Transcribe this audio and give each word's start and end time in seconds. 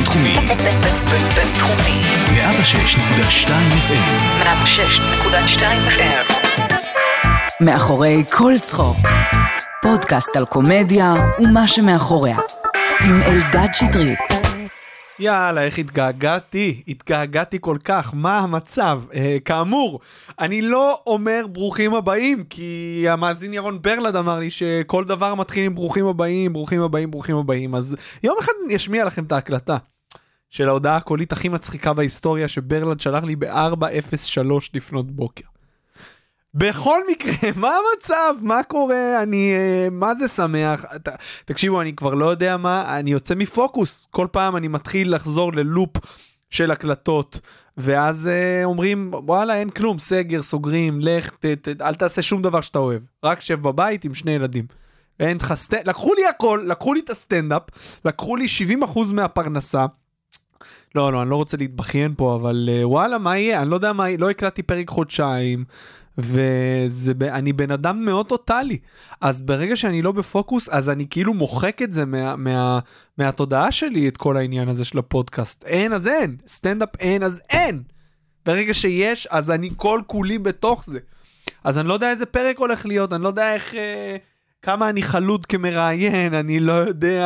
בינתחומי. 0.00 0.34
בינתחומי. 1.34 2.00
106.2 2.26 3.48
FM. 3.88 4.44
106.2 4.44 5.62
FM. 5.88 6.32
מאחורי 7.60 8.24
כל 8.32 8.52
צחוק. 8.62 8.96
פודקאסט 9.82 10.36
על 10.36 10.44
קומדיה 10.44 11.12
ומה 11.38 11.66
שמאחוריה. 11.66 12.36
עם 13.04 13.22
אלדד 13.22 13.68
שטרית. 13.72 14.29
יאללה, 15.20 15.64
איך 15.64 15.78
התגעגעתי, 15.78 16.82
התגעגעתי 16.88 17.58
כל 17.60 17.76
כך, 17.84 18.10
מה 18.14 18.38
המצב? 18.38 19.02
אה, 19.14 19.36
כאמור, 19.44 20.00
אני 20.38 20.62
לא 20.62 21.02
אומר 21.06 21.46
ברוכים 21.52 21.94
הבאים, 21.94 22.44
כי 22.44 23.04
המאזין 23.08 23.54
ירון 23.54 23.82
ברלד 23.82 24.16
אמר 24.16 24.38
לי 24.38 24.50
שכל 24.50 25.04
דבר 25.04 25.34
מתחיל 25.34 25.64
עם 25.64 25.74
ברוכים 25.74 26.06
הבאים, 26.06 26.52
ברוכים 26.52 26.80
הבאים, 26.80 27.10
ברוכים 27.10 27.36
הבאים, 27.36 27.74
אז 27.74 27.96
יום 28.22 28.36
אחד 28.40 28.52
אני 28.66 28.76
אשמיע 28.76 29.04
לכם 29.04 29.24
את 29.24 29.32
ההקלטה 29.32 29.76
של 30.50 30.68
ההודעה 30.68 30.96
הקולית 30.96 31.32
הכי 31.32 31.48
מצחיקה 31.48 31.92
בהיסטוריה 31.92 32.48
שברלד 32.48 33.00
שלח 33.00 33.24
לי 33.24 33.36
ב-4:03 33.36 34.40
לפנות 34.74 35.10
בוקר. 35.10 35.49
בכל 36.54 37.00
מקרה, 37.10 37.50
מה 37.56 37.76
המצב? 37.76 38.34
מה 38.40 38.62
קורה? 38.62 39.22
אני, 39.22 39.52
אה, 39.54 39.88
מה 39.92 40.14
זה 40.14 40.28
שמח? 40.28 40.84
ת, 40.84 41.08
תקשיבו, 41.44 41.80
אני 41.80 41.96
כבר 41.96 42.14
לא 42.14 42.26
יודע 42.26 42.56
מה, 42.56 42.98
אני 42.98 43.10
יוצא 43.10 43.34
מפוקוס. 43.34 44.06
כל 44.10 44.26
פעם 44.32 44.56
אני 44.56 44.68
מתחיל 44.68 45.14
לחזור 45.14 45.52
ללופ 45.52 45.90
של 46.50 46.70
הקלטות, 46.70 47.40
ואז 47.76 48.28
אה, 48.28 48.64
אומרים, 48.64 49.10
וואלה, 49.14 49.54
אין 49.54 49.70
כלום, 49.70 49.98
סגר, 49.98 50.42
סוגרים, 50.42 51.00
לך, 51.00 51.30
ת, 51.30 51.46
ת, 51.46 51.82
אל 51.82 51.94
תעשה 51.94 52.22
שום 52.22 52.42
דבר 52.42 52.60
שאתה 52.60 52.78
אוהב. 52.78 53.02
רק 53.24 53.40
שב 53.40 53.62
בבית 53.62 54.04
עם 54.04 54.14
שני 54.14 54.32
ילדים. 54.32 54.64
אין 55.20 55.36
לך 55.36 55.54
סטנדאפ, 55.54 55.86
לקחו 55.86 56.14
לי 56.14 56.26
הכל, 56.26 56.64
לקחו 56.66 56.94
לי 56.94 57.00
את 57.00 57.10
הסטנדאפ, 57.10 57.62
לקחו 58.04 58.36
לי 58.36 58.46
70% 58.82 59.12
מהפרנסה. 59.12 59.86
לא, 60.94 61.12
לא, 61.12 61.22
אני 61.22 61.30
לא 61.30 61.36
רוצה 61.36 61.56
להתבכיין 61.56 62.14
פה, 62.16 62.36
אבל 62.36 62.68
אה, 62.72 62.88
וואלה, 62.88 63.18
מה 63.18 63.38
יהיה? 63.38 63.62
אני 63.62 63.70
לא 63.70 63.74
יודע 63.74 63.92
מה 63.92 64.08
יהיה, 64.08 64.18
לא 64.18 64.30
הקלטתי 64.30 64.62
פרק 64.62 64.88
חודשיים. 64.88 65.64
ואני 66.18 67.52
בן 67.52 67.70
אדם 67.70 68.04
מאוד 68.04 68.26
טוטאלי. 68.26 68.78
אז 69.20 69.42
ברגע 69.42 69.76
שאני 69.76 70.02
לא 70.02 70.12
בפוקוס, 70.12 70.68
אז 70.68 70.90
אני 70.90 71.06
כאילו 71.10 71.34
מוחק 71.34 71.82
את 71.82 71.92
זה 71.92 72.04
מה, 72.04 72.36
מה, 72.36 72.78
מהתודעה 73.18 73.72
שלי, 73.72 74.08
את 74.08 74.16
כל 74.16 74.36
העניין 74.36 74.68
הזה 74.68 74.84
של 74.84 74.98
הפודקאסט. 74.98 75.64
אין, 75.64 75.92
אז 75.92 76.06
אין. 76.06 76.36
סטנדאפ 76.46 76.96
אין, 77.00 77.22
אז 77.22 77.42
אין. 77.50 77.82
ברגע 78.46 78.74
שיש, 78.74 79.26
אז 79.30 79.50
אני 79.50 79.70
כל 79.76 80.00
כולי 80.06 80.38
בתוך 80.38 80.84
זה. 80.86 80.98
אז 81.64 81.78
אני 81.78 81.88
לא 81.88 81.94
יודע 81.94 82.10
איזה 82.10 82.26
פרק 82.26 82.58
הולך 82.58 82.86
להיות, 82.86 83.12
אני 83.12 83.22
לא 83.22 83.28
יודע 83.28 83.54
איך... 83.54 83.74
אה, 83.74 84.16
כמה 84.62 84.88
אני 84.88 85.02
חלוד 85.02 85.46
כמראיין, 85.46 86.34
אני 86.34 86.60
לא 86.60 86.72
יודע 86.72 87.22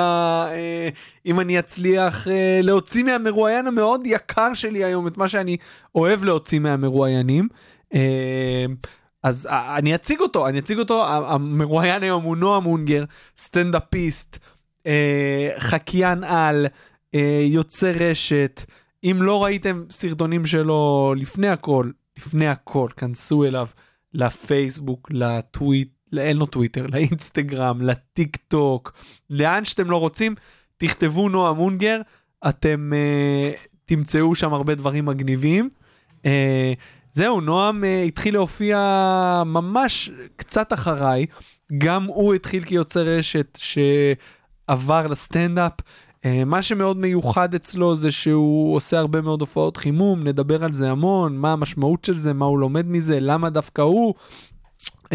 אה, 0.53 0.89
אם 1.27 1.41
אני 1.41 1.59
אצליח 1.59 2.29
אה, 2.29 2.61
להוציא 2.63 3.05
מהמרואיין 3.05 3.67
המאוד 3.67 4.07
יקר 4.07 4.55
שלי 4.55 4.85
היום 4.85 5.07
את 5.07 5.17
מה 5.17 5.29
שאני 5.29 5.57
אוהב 5.95 6.25
להוציא 6.25 6.59
מהמרואיינים. 6.59 7.49
אה, 7.53 7.59
אז 9.23 9.47
אה, 9.47 9.77
אני 9.79 9.95
אציג 9.95 10.21
אותו, 10.21 10.47
אני 10.47 10.59
אציג 10.59 10.79
אותו, 10.79 11.07
המרואיין 11.09 12.03
היום 12.03 12.25
הוא 12.25 12.37
נועם 12.37 12.67
אונגר, 12.67 13.05
סטנדאפיסט, 13.39 14.39
אה, 14.87 15.51
חקיין 15.59 16.25
על, 16.25 16.67
יוצא 17.47 17.93
רשת. 17.95 18.65
אם 19.05 19.19
לא 19.21 19.45
ראיתם 19.45 19.85
סרטונים 19.91 20.47
שלו 20.47 21.15
לפני 21.17 21.49
הכל, 21.49 21.91
לפני 22.19 22.49
הכל, 22.49 22.89
כנסו 22.97 23.45
אליו 23.45 23.67
לפייסבוק, 24.15 25.09
לטוויט, 25.13 25.89
אין 26.19 26.37
לו 26.37 26.47
טוויטר, 26.47 26.87
לאינסטגרם, 26.93 27.83
לטיק 27.83 28.37
טוק, 28.37 28.93
לאן 29.31 29.65
שאתם 29.65 29.91
לא 29.91 29.97
רוצים, 29.97 30.35
תכתבו 30.77 31.29
נועם 31.29 31.59
אונגר, 31.59 32.01
אתם 32.49 32.93
uh, 32.93 33.69
תמצאו 33.85 34.35
שם 34.35 34.55
הרבה 34.55 34.75
דברים 34.75 35.05
מגניבים. 35.07 35.71
Uh, 36.23 36.27
זהו, 37.15 37.41
נועם 37.41 37.85
uh, 37.85 38.07
התחיל 38.07 38.35
להופיע 38.35 38.79
ממש 39.47 40.11
קצת 40.37 40.73
אחריי. 40.73 41.27
גם 41.79 42.05
הוא 42.05 42.35
התחיל 42.35 42.65
כיוצר 42.65 43.01
רשת 43.01 43.59
שעבר 43.61 45.07
לסטנדאפ. 45.07 45.73
Uh, 45.81 46.27
מה 46.47 46.63
שמאוד 46.63 46.97
מיוחד 46.97 47.55
אצלו 47.55 47.97
זה 47.97 48.11
שהוא 48.11 48.77
עושה 48.77 48.99
הרבה 48.99 49.21
מאוד 49.21 49.41
הופעות 49.41 49.77
חימום, 49.77 50.25
נדבר 50.25 50.65
על 50.65 50.75
זה 50.75 50.91
המון, 50.91 51.37
מה 51.37 51.53
המשמעות 51.53 52.05
של 52.05 52.19
זה, 52.19 52.33
מה 52.33 52.45
הוא 52.45 52.59
לומד 52.59 52.87
מזה, 52.87 53.21
למה 53.21 53.51
דווקא 53.51 53.83
הוא. 53.83 54.15
Uh, 55.05 55.11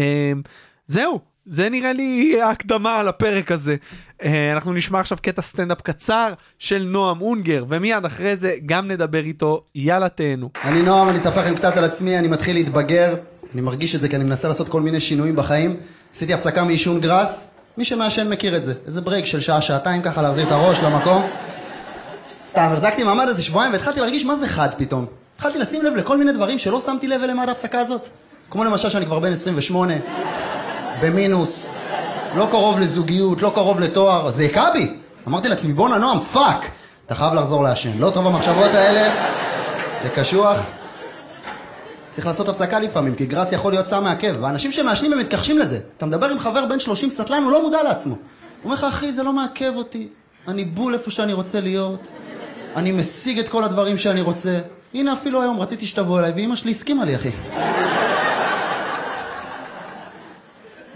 זהו, 0.86 1.20
זה 1.46 1.68
נראה 1.68 1.92
לי 1.92 2.42
ההקדמה 2.42 3.00
על 3.00 3.08
הפרק 3.08 3.52
הזה. 3.52 3.76
Uh, 4.22 4.26
אנחנו 4.52 4.72
נשמע 4.72 5.00
עכשיו 5.00 5.18
קטע 5.22 5.42
סטנדאפ 5.42 5.80
קצר 5.80 6.32
של 6.58 6.82
נועם 6.88 7.20
אונגר, 7.20 7.64
ומיד 7.68 8.04
אחרי 8.04 8.36
זה 8.36 8.54
גם 8.66 8.88
נדבר 8.88 9.24
איתו, 9.24 9.64
יאללה 9.74 10.08
תהנו. 10.08 10.50
אני 10.64 10.82
נועם, 10.82 11.08
אני 11.08 11.18
אספר 11.18 11.40
לכם 11.40 11.54
קצת 11.54 11.76
על 11.76 11.84
עצמי, 11.84 12.18
אני 12.18 12.28
מתחיל 12.28 12.56
להתבגר, 12.56 13.14
אני 13.54 13.62
מרגיש 13.62 13.94
את 13.94 14.00
זה 14.00 14.08
כי 14.08 14.16
אני 14.16 14.24
מנסה 14.24 14.48
לעשות 14.48 14.68
כל 14.68 14.80
מיני 14.80 15.00
שינויים 15.00 15.36
בחיים. 15.36 15.76
עשיתי 16.14 16.34
הפסקה 16.34 16.64
מעישון 16.64 17.00
גראס, 17.00 17.48
מי 17.78 17.84
שמעשן 17.84 18.28
מכיר 18.28 18.56
את 18.56 18.64
זה, 18.64 18.74
איזה 18.86 19.00
break 19.00 19.24
של 19.24 19.40
שעה, 19.40 19.62
שעתיים 19.62 20.02
ככה 20.02 20.22
להחזיר 20.22 20.46
את 20.46 20.52
הראש 20.52 20.80
למקום. 20.80 21.22
סתם, 22.48 22.68
החזקתי 22.72 23.04
מעמד 23.04 23.28
איזה 23.28 23.42
שבועיים 23.42 23.72
והתחלתי 23.72 24.00
להרגיש 24.00 24.24
מה 24.24 24.36
זה 24.36 24.48
חד 24.48 24.68
פתאום. 24.78 25.06
התחלתי 25.36 25.58
לשים 25.58 25.84
לב 25.84 25.96
לכל 25.96 26.18
מיני 26.18 26.32
דברים 26.32 26.58
שלא 26.58 26.80
שמתי 26.80 27.08
לב 27.08 27.22
אליהם 27.22 27.40
עד 27.40 27.48
ההפסקה 27.48 27.78
הזאת. 27.78 28.08
כמו 28.50 28.64
למשל 28.64 28.88
שאני 28.88 29.06
כבר 29.06 29.18
בן 29.18 29.32
28, 29.32 29.94
במינוס, 31.02 31.70
לא 32.34 32.48
קרוב 32.50 32.78
לזוגיות, 32.78 33.42
לא 33.42 33.52
קרוב 33.54 33.80
לתואר, 33.80 34.30
זה 34.30 34.44
הכה 34.44 34.70
בי. 34.72 34.90
אמרתי 35.28 35.48
לעצמי, 35.48 35.72
בואנה 35.72 35.98
נועם, 35.98 36.20
fuck, 36.20 36.70
אתה 37.06 37.14
חייב 37.14 37.34
לחזור 37.34 37.62
לעשן. 37.62 37.98
לא 37.98 38.10
טוב 38.10 38.26
המחשבות 38.26 38.74
האלה, 38.74 39.26
זה 40.02 40.08
קשוח. 40.08 40.58
צריך 42.10 42.26
לעשות 42.26 42.48
הפסקה 42.48 42.80
לפעמים, 42.80 43.14
כי 43.14 43.26
גראס 43.26 43.52
יכול 43.52 43.72
להיות 43.72 43.86
סם 43.86 44.04
מעכב, 44.04 44.34
ואנשים 44.40 44.72
שמעשנים 44.72 45.12
הם 45.12 45.18
מתכחשים 45.18 45.58
לזה. 45.58 45.78
אתה 45.96 46.06
מדבר 46.06 46.26
עם 46.28 46.38
חבר 46.38 46.66
בן 46.66 46.80
30 46.80 47.10
סטלן, 47.10 47.42
הוא 47.42 47.52
לא 47.52 47.62
מודע 47.62 47.82
לעצמו. 47.82 48.14
הוא 48.14 48.20
אומר 48.64 48.74
לך, 48.74 48.84
אחי, 48.84 49.12
זה 49.12 49.22
לא 49.22 49.32
מעכב 49.32 49.72
אותי, 49.76 50.08
אני 50.48 50.64
בול 50.64 50.94
איפה 50.94 51.10
שאני 51.10 51.32
רוצה 51.32 51.60
להיות, 51.60 52.08
אני 52.76 52.92
משיג 52.92 53.38
את 53.38 53.48
כל 53.48 53.64
הדברים 53.64 53.98
שאני 53.98 54.20
רוצה. 54.20 54.58
הנה, 54.94 55.12
אפילו 55.12 55.42
היום 55.42 55.60
רציתי 55.60 55.86
שתבוא 55.86 56.18
אליי, 56.18 56.30
ואימא 56.30 56.56
שלי 56.56 56.70
הסכימה 56.70 57.04
לי, 57.04 57.16
אחי. 57.16 57.30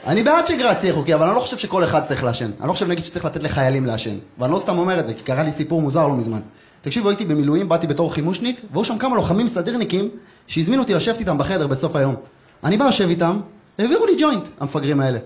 אני 0.06 0.22
בעד 0.22 0.46
שגראס 0.46 0.84
יהיה 0.84 0.94
חוקי, 0.94 1.14
אבל 1.14 1.26
אני 1.26 1.36
לא 1.36 1.40
חושב 1.40 1.58
שכל 1.58 1.84
אחד 1.84 2.02
צריך 2.04 2.24
לעשן. 2.24 2.50
אני 2.60 2.68
לא 2.68 2.72
חושב 2.72 2.88
נגיד 2.88 3.04
שצריך 3.04 3.24
לתת 3.24 3.42
לחיילים 3.42 3.86
לעשן. 3.86 4.16
ואני 4.38 4.52
לא 4.52 4.58
סתם 4.58 4.78
אומר 4.78 5.00
את 5.00 5.06
זה, 5.06 5.14
כי 5.14 5.22
קרה 5.22 5.42
לי 5.42 5.52
סיפור 5.52 5.82
מוזר 5.82 6.08
לא 6.08 6.14
מזמן. 6.14 6.40
תקשיבו, 6.82 7.08
הייתי 7.08 7.24
במילואים, 7.24 7.68
באתי 7.68 7.86
בתור 7.86 8.14
חימושניק, 8.14 8.60
והיו 8.72 8.84
שם 8.84 8.98
כמה 8.98 9.16
לוחמים 9.16 9.48
סדירניקים 9.48 10.08
שהזמינו 10.46 10.82
אותי 10.82 10.94
לשבת 10.94 11.20
איתם 11.20 11.38
בחדר 11.38 11.66
בסוף 11.66 11.96
היום. 11.96 12.14
אני 12.64 12.76
בא 12.76 12.86
לשב 12.86 13.08
איתם, 13.08 13.40
העבירו 13.78 14.06
לי 14.06 14.12
ג'וינט, 14.18 14.44
המפגרים 14.60 15.00
האלה. 15.00 15.18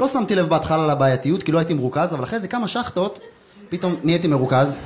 לא 0.00 0.08
שמתי 0.08 0.34
לב 0.34 0.48
בהתחלה 0.48 0.86
לבעייתיות, 0.86 1.42
כי 1.42 1.52
לא 1.52 1.58
הייתי 1.58 1.74
מרוכז, 1.74 2.14
אבל 2.14 2.24
אחרי 2.24 2.40
זה 2.40 2.48
כמה 2.48 2.68
שחטות, 2.68 3.18
פתאום 3.68 3.96
נהייתי 4.04 4.28
מרוכז. 4.28 4.80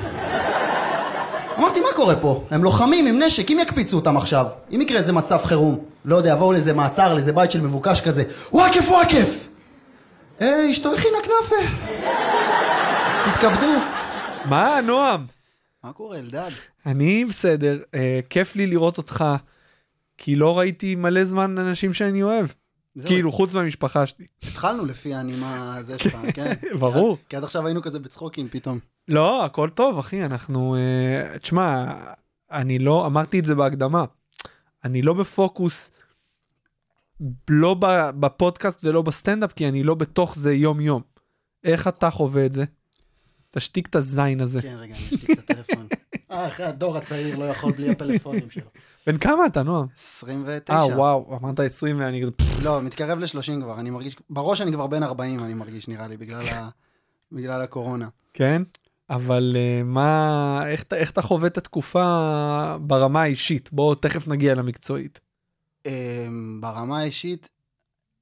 אמרתי, 1.59 1.81
מה 1.81 1.89
קורה 1.97 2.17
פה? 2.17 2.43
הם 2.51 2.65
לוחמים 2.65 3.07
עם 3.07 3.23
נשק, 3.23 3.51
אם 3.51 3.59
יקפיצו 3.63 3.97
אותם 3.97 4.17
עכשיו, 4.17 4.47
אם 4.75 4.81
יקרה 4.81 4.99
איזה 4.99 5.13
מצב 5.13 5.39
חירום, 5.45 5.79
לא 6.07 6.17
יודע, 6.17 6.33
יבואו 6.33 6.53
לאיזה 6.53 6.73
מעצר, 6.73 7.15
לאיזה 7.15 7.33
בית 7.33 7.51
של 7.51 7.61
מבוקש 7.61 8.01
כזה, 8.01 8.25
וואקף 8.53 8.89
וואקף! 8.89 9.49
אה, 10.41 10.71
אשתו 10.71 10.95
הכינה 10.95 11.17
כנאפה. 11.23 11.71
תתכבדו. 13.25 13.73
מה, 14.45 14.81
נועם? 14.81 15.27
מה 15.85 15.93
קורה, 15.93 16.19
אלדד? 16.19 16.51
אני 16.87 17.25
בסדר, 17.25 17.79
אה, 17.95 18.21
כיף 18.31 18.57
לי 18.57 18.67
לראות 18.67 18.99
אותך, 18.99 19.25
כי 20.19 20.37
לא 20.37 20.59
ראיתי 20.59 20.95
מלא 20.95 21.25
זמן 21.25 21.59
אנשים 21.59 21.95
שאני 21.95 22.23
אוהב. 22.23 22.47
כאילו, 23.07 23.33
חוץ 23.33 23.55
מהמשפחה 23.55 24.07
שלי. 24.07 24.27
התחלנו 24.43 24.87
לפי 24.87 25.15
הנימה 25.15 25.77
הזה 25.77 25.99
שלך, 26.03 26.17
כן? 26.35 26.53
ברור. 26.79 27.19
כי 27.29 27.37
עד 27.37 27.45
עכשיו 27.45 27.67
היינו 27.67 27.83
כזה 27.83 27.99
בצחוקים 27.99 28.49
פתאום. 28.51 28.79
לא, 29.09 29.45
הכל 29.45 29.71
טוב, 29.75 29.99
אחי, 29.99 30.25
אנחנו... 30.25 30.77
אה, 30.77 31.39
תשמע, 31.39 31.95
אני 32.53 32.79
לא, 32.79 33.07
אמרתי 33.07 33.39
את 33.39 33.45
זה 33.45 33.55
בהקדמה, 33.55 34.05
אני 34.85 35.03
לא 35.03 35.15
בפוקוס, 35.15 35.91
לא 37.51 37.77
בפודקאסט 38.21 38.85
ולא 38.85 39.03
בסטנדאפ, 39.03 39.53
כי 39.53 39.69
אני 39.69 39.83
לא 39.83 39.95
בתוך 39.95 40.37
זה 40.37 40.55
יום-יום. 40.55 41.03
איך 41.65 41.89
אתה 41.89 42.11
חווה 42.11 42.47
את 42.47 42.53
זה? 42.53 42.65
תשתיק 43.51 43.87
את 43.87 43.95
הזין 43.95 44.41
הזה. 44.41 44.63
כן, 44.63 44.77
רגע, 44.79 44.95
אני 44.95 45.05
אשתיק 45.05 45.31
את 45.31 45.51
הטלפון. 45.51 45.87
אה, 46.31 46.69
הדור 46.69 46.97
הצעיר 46.97 47.37
לא 47.37 47.45
יכול 47.45 47.73
בלי 47.73 47.91
הפלאפונים 47.91 48.51
שלו. 48.51 48.67
בן 49.07 49.19
כמה 49.19 49.47
אתה, 49.47 49.63
נועם? 49.63 49.87
29. 49.99 50.73
אה, 50.73 50.87
וואו, 50.87 51.39
אמרת 51.43 51.61
20 51.61 52.01
ואני 52.01 52.23
כזה... 52.23 52.31
לא, 52.63 52.83
מתקרב 52.83 53.19
ל-30 53.19 53.63
כבר, 53.63 53.81
אני 53.81 53.91
מרגיש, 53.91 54.17
בראש 54.31 54.61
אני 54.61 54.73
כבר 54.73 54.87
בן 54.87 55.03
40, 55.03 55.45
אני 55.45 55.55
מרגיש, 55.55 55.89
נראה 55.89 56.09
לי, 56.09 56.17
בגלל, 56.17 56.49
ה... 56.49 56.69
בגלל 57.33 57.61
הקורונה. 57.61 58.09
כן? 58.35 58.63
אבל 59.11 59.57
uh, 59.57 59.85
מה, 59.85 60.63
איך, 60.67 60.85
איך 60.93 61.11
אתה 61.11 61.23
חווה 61.23 61.47
את 61.47 61.59
התקופה 61.59 62.77
ברמה 62.81 63.23
האישית? 63.23 63.73
בואו 63.73 63.95
תכף 63.95 64.29
נגיע 64.29 64.55
למקצועית. 64.55 65.21
אמ, 65.87 66.59
ברמה 66.61 67.01
האישית, 67.01 67.49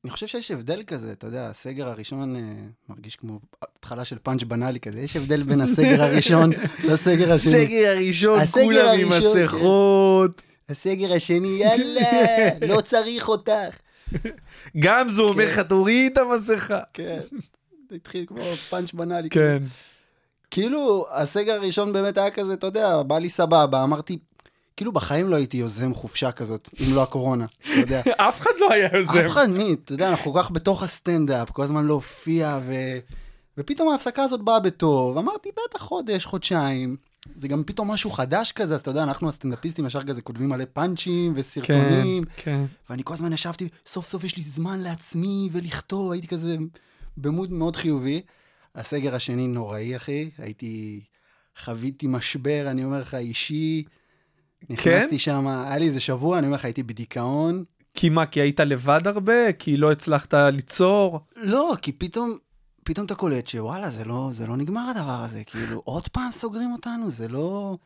אני 0.04 0.10
חושב 0.10 0.26
שיש 0.26 0.50
הבדל 0.50 0.82
כזה, 0.86 1.12
אתה 1.12 1.26
יודע, 1.26 1.48
הסגר 1.50 1.88
הראשון 1.88 2.36
אה, 2.36 2.40
מרגיש 2.88 3.16
כמו 3.16 3.40
התחלה 3.62 4.04
של 4.04 4.18
פאנץ' 4.22 4.42
בנאלי 4.42 4.80
כזה, 4.80 5.00
יש 5.00 5.16
הבדל 5.16 5.42
בין 5.42 5.60
הסגר 5.60 6.02
הראשון 6.02 6.50
לסגר 6.88 7.32
השני. 7.32 7.52
סגר 7.52 7.88
הראשון, 7.88 8.46
כולם 8.46 8.98
עם 9.00 9.12
הראשון, 9.12 9.32
כן. 9.34 9.44
מסכות. 9.44 10.42
הסגר 10.68 11.12
השני, 11.12 11.48
יאללה, 11.48 12.10
לא 12.68 12.80
צריך 12.80 13.28
אותך. 13.28 13.78
גמזו 14.78 15.28
אומר 15.28 15.44
כן. 15.44 15.48
לך, 15.48 15.58
תוריד 15.68 16.12
את 16.12 16.18
המסכה. 16.18 16.80
כן, 16.92 17.20
זה 17.90 17.96
התחיל 17.96 18.24
כמו 18.26 18.40
פאנץ' 18.70 18.92
בנאלי. 18.92 19.28
כן. 19.30 19.62
כאילו, 20.50 21.06
הסגר 21.10 21.52
הראשון 21.52 21.92
באמת 21.92 22.18
היה 22.18 22.30
כזה, 22.30 22.54
אתה 22.54 22.66
יודע, 22.66 23.02
בא 23.02 23.18
לי 23.18 23.28
סבבה, 23.28 23.84
אמרתי, 23.84 24.18
כאילו 24.76 24.92
בחיים 24.92 25.28
לא 25.28 25.36
הייתי 25.36 25.56
יוזם 25.56 25.94
חופשה 25.94 26.32
כזאת, 26.32 26.68
אם 26.80 26.94
לא 26.94 27.02
הקורונה, 27.02 27.46
אתה 27.60 27.80
יודע. 27.80 28.02
אף 28.28 28.40
אחד 28.40 28.50
לא 28.60 28.72
היה 28.72 28.88
יוזם. 28.92 29.18
אף 29.18 29.26
אחד 29.26 29.50
מי, 29.50 29.76
אתה 29.84 29.92
יודע, 29.92 30.08
אנחנו 30.08 30.32
כל 30.32 30.42
כך 30.42 30.50
בתוך 30.50 30.82
הסטנדאפ, 30.82 31.50
כל 31.50 31.62
הזמן 31.62 31.86
להופיע, 31.86 32.58
ו... 32.66 32.74
ופתאום 33.58 33.88
ההפסקה 33.88 34.22
הזאת 34.22 34.42
באה 34.42 34.60
בטוב, 34.60 35.18
אמרתי, 35.18 35.48
בטח 35.68 35.82
חודש, 35.82 36.24
חודשיים. 36.24 36.96
זה 37.40 37.48
גם 37.48 37.62
פתאום 37.66 37.90
משהו 37.90 38.10
חדש 38.10 38.52
כזה, 38.52 38.74
אז 38.74 38.80
אתה 38.80 38.90
יודע, 38.90 39.02
אנחנו 39.02 39.28
הסטנדאפיסטים 39.28 39.86
ישר 39.86 40.02
כזה 40.02 40.22
כותבים 40.22 40.48
מלא 40.48 40.64
פאנצ'ים 40.72 41.34
כן, 41.34 41.40
וסרטונים, 41.40 42.24
כן. 42.36 42.64
ואני 42.90 43.02
כל 43.04 43.14
הזמן 43.14 43.32
ישבתי, 43.32 43.68
סוף 43.86 44.06
סוף 44.06 44.24
יש 44.24 44.36
לי 44.36 44.42
זמן 44.42 44.80
לעצמי 44.80 45.48
ולכתוב, 45.52 46.12
הייתי 46.12 46.26
כזה 46.26 46.56
במוד 47.16 47.52
מאוד 47.52 47.76
חיובי. 47.76 48.22
הסגר 48.74 49.14
השני 49.14 49.46
נוראי, 49.46 49.96
אחי, 49.96 50.30
הייתי, 50.38 51.00
חוויתי 51.58 52.06
משבר, 52.06 52.66
אני 52.70 52.84
אומר 52.84 53.00
לך, 53.00 53.14
אישי. 53.14 53.82
נכנסתי 54.70 55.18
שם, 55.18 55.46
היה 55.46 55.78
לי 55.78 55.86
איזה 55.86 56.00
שבוע, 56.00 56.38
אני 56.38 56.46
אומר 56.46 56.56
לך, 56.56 56.64
הייתי 56.64 56.82
בדיכאון. 56.82 57.64
כי 57.94 58.08
מה, 58.08 58.26
כי 58.26 58.40
היית 58.40 58.60
לבד 58.60 59.06
הרבה? 59.06 59.52
כי 59.52 59.76
לא 59.76 59.92
הצלחת 59.92 60.34
ליצור? 60.34 61.20
לא, 61.36 61.74
כי 61.82 61.92
פתאום, 61.92 62.38
פתאום 62.84 63.06
אתה 63.06 63.14
קולט 63.14 63.46
שוואלה, 63.46 63.90
זה 63.90 64.04
לא, 64.04 64.28
זה 64.32 64.46
לא 64.46 64.56
נגמר 64.56 64.90
הדבר 64.90 65.24
הזה, 65.24 65.42
כאילו, 65.46 65.82
עוד 65.84 66.08
פעם 66.08 66.32
סוגרים 66.32 66.72
אותנו, 66.72 67.10
זה 67.10 67.28
לא... 67.28 67.76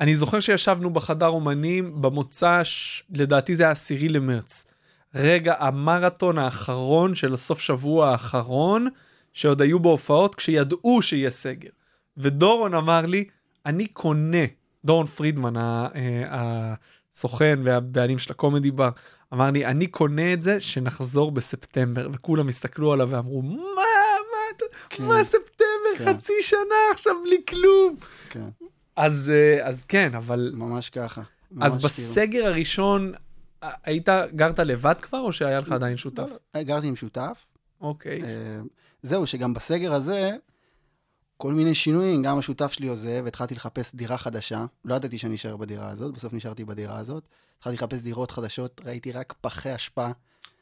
אני 0.00 0.16
זוכר 0.16 0.40
שישבנו 0.40 0.90
בחדר 0.90 1.26
אומנים 1.26 2.02
במוצ"ש, 2.02 3.02
לדעתי 3.10 3.56
זה 3.56 3.62
היה 3.62 3.72
עשירי 3.72 4.08
למרץ. 4.08 4.66
רגע, 5.14 5.54
המרתון 5.58 6.38
האחרון 6.38 7.14
של 7.14 7.34
הסוף 7.34 7.60
שבוע 7.60 8.08
האחרון, 8.08 8.88
שעוד 9.32 9.62
היו 9.62 9.80
בהופעות 9.80 10.34
כשידעו 10.34 11.02
שיהיה 11.02 11.30
סגר. 11.30 11.70
ודורון 12.16 12.74
אמר 12.74 13.06
לי, 13.06 13.24
אני 13.66 13.86
קונה, 13.86 14.44
דורון 14.84 15.06
פרידמן, 15.06 15.56
אה, 15.56 16.74
הסוכן 17.12 17.58
והבעלים 17.64 18.18
של 18.18 18.32
הקומדי 18.32 18.70
בר, 18.70 18.90
אמר 19.32 19.50
לי, 19.50 19.66
אני 19.66 19.86
קונה 19.86 20.32
את 20.32 20.42
זה 20.42 20.60
שנחזור 20.60 21.32
בספטמבר, 21.32 22.08
וכולם 22.12 22.48
הסתכלו 22.48 22.92
עליו 22.92 23.08
ואמרו, 23.10 23.42
מה, 23.42 23.56
מה, 23.60 24.66
כן. 24.90 25.04
מה 25.04 25.24
ספטמבר, 25.24 25.64
כן. 25.98 26.04
חצי 26.14 26.32
שנה 26.42 26.58
עכשיו 26.92 27.14
בלי 27.24 27.36
כלום. 27.48 27.96
כן, 28.30 28.48
אז, 28.96 29.32
אה, 29.34 29.66
אז 29.68 29.84
כן, 29.84 30.14
אבל 30.14 30.50
ממש 30.54 30.90
ככה. 30.90 31.20
אז 31.20 31.72
ממש 31.84 31.94
כאילו. 31.94 32.08
בסגר 32.08 32.46
הראשון, 32.46 33.12
ה- 33.62 33.70
היית, 33.90 34.08
גרת 34.34 34.58
לבד 34.58 34.94
כבר, 35.02 35.20
או 35.20 35.32
שהיה 35.32 35.60
לך 35.60 35.72
עדיין 35.72 35.96
שותף? 35.96 36.22
לא, 36.22 36.36
לא, 36.54 36.62
גרתי 36.62 36.86
עם 36.86 36.96
שותף. 36.96 37.46
אוקיי. 37.80 38.22
אה, 38.22 38.28
זהו, 39.02 39.26
שגם 39.26 39.54
בסגר 39.54 39.92
הזה, 39.92 40.36
כל 41.36 41.52
מיני 41.52 41.74
שינויים, 41.74 42.22
גם 42.22 42.38
השותף 42.38 42.72
שלי 42.72 42.88
עוזב, 42.88 43.26
התחלתי 43.26 43.54
לחפש 43.54 43.94
דירה 43.94 44.18
חדשה. 44.18 44.64
לא 44.84 44.94
ידעתי 44.94 45.18
שאני 45.18 45.34
אשאר 45.34 45.56
בדירה 45.56 45.90
הזאת, 45.90 46.14
בסוף 46.14 46.32
נשארתי 46.32 46.64
בדירה 46.64 46.98
הזאת. 46.98 47.22
התחלתי 47.58 47.76
לחפש 47.76 48.02
דירות 48.02 48.30
חדשות, 48.30 48.80
ראיתי 48.84 49.12
רק 49.12 49.34
פחי 49.40 49.74
אשפה, 49.74 50.08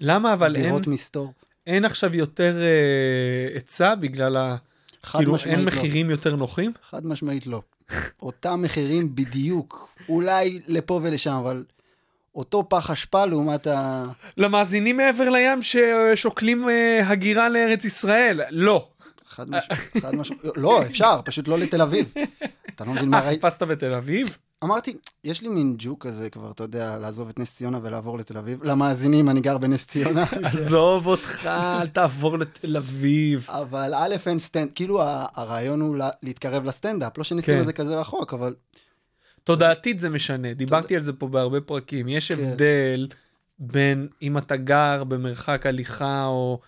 למה 0.01 0.33
אבל 0.33 0.57
אין, 0.57 0.65
דירות 0.65 0.87
מסתור. 0.87 1.33
אין 1.67 1.85
עכשיו 1.85 2.17
יותר 2.17 2.63
אה, 2.63 3.55
היצע 3.55 3.95
בגלל 3.95 4.37
ה... 4.37 4.57
חד 5.03 5.19
כאילו 5.19 5.35
משמעית 5.35 5.59
אין 5.59 5.65
לא. 5.65 5.71
מחירים 5.73 6.11
יותר 6.11 6.37
נוחים? 6.37 6.73
חד 6.91 7.07
משמעית 7.07 7.47
לא. 7.47 7.63
אותם 8.23 8.63
מחירים 8.63 9.15
בדיוק, 9.15 9.89
אולי 10.09 10.61
לפה 10.69 11.01
ולשם, 11.03 11.33
אבל 11.33 11.65
אותו 12.35 12.69
פח 12.69 12.91
אשפה 12.91 13.25
לעומת 13.25 13.67
ה... 13.67 14.05
למאזינים 14.37 14.97
מעבר 14.97 15.31
לים 15.31 15.59
ששוקלים 15.63 16.69
אה, 16.69 17.09
הגירה 17.09 17.49
לארץ 17.49 17.85
ישראל, 17.85 18.41
לא. 18.51 18.89
חד 19.33 19.51
משמעית, 19.51 19.81
חד 20.03 20.15
משמעית, 20.15 20.43
לא, 20.57 20.83
אפשר, 20.83 21.21
פשוט 21.25 21.49
לא 21.49 21.59
לתל 21.59 21.83
אביב. 21.83 22.13
אתה 22.75 22.85
לא 22.85 22.93
מבין 22.93 23.09
מה 23.09 23.21
מה, 23.21 23.27
ראיתי? 23.27 23.41
חיפשת 23.47 23.63
בתל 23.63 23.95
אביב? 23.95 24.37
אמרתי, 24.65 24.97
יש 25.25 25.43
לי 25.43 25.49
מין 25.49 25.75
ג'וק 25.79 26.07
כזה 26.07 26.31
כבר, 26.31 26.51
אתה 26.51 26.65
יודע, 26.65 26.99
לעזוב 26.99 27.29
את 27.29 27.39
נס 27.39 27.55
ציונה 27.55 27.79
ולעבור 27.83 28.19
לתל 28.19 28.39
אביב. 28.39 28.65
למאזינים, 28.65 29.29
אני 29.29 29.41
גר 29.41 29.59
בנס 29.59 29.87
ציונה. 29.87 30.25
עזוב 30.53 31.07
אותך, 31.07 31.47
אל 31.47 31.87
תעבור 31.87 32.39
לתל 32.39 32.77
אביב. 32.77 33.47
אבל 33.49 33.93
א', 33.97 34.17
אין 34.27 34.39
סטנד, 34.39 34.69
כאילו 34.75 35.01
הרעיון 35.35 35.81
הוא 35.81 35.97
לה- 35.97 36.11
להתקרב 36.23 36.65
לסטנדאפ, 36.65 37.19
לא 37.19 37.25
שנסכים 37.25 37.55
כן. 37.55 37.61
לזה 37.61 37.73
כזה 37.73 38.01
רחוק, 38.01 38.35
אבל 38.35 38.55
תודעתית 39.45 40.01
זה 40.01 40.09
משנה, 40.11 40.55
דיברתי 40.55 40.97
על 40.97 41.03
זה 41.03 41.13
פה 41.13 41.29
בהרבה 41.29 41.61
פרקים. 41.61 42.09
יש 42.09 42.33
כן. 42.33 42.45
הבדל 42.45 43.09
בין 43.59 44.09
אם 44.23 44.39
אתה 44.39 44.57
גר 44.57 45.05
במרחק 45.05 45.67
הליכה 45.67 46.25
או, 46.25 46.61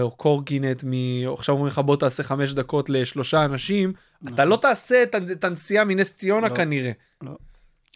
או 0.00 0.10
קורקינט, 0.10 0.84
מ... 0.84 0.92
עכשיו 1.32 1.54
אומרים 1.54 1.72
לך 1.72 1.78
בוא 1.78 1.96
תעשה 1.96 2.22
חמש 2.22 2.52
דקות 2.52 2.90
לשלושה 2.90 3.44
אנשים, 3.44 3.92
אתה 4.34 4.44
לא 4.44 4.56
תעשה 4.56 5.02
את, 5.02 5.44
הנסיעה 5.44 5.84
מנס 5.84 6.14
ציונה 6.14 6.48
לא. 6.48 6.54
כנראה. 6.54 6.92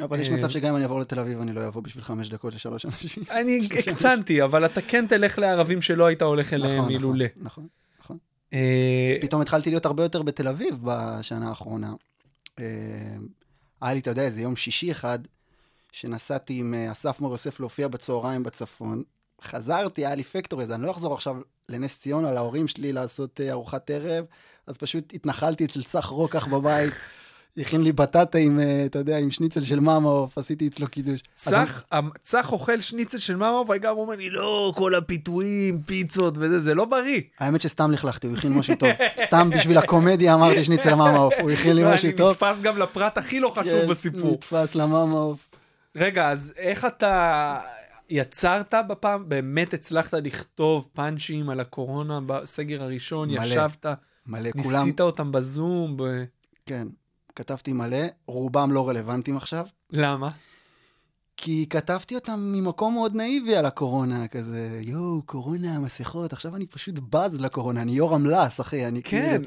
אבל 0.03 0.21
יש 0.21 0.29
אה. 0.29 0.35
מצב 0.35 0.49
שגם 0.49 0.69
אם 0.69 0.77
אני 0.77 0.83
אעבור 0.83 1.01
לתל 1.01 1.19
אביב, 1.19 1.41
אני 1.41 1.53
לא 1.53 1.69
אבוא 1.69 1.83
בשביל 1.83 2.05
חמש 2.05 2.29
דקות 2.29 2.55
לשלוש 2.55 2.87
אנשים. 2.87 3.23
אני 3.41 3.59
הקצנתי, 3.79 4.43
אבל 4.43 4.67
אתה 4.67 4.81
כן 4.83 5.07
תלך 5.07 5.39
לערבים 5.39 5.83
שלא 5.83 6.07
היית 6.07 6.23
הולך 6.23 6.53
אליהם 6.53 6.71
נכון, 6.71 6.79
נכון, 6.79 6.93
אילולא. 6.93 7.25
נכון, 7.37 7.67
נכון. 8.01 8.19
אה, 8.53 9.17
פתאום 9.21 9.41
התחלתי 9.41 9.71
להיות 9.71 9.87
הרבה 9.87 10.03
יותר 10.03 10.23
בתל 10.23 10.49
אביב 10.49 10.79
בשנה 10.83 11.49
האחרונה. 11.49 11.95
אה, 12.59 12.65
היה 13.81 13.95
לי, 13.95 14.01
אתה 14.01 14.11
יודע, 14.11 14.23
איזה 14.23 14.43
יום 14.43 14.57
שישי 14.57 14.93
אחד, 14.93 15.19
שנסעתי 15.93 16.61
עם 16.61 16.75
אה, 16.75 16.93
אסף 16.93 17.21
מור 17.21 17.33
יוסף 17.33 17.61
להופיע 17.61 17.89
בצהריים 17.89 18.43
בצפון. 18.43 19.03
חזרתי, 19.45 20.07
היה 20.07 20.15
לי 20.15 20.25
פקטורי, 20.25 20.65
אז 20.65 20.73
אני 20.73 20.83
לא 20.83 20.91
אחזור 20.91 21.15
עכשיו 21.15 21.35
לנס 21.69 21.99
ציונה, 21.99 22.33
להורים 22.33 22.69
שלי, 22.69 22.93
לעשות 22.93 23.41
אה, 23.41 23.51
ארוחת 23.51 23.91
ערב, 23.91 24.25
אז 24.67 24.77
פשוט 24.77 25.13
התנחלתי 25.15 25.65
אצל 25.65 25.83
צח 25.83 26.05
רוקח 26.07 26.47
בבית. 26.47 26.93
הכין 27.59 27.83
לי 27.83 27.93
בטטה 27.93 28.39
עם, 28.39 28.61
אה, 28.61 28.83
אתה 28.87 28.99
יודע, 28.99 29.19
עם 29.19 29.31
שניצל 29.31 29.63
של 29.63 29.81
מאמה 29.81 30.09
עוף, 30.09 30.39
עשיתי 30.39 30.67
אצלו 30.69 30.89
קידוש. 30.89 31.21
אז 31.47 31.55
אני- 31.55 31.67
צח, 31.67 31.83
צח 32.23 32.53
אוכל 32.53 32.81
שניצל 32.81 33.19
של 33.19 33.37
מאמה 33.37 33.61
וגם 33.71 33.97
אומר 33.97 34.15
לי 34.17 34.31
לא 34.31 34.73
כל 34.77 34.95
הפיתויים 34.95 35.83
פיצות 35.83 36.35
וזה 36.39 36.61
זה 36.61 36.75
לא 36.75 36.85
בריא. 36.85 37.21
האמת 37.39 37.61
שסתם 37.61 37.93
לכלכתי, 37.93 38.27
הוא 38.27 38.37
הכין 38.37 38.53
משהו 38.53 38.77
טוב. 38.77 38.89
סתם 39.25 39.51
בשביל 39.51 39.79
הקומדיה 39.79 40.35
אמרתי 40.35 40.65
שניצל 40.65 40.95
מאמה 40.95 41.19
עוף, 41.19 41.35
הוא 41.41 41.51
הכין 41.51 41.77
לי 41.77 41.83
משהו 41.95 42.09
אני 42.09 42.17
טוב. 42.17 42.31
נתפס 42.31 42.63
גם 42.63 42.79
לפרט 42.79 43.19
הכי 43.19 43.41
לא 43.41 43.49
חשוב 43.49 43.65
כן, 43.83 43.89
בסיפור. 43.89 44.33
נתפס 44.33 44.75
למאמה 44.75 45.19
עוף. 45.19 45.39
רגע, 45.97 46.31
אז 46.31 46.53
איך 46.57 46.85
אתה 46.85 47.59
יצרת 48.09 48.75
בפעם, 48.89 49.29
באמת 49.29 49.75
הצלחת 49.75 50.15
לכתוב 50.15 50.89
פאנצ'ים 50.93 51.51
על 51.51 51.61
הקורונה 51.61 52.21
בסגר 52.27 52.83
הראשון, 52.83 53.31
מלא. 53.31 53.45
ישבת, 53.45 53.87
מלא, 54.27 54.51
כולם, 54.63 54.79
ניסית 54.79 55.01
אותם 55.01 55.33
בזום, 55.33 55.97
ב... 55.97 56.03
כן, 56.67 56.89
כתבתי 57.37 57.73
מלא, 57.73 58.07
רובם 58.27 58.73
לא 58.73 58.89
רלוונטיים 58.89 59.37
עכשיו, 59.37 59.67
למה? 59.91 60.29
כי 61.37 61.67
כתבתי 61.71 62.15
אותם 62.15 62.41
ממקום 62.41 62.95
מאוד 62.95 63.17
נאיבי 63.17 63.57
על 63.57 63.67
הקורונה, 63.67 64.29
כזה, 64.29 64.79
יואו, 64.83 65.23
קורונה, 65.23 65.79
מסכות, 65.81 66.33
עכשיו 66.33 66.57
אני 66.57 66.67
פשוט 66.67 66.95
בז 66.99 67.41
לקורונה, 67.41 67.83
אני 67.83 67.93
יורם 67.93 68.27
לס, 68.27 68.61
אחי, 68.61 68.87
אני 68.87 69.03
כן, 69.03 69.31
כאילו, 69.31 69.45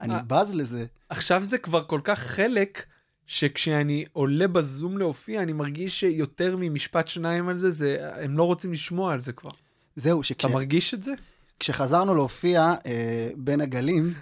אני 0.00 0.14
אה. 0.14 0.22
בז 0.22 0.54
לזה. 0.54 0.86
עכשיו 1.08 1.44
זה 1.44 1.58
כבר 1.58 1.84
כל 1.84 2.00
כך 2.04 2.18
חלק, 2.18 2.86
שכשאני 3.26 4.04
עולה 4.12 4.48
בזום 4.48 4.98
להופיע, 4.98 5.42
אני 5.42 5.52
מרגיש 5.52 6.00
שיותר 6.00 6.56
ממשפט 6.58 7.08
שניים 7.08 7.48
על 7.48 7.58
זה, 7.58 7.70
זה, 7.70 7.96
הם 8.00 8.38
לא 8.38 8.42
רוצים 8.42 8.72
לשמוע 8.72 9.12
על 9.12 9.20
זה 9.20 9.32
כבר. 9.32 9.50
זהו, 9.96 10.22
אתה 10.32 10.48
מרגיש 10.48 10.94
את 10.94 11.02
זה? 11.02 11.12
שכשחזרנו 11.60 12.14
להופיע 12.14 12.74
אה, 12.86 13.28
בין 13.36 13.60
הגלים, 13.60 14.14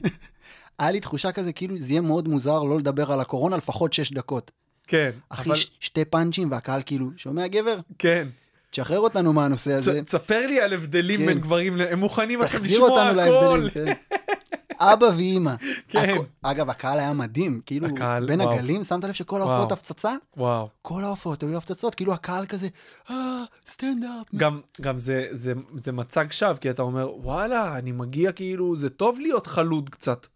היה 0.78 0.90
לי 0.90 1.00
תחושה 1.00 1.32
כזה, 1.32 1.52
כאילו 1.52 1.78
זה 1.78 1.90
יהיה 1.90 2.00
מאוד 2.00 2.28
מוזר 2.28 2.62
לא 2.62 2.78
לדבר 2.78 3.12
על 3.12 3.20
הקורונה 3.20 3.56
לפחות 3.56 3.92
שש 3.92 4.12
דקות. 4.12 4.50
כן, 4.86 5.10
אחי, 5.28 5.48
אבל... 5.48 5.56
ש- 5.56 5.70
שתי 5.80 6.04
פאנצ'ים, 6.04 6.50
והקהל 6.50 6.80
כאילו, 6.86 7.10
שומע 7.16 7.46
גבר? 7.46 7.78
כן. 7.98 8.28
תשחרר 8.70 8.98
אותנו 8.98 9.32
מהנושא 9.32 9.72
הזה. 9.72 10.02
תספר 10.02 10.46
לי 10.46 10.60
על 10.60 10.72
הבדלים 10.72 11.20
כן. 11.20 11.26
בין 11.26 11.38
גברים, 11.38 11.80
הם 11.80 11.98
מוכנים 11.98 12.42
עכשיו 12.42 12.60
תחזיר 12.60 12.84
לשמוע 12.84 12.90
אותנו 12.90 13.20
הכל. 13.20 13.30
להבדלים, 13.30 13.70
כן. 13.70 13.92
אבא 14.80 15.06
ואימא. 15.16 15.54
כן. 15.88 16.14
הכ- 16.18 16.22
אגב, 16.42 16.70
הקהל 16.70 16.98
היה 16.98 17.12
מדהים, 17.12 17.60
כאילו, 17.66 17.86
הקהל, 17.86 18.26
בין 18.26 18.40
וואו. 18.40 18.52
הגלים, 18.54 18.84
שמת 18.84 19.04
לב 19.04 19.12
שכל. 19.12 19.40
ההופעות 19.40 19.72
הפצצה? 19.72 20.14
וואו. 20.36 20.68
כל 20.82 21.04
ההופעות 21.04 21.42
היו 21.42 21.56
הפצצות, 21.56 21.94
כאילו 21.94 22.12
הקהל 22.12 22.46
כזה, 22.46 22.68
אה, 23.10 23.42
סטנדאפ. 23.70 24.34
גם, 24.36 24.60
גם 24.80 24.98
זה, 24.98 25.26
זה, 25.30 25.52
זה 25.76 25.92
מצג 25.92 26.26
שווא, 26.30 26.54
כי 26.54 26.70
אתה 26.70 26.82
אומר, 26.82 27.14
וואלה, 27.16 27.76
אני 27.78 27.92
מגיע 27.92 28.32
כאילו, 28.32 28.76
זה 28.78 28.90
טוב 28.90 29.20
להיות 29.20 29.46
חלוד 29.46 29.90
קצת. 29.90 30.26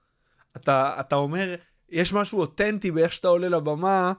אתה, 0.56 0.96
אתה 1.00 1.16
אומר, 1.16 1.54
יש 1.90 2.12
משהו 2.12 2.40
אותנטי 2.40 2.90
באיך 2.90 3.12
שאתה 3.12 3.28
עולה 3.28 3.48
לבמה, 3.48 4.12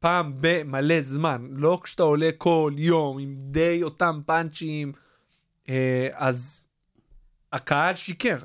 פעם 0.00 0.32
במלא 0.40 1.00
זמן, 1.00 1.48
לא 1.56 1.80
כשאתה 1.82 2.02
עולה 2.02 2.30
כל 2.38 2.72
יום 2.76 3.18
עם 3.18 3.34
די 3.38 3.82
אותם 3.82 4.20
פאנצ'ים. 4.26 4.92
אה, 5.68 6.08
אז 6.12 6.66
הקהל 7.52 7.94
שיקר, 7.94 8.36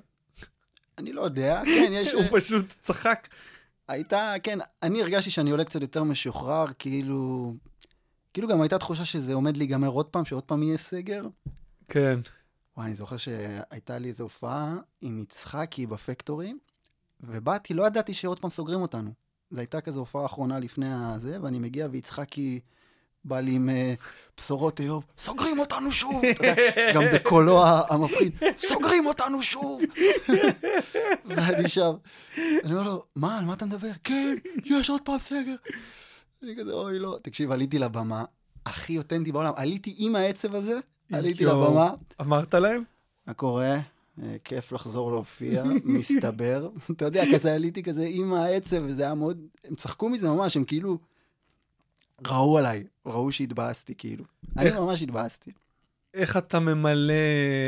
אני 1.00 1.14
לא 1.14 1.22
יודע, 1.22 1.62
כן, 1.66 1.92
יש... 1.94 2.14
הוא 2.18 2.24
פשוט 2.32 2.66
צחק. 2.80 3.28
הייתה, 3.88 4.34
כן, 4.44 4.60
אני 4.84 5.02
הרגשתי 5.02 5.32
שאני 5.32 5.50
עולה 5.52 5.64
קצת 5.64 5.82
יותר 5.82 6.04
משוחרר, 6.04 6.66
כאילו... 6.80 7.54
כאילו 8.34 8.48
גם 8.48 8.62
הייתה 8.62 8.78
תחושה 8.78 9.06
שזה 9.06 9.34
עומד 9.34 9.58
להיגמר 9.58 9.88
עוד 9.88 10.06
פעם, 10.06 10.26
שעוד 10.26 10.44
פעם 10.44 10.64
יהיה 10.64 10.78
סגר. 10.78 11.28
כן. 11.88 12.20
וואי, 12.78 12.88
אני 12.88 12.96
זוכר 12.96 13.18
שהייתה 13.18 13.98
לי 13.98 14.08
איזו 14.08 14.24
הופעה 14.24 14.76
עם 15.02 15.20
יצחקי 15.20 15.86
בפקטורי, 15.86 16.54
ובאתי, 17.22 17.74
לא 17.74 17.88
ידעתי 17.88 18.14
שעוד 18.14 18.40
פעם 18.40 18.50
סוגרים 18.50 18.82
אותנו. 18.82 19.12
זו 19.52 19.60
הייתה 19.60 19.82
כזו 19.82 20.00
הופעה 20.00 20.26
אחרונה 20.26 20.60
לפני 20.60 20.90
הזה, 20.94 21.38
ואני 21.42 21.60
מגיע 21.60 21.88
ויצחקי 21.92 22.60
בא 23.26 23.40
לי 23.40 23.52
עם 23.52 23.70
uh, 23.70 24.02
בשורות 24.38 24.80
איוב, 24.80 25.04
סוגרים 25.18 25.60
אותנו 25.60 25.92
שוב! 25.92 26.26
אתה 26.26 26.48
יודע, 26.48 26.94
גם 26.94 27.04
בקולו 27.14 27.64
המפחיד, 27.90 28.36
סוגרים 28.58 29.06
אותנו 29.06 29.44
שוב! 29.44 29.82
ואני 31.26 31.68
שם, 31.68 31.92
אני 32.38 32.74
אומר 32.74 32.84
לו, 32.84 33.04
מה, 33.16 33.38
על 33.38 33.46
מה 33.46 33.54
אתה 33.54 33.66
מדבר? 33.66 33.92
כן, 34.04 34.36
יש 34.66 34.90
עוד 34.90 35.02
פעם 35.02 35.20
סגר. 35.20 35.56
אני 36.44 36.56
כזה, 36.58 36.74
אוי, 36.74 37.00
לא. 37.00 37.20
תקשיב, 37.22 37.52
עליתי 37.52 37.80
לבמה, 37.80 38.24
הכי 38.66 38.98
אותנטי 38.98 39.32
בעולם. 39.32 39.54
עליתי 39.56 39.96
עם 39.98 40.16
העצב 40.16 40.56
הזה, 40.56 40.80
עליתי. 41.12 41.46
לבמה. 41.46 41.92
אמרת 42.22 42.54
להם? 42.54 42.84
מה 43.28 43.34
קורה? 43.34 43.80
אה, 44.24 44.36
כיף 44.44 44.72
לחזור 44.72 45.12
להופיע, 45.12 45.64
מסתבר. 45.84 46.70
אתה 46.92 47.06
יודע, 47.06 47.24
כזה 47.34 47.54
עליתי 47.54 47.84
כזה 47.84 48.08
עם 48.10 48.34
העצב, 48.34 48.78
וזה 48.86 49.04
היה 49.04 49.14
מאוד... 49.14 49.48
הם 49.66 49.76
צחקו 49.76 50.10
מזה 50.10 50.30
ממש, 50.30 50.58
הם 50.58 50.64
כאילו... 50.64 50.98
ראו 52.28 52.58
עליי, 52.58 52.84
ראו 53.06 53.32
שהתבאסתי, 53.32 53.96
כאילו. 53.98 54.24
אני 54.58 54.66
איך- 54.66 54.78
ממש 54.78 55.02
התבאסתי. 55.02 55.52
איך 56.14 56.38
אתה 56.38 56.60
ממלא 56.60 57.14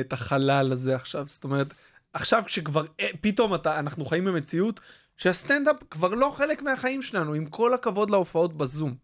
את 0.02 0.14
החלל 0.14 0.72
הזה 0.72 0.96
עכשיו? 0.96 1.26
זאת 1.28 1.44
אומרת, 1.44 1.74
עכשיו 2.14 2.44
כשכבר 2.46 2.86
אה, 3.00 3.08
פתאום 3.22 3.56
אתה, 3.56 3.80
אנחנו 3.80 4.06
חיים 4.06 4.26
במציאות 4.26 4.80
שהסטנדאפ 5.18 5.76
כבר 5.90 6.08
לא 6.08 6.34
חלק 6.38 6.62
מהחיים 6.62 7.02
שלנו, 7.02 7.34
עם 7.34 7.46
כל 7.46 7.74
הכבוד 7.74 8.10
להופעות 8.10 8.58
בזום. 8.58 8.96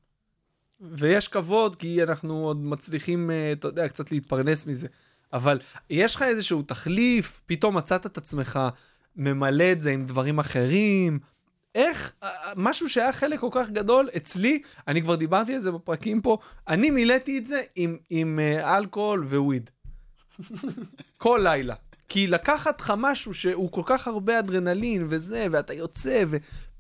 ויש 0.82 1.28
כבוד 1.28 1.76
כי 1.76 2.04
אנחנו 2.04 2.46
עוד 2.46 2.64
מצליחים, 2.66 3.32
אה, 3.32 3.52
אתה 3.52 3.68
יודע, 3.68 3.88
קצת 3.88 4.12
להתפרנס 4.12 4.66
מזה. 4.68 4.88
אבל 5.34 5.60
יש 5.90 6.16
לך 6.16 6.22
איזשהו 6.22 6.62
תחליף, 6.62 7.42
פתאום 7.46 7.78
מצאת 7.78 8.06
את 8.06 8.18
עצמך 8.18 8.60
ממלא 9.16 9.72
את 9.72 9.82
זה 9.82 9.92
עם 9.92 10.06
דברים 10.06 10.40
אחרים. 10.40 11.20
איך, 11.76 12.14
אה, 12.24 12.30
אה, 12.30 12.54
משהו 12.56 12.90
שהיה 12.90 13.14
חלק 13.14 13.40
כל 13.40 13.50
כך 13.52 13.70
גדול, 13.70 14.10
אצלי, 14.18 14.62
אני 14.88 15.02
כבר 15.02 15.16
דיברתי 15.16 15.54
על 15.54 15.60
זה 15.60 15.72
בפרקים 15.72 16.22
פה, 16.22 16.38
אני 16.68 16.90
מילאתי 16.90 17.38
את 17.38 17.46
זה 17.48 17.62
עם, 17.76 17.98
עם 18.10 18.40
אה, 18.40 18.78
אלכוהול 18.78 19.24
וויד. 19.24 19.70
כל 21.18 21.40
לילה. 21.44 21.76
כי 22.10 22.28
לקחת 22.28 22.82
לך 22.82 22.94
משהו 22.98 23.34
שהוא 23.34 23.72
כל 23.72 23.82
כך 23.86 24.08
הרבה 24.08 24.40
אדרנלין 24.40 25.08
וזה, 25.10 25.48
ואתה 25.52 25.74
יוצא, 25.74 26.24
ו, 26.30 26.38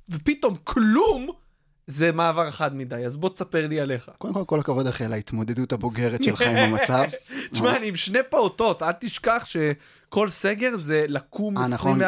ופתאום 0.09 0.55
כלום, 0.63 1.29
זה 1.87 2.11
מעבר 2.11 2.51
חד 2.51 2.75
מדי. 2.75 3.05
אז 3.05 3.15
בוא 3.15 3.29
תספר 3.29 3.67
לי 3.67 3.79
עליך. 3.79 4.11
קודם 4.17 4.33
כל, 4.33 4.43
כל 4.45 4.59
הכבוד 4.59 4.87
אחי 4.87 5.05
על 5.05 5.13
ההתמודדות 5.13 5.73
הבוגרת 5.73 6.23
שלך 6.23 6.41
עם 6.41 6.57
המצב. 6.57 7.03
תשמע, 7.51 7.75
אני 7.75 7.87
עם 7.87 7.95
שני 7.95 8.19
פעוטות, 8.29 8.83
אל 8.83 8.91
תשכח 8.91 9.45
שכל 9.45 10.29
סגר 10.29 10.75
זה 10.75 11.05
לקום 11.07 11.57
אה, 11.57 11.67
נכון. 11.67 12.01
24-7. 12.01 12.03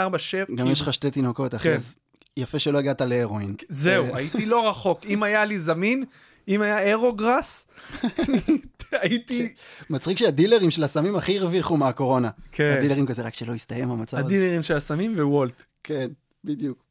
גם 0.56 0.72
יש 0.72 0.82
לך 0.82 0.94
שתי 0.94 1.12
תינוקות, 1.12 1.56
אחי, 1.56 1.70
כן. 1.70 1.76
אז 1.76 1.96
יפה 2.40 2.60
שלא 2.60 2.78
הגעת 2.78 3.02
להרואין. 3.02 3.56
זהו, 3.70 4.06
אה, 4.06 4.18
הייתי 4.18 4.46
לא 4.46 4.70
רחוק. 4.70 5.06
אם 5.06 5.24
היה 5.24 5.46
לי 5.46 5.60
זמין, 5.60 6.04
אם 6.48 6.62
היה 6.62 6.80
אירוגרס, 6.80 7.68
הייתי... 8.92 9.54
מצחיק 9.90 10.18
שהדילרים 10.18 10.72
של 10.72 10.84
הסמים 10.84 11.16
הכי 11.16 11.40
הרוויחו 11.40 11.78
מהקורונה. 11.78 12.30
כן. 12.52 12.74
הדילרים 12.78 13.06
כזה, 13.06 13.22
רק 13.22 13.34
שלא 13.34 13.54
יסתיים 13.54 13.92
המצב 13.92 14.18
הזה. 14.18 14.26
הדילרים 14.26 14.64
של 14.64 14.76
הסמים 14.76 15.14
ווולט. 15.14 15.64
כן, 15.84 16.08
בדיוק. 16.44 16.84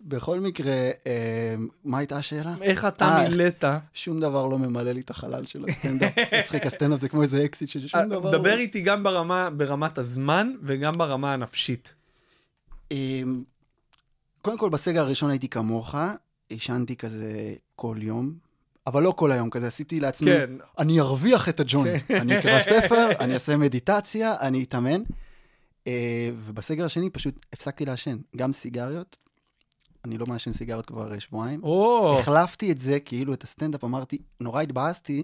בכל 0.00 0.40
מקרה, 0.40 0.72
אה, 1.06 1.54
מה 1.84 1.98
הייתה 1.98 2.16
השאלה? 2.16 2.54
איך 2.60 2.84
אתה 2.84 3.04
אה, 3.04 3.28
מילאת? 3.28 3.64
שום 3.94 4.20
דבר 4.20 4.46
לא 4.46 4.58
ממלא 4.58 4.92
לי 4.92 5.00
את 5.00 5.10
החלל 5.10 5.46
של 5.46 5.64
הסטנדאפ. 5.68 6.12
מצחיק, 6.40 6.66
הסטנדאפ 6.66 7.00
זה 7.00 7.08
כמו 7.08 7.22
איזה 7.22 7.44
אקסיט 7.44 7.68
של 7.68 7.86
שום 7.86 8.08
דבר. 8.08 8.30
דבר 8.30 8.54
לא- 8.54 8.58
איתי 8.60 8.80
גם 8.80 9.02
ברמה, 9.02 9.50
ברמת 9.50 9.98
הזמן 9.98 10.52
וגם 10.62 10.98
ברמה 10.98 11.32
הנפשית. 11.32 11.94
קודם 14.42 14.58
כל, 14.58 14.70
בסגר 14.70 15.00
הראשון 15.00 15.30
הייתי 15.30 15.48
כמוך, 15.48 15.94
עישנתי 16.48 16.96
כזה 16.96 17.54
כל 17.76 17.96
יום, 18.00 18.34
אבל 18.86 19.02
לא 19.02 19.10
כל 19.16 19.32
היום, 19.32 19.50
כזה 19.50 19.66
עשיתי 19.66 20.00
לעצמי, 20.00 20.30
כן. 20.30 20.50
אני 20.78 21.00
ארוויח 21.00 21.48
את 21.48 21.60
הג'וינט, 21.60 22.10
אני 22.10 22.38
אקרא 22.38 22.60
ספר, 22.60 23.10
אני 23.20 23.34
אעשה 23.34 23.56
מדיטציה, 23.56 24.34
אני 24.40 24.64
אתאמן. 24.64 25.02
אה, 25.86 26.30
ובסגר 26.36 26.84
השני 26.84 27.10
פשוט 27.10 27.46
הפסקתי 27.52 27.84
לעשן, 27.84 28.16
גם 28.36 28.52
סיגריות. 28.52 29.16
אני 30.04 30.18
לא 30.18 30.26
מעשן 30.26 30.52
סיגריות 30.52 30.86
כבר 30.86 31.14
אה, 31.14 31.20
שבועיים. 31.20 31.62
או, 31.62 32.16
החלפתי 32.18 32.72
את 32.72 32.78
זה, 32.78 33.00
כאילו, 33.00 33.34
את 33.34 33.44
הסטנדאפ, 33.44 33.84
אמרתי, 33.84 34.18
נורא 34.40 34.62
התבאסתי, 34.62 35.22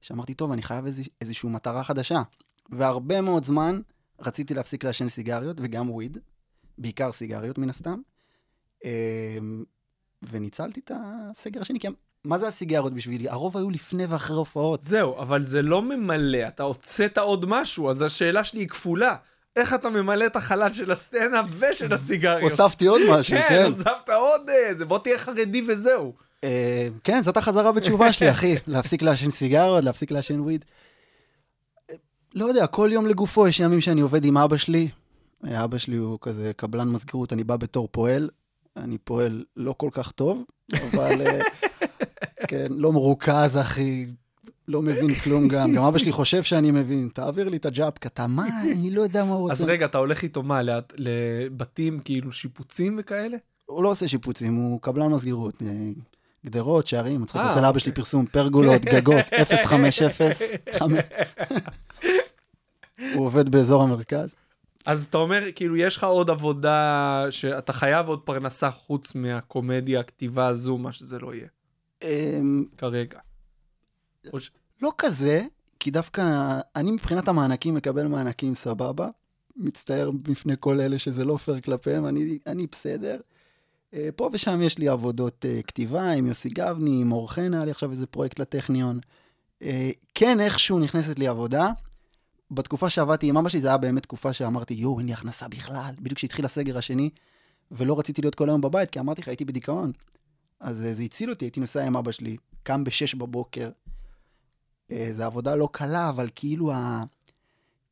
שאמרתי, 0.00 0.34
טוב, 0.34 0.52
אני 0.52 0.62
חייב 0.62 0.86
איזוש, 0.86 1.08
איזושהי 1.20 1.48
מטרה 1.48 1.84
חדשה. 1.84 2.22
והרבה 2.70 3.20
מאוד 3.20 3.44
זמן 3.44 3.80
רציתי 4.20 4.54
להפסיק 4.54 4.84
לעשן 4.84 5.08
סיגריות, 5.08 5.56
וגם 5.60 5.90
וויד, 5.90 6.18
בעיקר 6.78 7.12
סיגריות 7.12 7.58
מן 7.58 7.70
הסתם. 7.70 8.00
אמ, 8.84 9.64
וניצלתי 10.22 10.80
את 10.84 10.90
הסגר 10.94 11.60
השני, 11.60 11.80
כי 11.80 11.88
מה 12.24 12.38
זה 12.38 12.48
הסיגריות 12.48 12.94
בשבילי? 12.94 13.28
הרוב 13.28 13.56
היו 13.56 13.70
לפני 13.70 14.06
ואחרי 14.06 14.36
הופעות. 14.36 14.82
זהו, 14.82 15.18
אבל 15.18 15.44
זה 15.44 15.62
לא 15.62 15.82
ממלא, 15.82 16.48
אתה 16.48 16.62
הוצאת 16.62 17.18
עוד 17.18 17.44
משהו, 17.48 17.90
אז 17.90 18.02
השאלה 18.02 18.44
שלי 18.44 18.60
היא 18.60 18.68
כפולה. 18.68 19.16
איך 19.56 19.74
אתה 19.74 19.90
ממלא 19.90 20.26
את 20.26 20.36
החלל 20.36 20.72
של 20.72 20.90
הסצנה 20.90 21.42
ושל 21.58 21.92
הסיגריות? 21.92 22.50
הוספתי 22.50 22.86
עוד 22.86 23.00
משהו, 23.10 23.36
כן, 23.36 23.46
כן. 23.48 23.64
הוספת 23.64 24.08
עוד 24.16 24.50
איזה, 24.50 24.84
בוא 24.84 24.98
תהיה 24.98 25.18
חרדי 25.18 25.62
וזהו. 25.68 26.12
אה, 26.44 26.88
כן, 27.04 27.22
זאת 27.22 27.36
החזרה 27.36 27.72
בתשובה 27.72 28.12
שלי, 28.12 28.30
אחי. 28.36 28.54
להפסיק 28.66 29.02
לעשן 29.02 29.30
סיגריות, 29.30 29.84
להפסיק 29.84 30.10
לעשן 30.10 30.40
וויד. 30.40 30.64
אה, 31.90 31.94
לא 32.34 32.44
יודע, 32.46 32.66
כל 32.66 32.88
יום 32.92 33.06
לגופו, 33.06 33.48
יש 33.48 33.60
ימים 33.60 33.80
שאני 33.80 34.00
עובד 34.00 34.24
עם 34.24 34.36
אבא 34.36 34.56
שלי. 34.56 34.88
אה, 35.46 35.64
אבא 35.64 35.78
שלי 35.78 35.96
הוא 35.96 36.18
כזה 36.20 36.52
קבלן 36.56 36.88
מזכירות, 36.88 37.32
אני 37.32 37.44
בא 37.44 37.56
בתור 37.56 37.88
פועל. 37.90 38.30
אני 38.76 38.98
פועל 38.98 39.44
לא 39.56 39.72
כל 39.72 39.88
כך 39.92 40.10
טוב, 40.10 40.44
אבל 40.72 41.26
אה, 41.26 41.40
כן, 42.48 42.66
לא 42.70 42.92
מרוכז, 42.92 43.56
אחי. 43.60 44.06
לא 44.68 44.82
מבין 44.82 45.14
כלום 45.14 45.48
גם. 45.48 45.72
גם 45.72 45.82
אבא 45.84 45.98
שלי 45.98 46.12
חושב 46.12 46.42
שאני 46.42 46.70
מבין. 46.70 47.08
תעביר 47.14 47.48
לי 47.48 47.56
את 47.56 47.66
הג'אפ, 47.66 47.94
אתה 48.06 48.26
מה? 48.26 48.46
אני 48.62 48.90
לא 48.90 49.02
יודע 49.02 49.24
מה 49.24 49.32
הוא 49.32 49.40
רוצה. 49.40 49.52
אז 49.52 49.62
רגע, 49.62 49.86
אתה 49.86 49.98
הולך 49.98 50.22
איתו 50.22 50.42
מה, 50.42 50.60
לבתים 50.96 52.00
כאילו 52.00 52.32
שיפוצים 52.32 52.96
וכאלה? 53.00 53.36
הוא 53.66 53.82
לא 53.82 53.88
עושה 53.88 54.08
שיפוצים, 54.08 54.54
הוא 54.54 54.80
קבלן 54.80 55.06
מסגירות. 55.06 55.62
אה, 55.62 55.68
גדרות, 56.46 56.86
שערים, 56.86 57.22
מצחיק, 57.22 57.40
אה, 57.40 57.48
עושה 57.48 57.60
לאבא 57.60 57.78
שלי 57.78 57.92
פרסום, 57.92 58.26
פרגולות, 58.26 58.82
גגות, 58.82 59.24
050. 59.64 60.08
הוא 63.14 63.26
עובד 63.26 63.48
באזור 63.48 63.82
המרכז. 63.82 64.34
אז 64.86 65.04
אתה 65.04 65.18
אומר, 65.18 65.44
כאילו, 65.54 65.76
יש 65.76 65.96
לך 65.96 66.04
עוד 66.04 66.30
עבודה, 66.30 67.26
שאתה 67.30 67.72
חייב 67.72 68.08
עוד 68.08 68.20
פרנסה 68.20 68.70
חוץ 68.70 69.14
מהקומדיה, 69.14 70.00
הכתיבה 70.00 70.46
הזו, 70.46 70.78
מה 70.78 70.92
שזה 70.92 71.18
לא 71.18 71.34
יהיה, 71.34 71.48
אמ, 72.02 72.64
כרגע. 72.78 73.18
ש- 74.38 74.50
לא 74.82 74.92
כזה, 74.98 75.42
כי 75.80 75.90
דווקא 75.90 76.22
אני 76.76 76.90
מבחינת 76.90 77.28
המענקים 77.28 77.74
מקבל 77.74 78.06
מענקים 78.06 78.54
סבבה. 78.54 79.08
מצטער 79.56 80.10
בפני 80.10 80.54
כל 80.60 80.80
אלה 80.80 80.98
שזה 80.98 81.24
לא 81.24 81.36
פייר 81.36 81.60
כלפיהם, 81.60 82.06
אני, 82.06 82.38
אני 82.46 82.66
בסדר. 82.72 83.20
אה, 83.94 84.08
פה 84.16 84.30
ושם 84.32 84.62
יש 84.62 84.78
לי 84.78 84.88
עבודות 84.88 85.46
אה, 85.48 85.60
כתיבה 85.66 86.10
עם 86.10 86.26
יוסי 86.26 86.48
גבני, 86.48 87.00
עם 87.00 87.12
אור 87.12 87.32
חן, 87.32 87.54
היה 87.54 87.64
לי 87.64 87.70
עכשיו 87.70 87.90
איזה 87.90 88.06
פרויקט 88.06 88.38
לטכניון. 88.38 88.98
אה, 89.62 89.90
כן, 90.14 90.40
איכשהו 90.40 90.78
נכנסת 90.78 91.18
לי 91.18 91.26
עבודה. 91.26 91.68
בתקופה 92.50 92.90
שעבדתי 92.90 93.28
עם 93.28 93.36
אבא 93.36 93.48
שלי, 93.48 93.60
זה 93.60 93.68
היה 93.68 93.76
באמת 93.76 94.02
תקופה 94.02 94.32
שאמרתי, 94.32 94.74
יואו, 94.74 94.98
אין 94.98 95.06
לי 95.06 95.12
הכנסה 95.12 95.48
בכלל. 95.48 95.94
בדיוק 95.98 96.16
כשהתחיל 96.16 96.44
הסגר 96.44 96.78
השני, 96.78 97.10
ולא 97.70 97.98
רציתי 97.98 98.22
להיות 98.22 98.34
כל 98.34 98.48
היום 98.48 98.60
בבית, 98.60 98.90
כי 98.90 99.00
אמרתי 99.00 99.22
לך, 99.22 99.28
הייתי 99.28 99.44
בדיכאון. 99.44 99.92
אז 100.60 100.82
אה, 100.82 100.94
זה 100.94 101.02
הציל 101.02 101.30
אותי, 101.30 101.44
הייתי 101.44 101.60
נוסע 101.60 101.84
עם 101.84 101.96
אבא 101.96 102.12
שלי, 102.12 102.36
קם 102.62 102.84
בשש 102.84 103.14
בבוקר. 103.14 103.70
אה, 104.90 105.10
זו 105.12 105.22
עבודה 105.22 105.54
לא 105.54 105.68
קלה, 105.72 106.08
אבל 106.08 106.28
כאילו 106.34 106.72
ה... 106.72 107.04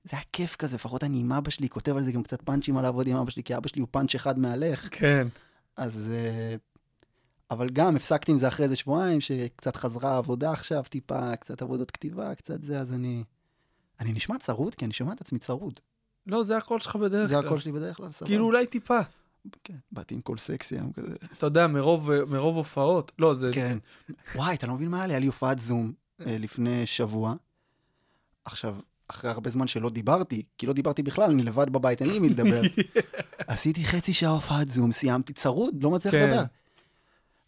זה 0.05 0.17
היה 0.17 0.23
כיף 0.33 0.57
כזה, 0.57 0.77
לפחות 0.77 1.05
אני 1.05 1.21
עם 1.21 1.33
אבא 1.33 1.51
שלי, 1.51 1.69
כותב 1.69 1.97
על 1.97 2.03
זה 2.03 2.13
גם 2.13 2.23
קצת 2.23 2.43
פאנצ'ים 2.43 2.77
על 2.77 2.83
לעבוד 2.83 3.07
עם 3.07 3.17
אבא 3.17 3.31
שלי, 3.31 3.43
כי 3.43 3.57
אבא 3.57 3.69
שלי 3.69 3.81
הוא 3.81 3.89
פאנץ' 3.91 4.15
אחד 4.15 4.39
מהלך. 4.39 4.89
כן. 4.91 5.27
אז... 5.77 6.11
אה, 6.15 6.57
אבל 7.51 7.71
גם 7.71 7.97
הפסקתי 7.97 8.33
עם 8.33 8.39
זה 8.39 8.49
אחרי 8.49 8.65
איזה 8.65 8.77
שבועיים, 8.77 9.21
שקצת 9.21 9.77
חזרה 9.77 10.15
העבודה 10.15 10.51
עכשיו 10.51 10.83
טיפה, 10.89 11.37
קצת 11.37 11.63
עבודות 11.63 11.91
כתיבה, 11.91 12.35
קצת 12.35 12.63
זה, 12.63 12.81
אז 12.81 12.93
אני... 12.93 13.25
אני 14.01 14.13
נשמע 14.13 14.39
צרוד, 14.39 14.75
כי 14.75 14.85
אני 14.85 14.93
שומע 14.93 15.13
את 15.13 15.21
עצמי 15.21 15.39
צרוד. 15.39 15.81
לא, 16.27 16.45
זה 16.45 16.57
הקול 16.57 16.81
שלך 16.81 16.97
בדרך 16.97 17.31
כלל. 17.31 17.41
זה 17.41 17.47
הקול 17.47 17.59
שלי 17.59 17.73
בדרך 17.73 17.97
כלל, 17.97 18.13
סבבה. 18.13 18.31
כאילו 18.31 18.45
אולי 18.45 18.67
טיפה. 18.67 19.01
כן, 19.65 19.77
באתי 19.93 20.15
עם 20.15 20.21
קול 20.21 20.39
סקסי 20.39 20.75
היום 20.75 20.93
כזה. 20.93 21.17
אתה 21.39 21.47
יודע, 21.47 21.67
מרוב, 21.67 22.25
מרוב 22.25 22.57
הופעות. 22.57 23.13
לא, 23.19 23.35
זה... 23.35 23.51
כן. 23.53 23.79
וואי, 24.35 24.55
אתה 24.55 24.67
לא 24.67 24.75
מבין 24.75 24.89
מה 24.89 24.97
היה 24.97 25.07
לי? 25.07 25.13
היה 25.13 25.21
לי 25.21 25.27
הופעת 25.27 25.59
זום 25.59 25.93
אה, 26.27 26.37
לפני 26.39 26.87
שבוע. 26.87 27.35
עכשיו, 28.45 28.77
אחרי 29.09 29.31
הרבה 29.31 29.51
זמן 29.51 29.67
שלא 29.67 29.91
דיברתי, 29.91 30.43
כי 30.59 30.67
לא 30.67 30.73
דיברתי 30.73 31.03
בכלל, 31.03 31.31
אני 31.31 31.43
לבד 31.43 31.71
בבית, 31.71 32.03
אין 32.03 32.11
לי 32.11 32.19
מי 32.19 32.29
לדבר. 32.29 32.61
עשיתי 33.47 33.85
חצי 33.85 34.15
שעה 34.15 34.31
הופעת 34.31 34.69
זום, 34.69 34.93
סיימתי 34.93 35.33
צרוד, 35.33 35.83
לא 35.83 35.91
מצליח 35.91 36.15
כן. 36.15 36.31
לדבר. 36.31 36.45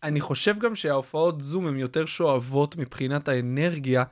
אני 0.03 0.21
חושב 0.21 0.59
גם 0.59 0.75
שההופעות 0.75 1.41
זום 1.41 1.67
הן 1.67 1.79
יותר 1.79 2.07
שואבות 2.07 2.77
מבחינת 2.77 3.29
האנרגיה, 3.29 4.05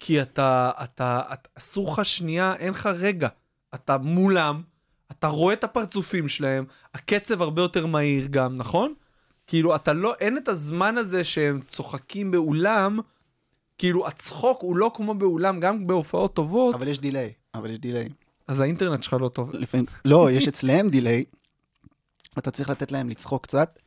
כי 0.00 0.22
אתה, 0.22 0.70
אתה, 0.84 1.22
אתה 1.32 1.48
אסור 1.58 1.92
לך 1.92 2.04
שנייה, 2.04 2.54
אין 2.58 2.70
לך 2.70 2.86
רגע. 2.86 3.28
אתה 3.74 3.98
מולם, 3.98 4.62
אתה 5.10 5.26
רואה 5.26 5.54
את 5.54 5.64
הפרצופים 5.64 6.28
שלהם, 6.28 6.64
הקצב 6.94 7.42
הרבה 7.42 7.62
יותר 7.62 7.86
מהיר 7.86 8.26
גם, 8.30 8.56
נכון? 8.56 8.94
כאילו, 9.46 9.76
אתה 9.76 9.92
לא, 9.92 10.14
אין 10.20 10.36
את 10.36 10.48
הזמן 10.48 10.98
הזה 10.98 11.24
שהם 11.24 11.60
צוחקים 11.66 12.30
באולם, 12.30 12.98
כאילו, 13.78 14.06
הצחוק 14.06 14.62
הוא 14.62 14.76
לא 14.76 14.90
כמו 14.94 15.14
באולם, 15.14 15.60
גם 15.60 15.86
בהופעות 15.86 16.34
טובות, 16.34 16.74
אבל 16.74 16.88
יש 16.88 16.98
delay, 16.98 17.32
אבל 17.54 17.70
יש 17.70 17.78
delay. 17.78 18.08
אז 18.48 18.60
האינטרנט 18.60 19.02
שלך 19.02 19.16
לא 19.20 19.28
טוב. 19.28 19.54
לפעמים, 19.54 19.86
לא, 20.04 20.30
יש 20.30 20.48
אצלם 20.48 20.88
delay, 20.88 21.24
אתה 22.38 22.50
צריך 22.50 22.70
לתת 22.70 22.92
להם 22.92 23.08
לצחוק 23.08 23.42
קצת. 23.42 23.78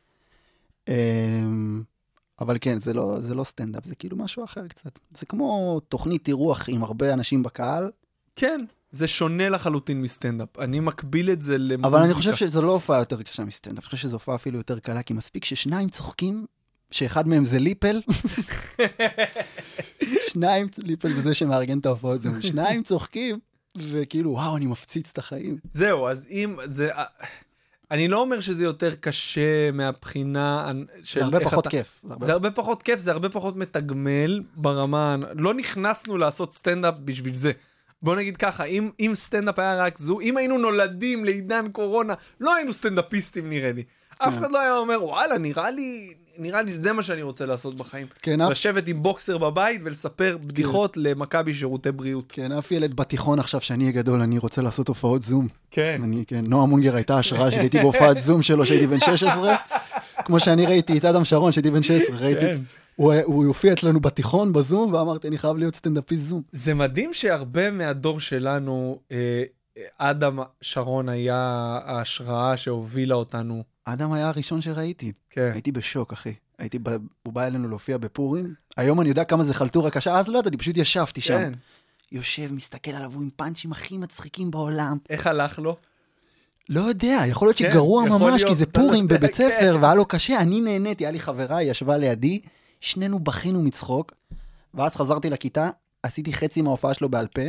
אבל 2.40 2.56
כן, 2.60 2.80
זה 2.80 2.92
לא, 2.92 3.16
זה 3.18 3.34
לא 3.34 3.44
סטנדאפ, 3.44 3.84
זה 3.84 3.94
כאילו 3.94 4.16
משהו 4.16 4.44
אחר 4.44 4.68
קצת. 4.68 4.98
זה 5.14 5.26
כמו 5.26 5.80
תוכנית 5.88 6.28
אירוח 6.28 6.68
עם 6.68 6.84
הרבה 6.84 7.12
אנשים 7.12 7.42
בקהל, 7.42 7.90
כן, 8.36 8.64
זה 8.90 9.08
שונה 9.08 9.48
לחלוטין 9.48 10.02
מסטנדאפ. 10.02 10.58
אני 10.58 10.80
מקביל 10.80 11.30
את 11.30 11.42
זה 11.42 11.58
למוזיקה. 11.58 11.88
אבל 11.88 12.02
אני 12.02 12.14
חושב 12.14 12.36
שזו 12.36 12.62
לא 12.62 12.72
הופעה 12.72 12.98
יותר 12.98 13.22
קשה 13.22 13.44
מסטנדאפ, 13.44 13.78
אני 13.78 13.86
חושב 13.86 13.96
שזו 13.96 14.16
הופעה 14.16 14.34
אפילו 14.34 14.56
יותר 14.56 14.78
קלה, 14.78 15.02
כי 15.02 15.14
מספיק 15.14 15.44
ששניים 15.44 15.88
צוחקים, 15.88 16.46
שאחד 16.90 17.28
מהם 17.28 17.44
זה 17.44 17.58
ליפל. 17.58 18.00
שניים, 20.30 20.66
ליפל 20.78 21.12
זה 21.12 21.20
זה 21.20 21.34
שמארגן 21.34 21.78
את 21.78 21.86
ההופעות, 21.86 22.22
זה 22.22 22.30
שניים 22.50 22.82
צוחקים, 22.82 23.38
וכאילו, 23.78 24.30
וואו, 24.30 24.56
אני 24.56 24.66
מפציץ 24.66 25.10
את 25.12 25.18
החיים. 25.18 25.58
זהו, 25.70 26.08
אז 26.08 26.26
אם 26.30 26.56
זה... 26.64 26.90
אני 27.90 28.08
לא 28.08 28.20
אומר 28.20 28.40
שזה 28.40 28.64
יותר 28.64 28.94
קשה 28.94 29.70
מהבחינה 29.72 30.72
של... 31.04 31.20
זה 31.20 31.24
הרבה 31.24 31.40
פחות 31.40 31.66
אתה- 31.66 31.70
כיף. 31.70 32.00
זה 32.04 32.12
הרבה 32.12 32.26
זה 32.26 32.32
הרבה 32.32 32.50
פחות 32.50 32.82
כיף, 32.82 33.00
זה 33.00 33.10
הרבה 33.12 33.28
פחות 33.28 33.56
מתגמל 33.56 34.42
ברמה... 34.56 35.16
לא 35.34 35.54
נכנסנו 35.54 36.18
לעשות 36.18 36.52
סטנדאפ 36.52 36.94
בשביל 37.04 37.34
זה. 37.34 37.52
בוא 38.02 38.16
נגיד 38.16 38.36
ככה, 38.36 38.64
אם, 38.64 38.90
אם 39.00 39.12
סטנדאפ 39.14 39.58
היה 39.58 39.76
רק 39.76 39.98
זו, 39.98 40.20
אם 40.20 40.36
היינו 40.36 40.58
נולדים 40.58 41.24
לעידן 41.24 41.68
קורונה, 41.72 42.14
לא 42.40 42.54
היינו 42.54 42.72
סטנדאפיסטים 42.72 43.50
נראה 43.50 43.72
לי. 43.72 43.82
אף 44.18 44.32
כן. 44.34 44.38
אחד 44.38 44.50
לא 44.50 44.60
היה 44.60 44.76
אומר, 44.76 45.04
וואלה, 45.04 45.38
נראה 45.38 45.70
לי, 45.70 46.14
נראה 46.38 46.62
לי, 46.62 46.78
זה 46.78 46.92
מה 46.92 47.02
שאני 47.02 47.22
רוצה 47.22 47.46
לעשות 47.46 47.74
בחיים. 47.74 48.06
כן, 48.22 48.40
אף- 48.40 48.50
לשבת 48.50 48.88
עם 48.88 49.02
בוקסר 49.02 49.38
בבית 49.38 49.80
ולספר 49.84 50.36
בדיחות 50.46 50.96
למכבי 50.96 51.54
שירותי 51.54 51.92
בריאות. 51.92 52.32
כן, 52.32 52.52
אף 52.52 52.72
ילד 52.72 52.94
בתיכון 52.96 53.38
עכשיו 53.38 53.60
שאני 53.60 53.84
אהיה 53.84 53.92
גדול, 53.92 54.20
אני 54.20 54.38
רוצה 54.38 54.62
לעשות 54.62 54.88
הופעות 54.88 55.22
זום. 55.22 55.48
כן. 55.70 56.00
אני, 56.04 56.24
כן, 56.26 56.44
נועה 56.48 56.66
מונגר 56.66 56.94
הייתה 56.96 57.18
השראה 57.18 57.50
שלי, 57.50 57.60
הייתי 57.60 57.78
בהופעת 57.78 58.18
זום 58.20 58.42
שלו 58.42 58.62
כשהייתי 58.64 58.86
בן 58.86 59.00
16, 59.00 59.56
כמו 60.24 60.40
שאני 60.40 60.66
ראיתי 60.66 60.98
את 60.98 61.04
אדם 61.04 61.24
שרון 61.24 61.50
כשהייתי 61.50 61.70
בן 61.70 61.82
16, 61.82 62.16
ראיתי, 62.16 62.40
כן. 62.40 62.58
הוא, 62.96 63.14
הוא 63.24 63.44
הופיע 63.46 63.72
אצלנו 63.72 64.00
בתיכון 64.00 64.52
בזום, 64.52 64.94
ואמרתי, 64.94 65.28
אני 65.28 65.38
חייב 65.38 65.56
להיות 65.56 65.74
סטנדאפיסט 65.74 66.22
זום. 66.22 66.42
זה 66.52 66.74
מדהים 66.74 67.14
שהרבה 67.14 67.70
מהדור 67.70 68.20
שלנו, 68.20 68.98
אה, 69.12 69.42
אדם 69.98 70.38
שרון 70.60 71.08
היה 71.08 71.36
ההשראה 71.84 72.56
שהובילה 72.56 73.14
אותנו. 73.14 73.62
אדם 73.84 74.12
היה 74.12 74.28
הראשון 74.28 74.60
שראיתי, 74.60 75.12
כן. 75.30 75.50
הייתי 75.52 75.72
בשוק, 75.72 76.12
אחי. 76.12 76.34
הייתי, 76.58 76.78
ב... 76.82 76.88
הוא 77.22 77.32
בא 77.32 77.46
אלינו 77.46 77.68
להופיע 77.68 77.98
בפורים, 77.98 78.54
היום 78.76 79.00
אני 79.00 79.08
יודע 79.08 79.24
כמה 79.24 79.44
זה 79.44 79.54
חלטורה 79.54 79.90
קשה, 79.90 80.18
אז 80.18 80.28
לא 80.28 80.38
ידעתי, 80.38 80.56
פשוט 80.56 80.76
ישבתי 80.76 81.20
שם. 81.20 81.38
כן. 81.38 81.52
יושב, 82.12 82.52
מסתכל 82.52 82.90
עליו, 82.90 83.12
הוא 83.14 83.22
עם 83.22 83.30
פאנצ'ים 83.36 83.72
הכי 83.72 83.98
מצחיקים 83.98 84.50
בעולם. 84.50 84.96
איך 85.10 85.26
הלך 85.26 85.58
לו? 85.58 85.76
לא 86.68 86.80
יודע, 86.80 87.22
יכול 87.26 87.48
להיות 87.48 87.58
כן, 87.58 87.70
שגרוע 87.70 88.06
יכול 88.06 88.18
ממש, 88.18 88.42
כי 88.42 88.44
להיות, 88.44 88.58
זה 88.58 88.64
אתה 88.64 88.80
לא 88.80 88.86
פורים 88.86 89.02
יודע, 89.04 89.16
בבית 89.18 89.34
כן. 89.34 89.50
ספר, 89.50 89.78
והיה 89.80 89.94
לו 89.94 90.04
קשה, 90.04 90.40
אני 90.40 90.60
נהניתי, 90.60 91.04
היה 91.04 91.10
לי 91.10 91.20
חברה, 91.20 91.56
היא 91.56 91.70
ישבה 91.70 91.96
לידי, 91.96 92.40
שנינו 92.80 93.18
בכינו 93.18 93.62
מצחוק, 93.62 94.12
ואז 94.74 94.96
חזרתי 94.96 95.30
לכיתה, 95.30 95.70
עשיתי 96.02 96.32
חצי 96.32 96.62
מההופעה 96.62 96.94
שלו 96.94 97.08
בעל 97.08 97.26
פה, 97.26 97.42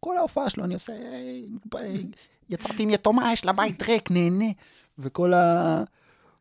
כל 0.00 0.16
ההופעה 0.16 0.50
שלו 0.50 0.64
אני 0.64 0.74
עושה, 0.74 0.92
"היי, 0.92 1.46
ביי, 1.64 2.06
יצאתי 2.48 2.82
עם 2.82 2.90
יתומה, 2.90 3.32
יש 3.32 3.44
לה 3.44 3.52
בית 3.52 3.82
ריק, 3.82 4.10
נהנה, 4.10 4.50
וכל 4.98 5.34
ה... 5.34 5.82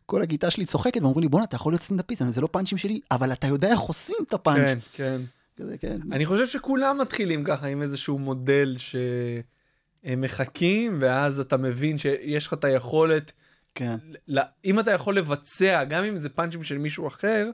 כל 0.06 0.22
הכיתה 0.22 0.52
שלי 0.52 0.66
צוחקת, 0.66 1.02
ואומרים 1.02 1.22
לי, 1.22 1.28
בואנה, 1.28 1.46
אתה 1.46 1.56
יכול 1.56 1.74
להיות 1.74 1.82
סטנדאפיסט, 1.82 2.24
זה 2.30 2.42
לא 2.42 2.48
פאנצ'ים 2.52 2.78
שלי, 2.78 3.00
אבל 3.12 3.34
אתה 3.34 3.48
יודע 3.48 3.68
איך 3.72 3.80
עושים 3.80 4.16
את 4.28 4.34
הפאנץ'. 4.34 4.58
כן, 4.66 4.78
כן. 4.94 5.22
כזה, 5.56 5.78
כן. 5.78 6.00
אני 6.12 6.26
חושב 6.26 6.48
שכולם 6.48 6.98
מתחילים 7.02 7.44
ככה 7.44 7.68
עם 7.68 7.82
איזשהו 7.82 8.20
מודל 8.20 8.76
שהם 8.78 10.22
מחכים, 10.22 10.98
ואז 11.00 11.40
אתה 11.40 11.58
מבין 11.58 11.98
שיש 11.98 12.48
לך 12.48 12.54
את 12.54 12.64
היכולת, 12.64 13.32
כן. 13.76 13.96
ל- 14.28 14.40
אם 14.66 14.80
אתה 14.80 14.92
יכול 14.92 15.18
לבצע, 15.18 15.84
גם 15.84 16.04
אם 16.04 16.18
זה 16.18 16.30
פאנצ'ים 16.30 16.64
של 16.64 16.78
מישהו 16.78 17.08
אחר, 17.08 17.50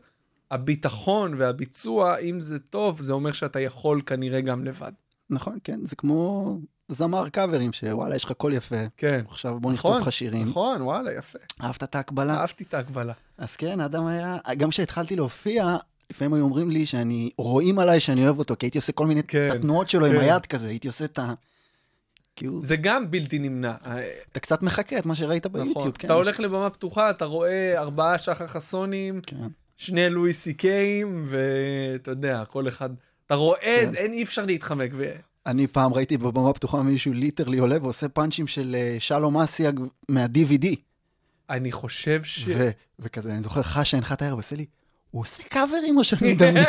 הביטחון 0.52 1.34
והביצוע, 1.38 2.18
אם 2.18 2.40
זה 2.40 2.60
טוב, 2.60 3.02
זה 3.02 3.14
אומר 3.14 3.32
שאתה 3.32 3.60
יכול 3.60 4.02
כנראה 4.06 4.42
גם 4.42 4.66
לבד. 4.66 4.92
נכון, 5.30 5.58
כן, 5.64 5.80
זה 5.84 5.96
כמו 5.96 6.58
זמר 6.92 7.30
קאברים, 7.30 7.74
שוואלה, 7.74 8.16
יש 8.16 8.24
לך 8.24 8.32
קול 8.32 8.54
יפה, 8.54 8.76
כן. 8.98 9.22
עכשיו 9.30 9.60
בוא 9.60 9.72
נכון, 9.72 9.92
נכתוב 9.92 10.08
לך 10.08 10.14
שירים. 10.14 10.48
נכון, 10.48 10.82
וואלה, 10.82 11.14
יפה. 11.14 11.40
אהבת 11.62 11.84
את 11.84 11.96
ההקבלה? 11.96 12.34
אהבתי 12.34 12.64
את 12.64 12.74
ההקבלה. 12.74 13.14
אז 13.38 13.56
כן, 13.56 13.80
אדם 13.80 14.06
היה, 14.06 14.38
גם 14.58 14.70
כשהתחלתי 14.70 15.16
להופיע, 15.16 15.76
לפעמים 16.10 16.34
היו 16.34 16.44
אומרים 16.44 16.70
לי 16.70 16.86
שאני, 16.86 17.30
רואים 17.38 17.80
עליי 17.80 18.00
שאני 18.00 18.26
אוהב 18.26 18.40
אותו, 18.40 18.56
כי 18.60 18.66
הייתי 18.66 18.78
עושה 18.78 18.92
כל 18.92 19.08
מיני, 19.08 19.24
כן, 19.24 19.46
את 19.46 19.52
התנועות 19.52 19.90
שלו 19.90 20.06
עם 20.06 20.14
כן. 20.14 20.20
היד 20.20 20.46
כזה, 20.46 20.68
הייתי 20.68 20.88
עושה 20.88 21.06
את 21.06 21.20
ה... 21.20 21.34
כאילו, 22.36 22.64
זה 22.64 22.76
גם 22.76 23.12
בלתי 23.12 23.40
נמנע. 23.40 23.74
אתה 24.32 24.40
קצת 24.40 24.62
מחכה 24.62 24.98
את 24.98 25.06
מה 25.06 25.16
שראית 25.16 25.46
נכון. 25.46 25.64
ביוטיוב, 25.64 25.98
כן. 25.98 26.08
אתה 26.08 26.14
הולך 26.14 26.40
לבמה 26.40 26.70
פתוחה, 26.70 27.10
אתה 27.10 27.26
רואה 27.26 27.74
ארבעה 27.78 28.20
שחר 28.20 28.48
חסונים, 28.48 29.22
כן. 29.22 29.48
שני 29.78 30.10
לואי 30.10 30.34
סי 30.34 30.54
קיים, 30.54 31.28
ואתה 31.30 32.12
יודע, 32.12 32.46
כל 32.46 32.68
אחד... 32.68 32.90
אתה 33.26 33.36
רואה, 33.36 33.80
כן. 33.86 33.96
אין, 33.96 34.14
אי 34.14 34.24
אפשר 34.24 34.46
להתחמק. 34.46 34.92
ו... 34.94 35.12
אני 35.46 35.68
פעם 35.68 35.94
ראיתי 35.94 36.18
בבמה 36.18 36.54
פתוחה 36.54 36.82
מישהו 36.82 37.14
ליטרלי 37.14 37.58
עולה 37.58 37.78
ועושה 37.82 38.10
פאנצ'ים 38.10 38.48
של 38.48 38.76
אה, 38.80 38.96
שלום 39.00 39.38
אסיאג 39.38 39.80
מה-DVD, 40.10 40.68
אני 41.50 41.72
חושב 41.72 42.24
ש... 42.24 42.44
ו- 42.48 42.70
וכזה, 43.00 43.34
אני 43.34 43.42
זוכר 43.42 43.62
חשה 43.64 43.98
הנחת 43.98 44.22
הערב, 44.22 44.38
עושה 44.38 44.56
לי, 44.56 44.66
הוא 45.12 45.22
עושה 45.22 45.44
קאברים 45.44 45.98
או 45.98 46.04
שאני 46.04 46.34
מדמיין? 46.34 46.66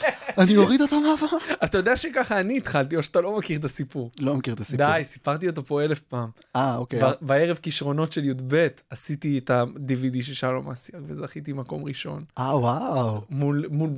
אני 0.38 0.56
אוריד 0.56 0.80
אותו 0.80 1.00
מהבמה? 1.00 1.38
אתה 1.64 1.78
יודע 1.78 1.96
שככה 1.96 2.40
אני 2.40 2.56
התחלתי, 2.56 2.96
או 2.96 3.02
שאתה 3.02 3.20
לא 3.20 3.38
מכיר 3.38 3.58
את 3.58 3.64
הסיפור. 3.64 4.10
לא 4.20 4.34
מכיר 4.36 4.54
את 4.54 4.60
הסיפור. 4.60 4.86
די, 4.86 5.04
סיפרתי 5.04 5.48
אותו 5.48 5.64
פה 5.64 5.82
אלף 5.82 6.00
פעם. 6.00 6.28
אה, 6.56 6.76
אוקיי. 6.76 7.00
בערב 7.20 7.56
כישרונות 7.62 8.12
של 8.12 8.24
י"ב 8.24 8.66
עשיתי 8.90 9.38
את 9.38 9.50
ה-DVD 9.50 10.22
של 10.22 10.34
שלום 10.34 10.70
אסיאג, 10.70 11.02
וזכיתי 11.06 11.52
מקום 11.52 11.84
ראשון. 11.84 12.24
אה, 12.38 12.58
וואו. 12.58 13.20
מול, 13.30 13.64
מול, 13.70 13.90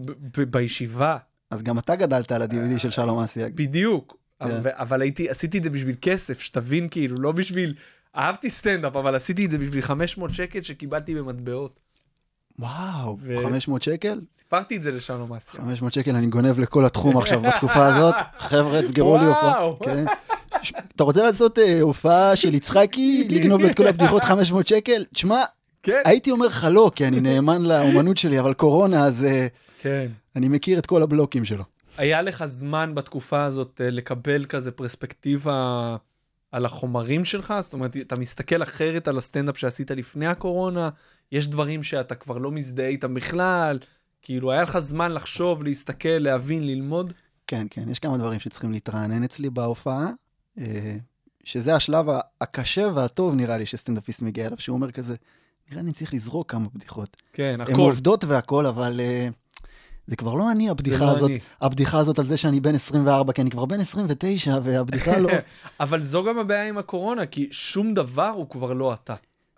בישיבה, 0.51 1.17
אז 1.51 1.63
גם 1.63 1.79
אתה 1.79 1.97
גדלת 1.97 2.33
על 2.33 2.43
ה-DVD 2.43 2.79
של 2.79 2.91
שלום 2.91 3.19
אסיאג. 3.19 3.53
בדיוק. 3.55 4.17
כן. 4.41 4.51
אבל, 4.51 4.71
אבל 4.75 5.03
הייתי, 5.03 5.31
עשיתי 5.31 5.59
את 5.59 5.65
זה 5.65 5.71
בשביל 5.71 5.97
כסף, 6.03 6.41
שתבין 6.41 6.89
כאילו, 6.91 7.17
לא 7.17 7.33
בשביל... 7.33 7.75
אהבתי 8.17 8.51
סטנדאפ, 8.51 8.97
אבל 8.97 9.15
עשיתי 9.15 9.47
את 9.47 9.51
זה 9.51 9.59
בשביל 9.59 9.83
500 9.83 10.35
שקל 10.35 10.63
שקיבלתי 10.63 11.15
במטבעות. 11.15 11.81
וואו, 12.59 13.19
ו- 13.23 13.43
500 13.45 13.83
שקל? 13.83 14.21
סיפרתי 14.39 14.77
את 14.77 14.83
זה 14.83 14.93
לשלום 14.93 15.33
אסיאג. 15.33 15.63
500 15.65 15.93
שקל 15.93 16.17
אני 16.17 16.27
גונב 16.27 16.59
לכל 16.59 16.85
התחום 16.85 17.17
עכשיו 17.19 17.41
בתקופה 17.41 17.87
הזאת. 17.87 18.15
חבר'ה, 18.39 18.83
תסגרו 18.83 19.19
לי 19.19 19.25
הופעה. 19.25 19.65
כן. 19.83 20.05
ש- 20.63 20.73
אתה 20.97 21.05
רוצה 21.05 21.23
לעשות 21.23 21.59
אה, 21.59 21.81
הופעה 21.81 22.37
של 22.37 22.55
יצחקי, 22.55 23.27
לגנוב 23.31 23.61
לו 23.61 23.69
את 23.69 23.77
כל 23.77 23.87
הבדיחות 23.87 24.25
500 24.25 24.67
שקל? 24.67 25.05
תשמע, 25.15 25.43
כן, 25.83 26.03
הייתי 26.05 26.31
אומר 26.31 26.47
לך 26.47 26.67
לא, 26.71 26.91
כי 26.95 27.07
אני 27.07 27.21
נאמן 27.31 27.63
לאומנות 27.63 28.17
שלי, 28.19 28.41
אבל 28.41 28.55
קורונה, 28.55 29.05
אז 29.05 29.25
אה, 29.25 29.47
כן. 29.83 30.07
אני 30.37 30.49
מכיר 30.49 30.79
את 30.79 30.87
כל 30.87 31.03
הבלוקים 31.03 31.45
שלו. 31.45 31.65
היה 31.99 32.23
לך 32.23 32.45
זמן 32.47 32.95
בתקופה 32.95 33.45
הזאת 33.45 33.81
אה, 33.85 33.91
לקבל 33.91 34.45
כזה 34.45 34.71
פרספקטיבה 34.71 35.97
על 36.53 36.65
החומרים 36.65 37.25
שלך? 37.25 37.55
זאת 37.61 37.73
אומרת, 37.73 37.97
אתה 37.97 38.17
מסתכל 38.17 38.63
אחרת 38.63 39.09
על 39.09 39.19
הסטנדאפ 39.19 39.59
שעשית 39.59 39.91
לפני 39.91 40.27
הקורונה? 40.27 40.91
יש 41.33 41.47
דברים 41.47 41.83
שאתה 41.83 42.15
כבר 42.15 42.39
לא 42.39 42.51
מזדהה 42.51 42.89
איתם 42.89 43.15
בכלל? 43.15 43.79
כאילו, 44.23 44.53
היה 44.53 44.63
לך 44.63 44.79
זמן 44.79 45.13
לחשוב, 45.13 45.63
להסתכל, 45.63 46.09
להבין, 46.09 46.67
ללמוד? 46.67 47.13
כן, 47.47 47.67
כן, 47.71 47.89
יש 47.89 47.99
כמה 47.99 48.19
דברים 48.19 48.41
שצריכים 48.41 48.73
להתרענן 48.73 49.25
אצלי 49.25 49.51
בהופעה, 49.51 50.11
אה, 50.59 50.97
שזה 51.45 51.75
השלב 51.75 52.07
הקשה 52.41 52.89
והטוב, 52.95 53.35
נראה 53.35 53.57
לי, 53.57 53.67
שסטנדאפיסט 53.67 54.23
מגיע 54.23 54.47
אליו, 54.47 54.59
שהוא 54.59 54.75
אומר 54.75 54.91
כזה, 54.91 55.15
נראה 55.71 55.83
לי 55.83 55.89
אני 55.89 55.93
צריך 55.93 56.15
לזרוק 56.15 56.51
כמה 56.51 56.69
בדיחות. 56.75 57.17
כן, 57.33 57.55
הן 57.55 57.61
הכל. 57.61 57.73
עובדות 57.73 58.25
והכל, 58.25 58.67
אבל 58.67 59.01
אה, 59.01 59.29
זה 60.11 60.17
כבר 60.17 60.35
לא 60.35 60.51
אני, 60.51 60.71
הבדיחה 60.71 61.05
לא 61.05 61.11
הזאת. 61.11 61.31
אני. 61.31 61.39
הבדיחה 61.61 61.99
הזאת 61.99 62.19
על 62.19 62.27
זה 62.27 62.37
שאני 62.37 62.61
בן 62.61 62.75
24, 62.75 63.33
כי 63.33 63.43
אני 63.43 63.51
כבר 63.51 63.65
בן 63.65 63.81
29, 63.81 64.59
והבדיחה 64.63 65.19
לא... 65.19 65.31
אבל 65.81 66.03
זו 66.03 66.25
גם 66.25 66.39
הבעיה 66.39 66.69
עם 66.69 66.79
הקורונה, 66.79 67.27
כי 67.27 67.49
שום 67.51 67.95
דבר 67.95 68.29
הוא 68.29 68.51
כבר 68.51 68.73
לא 68.73 68.93
אתה. 68.95 69.15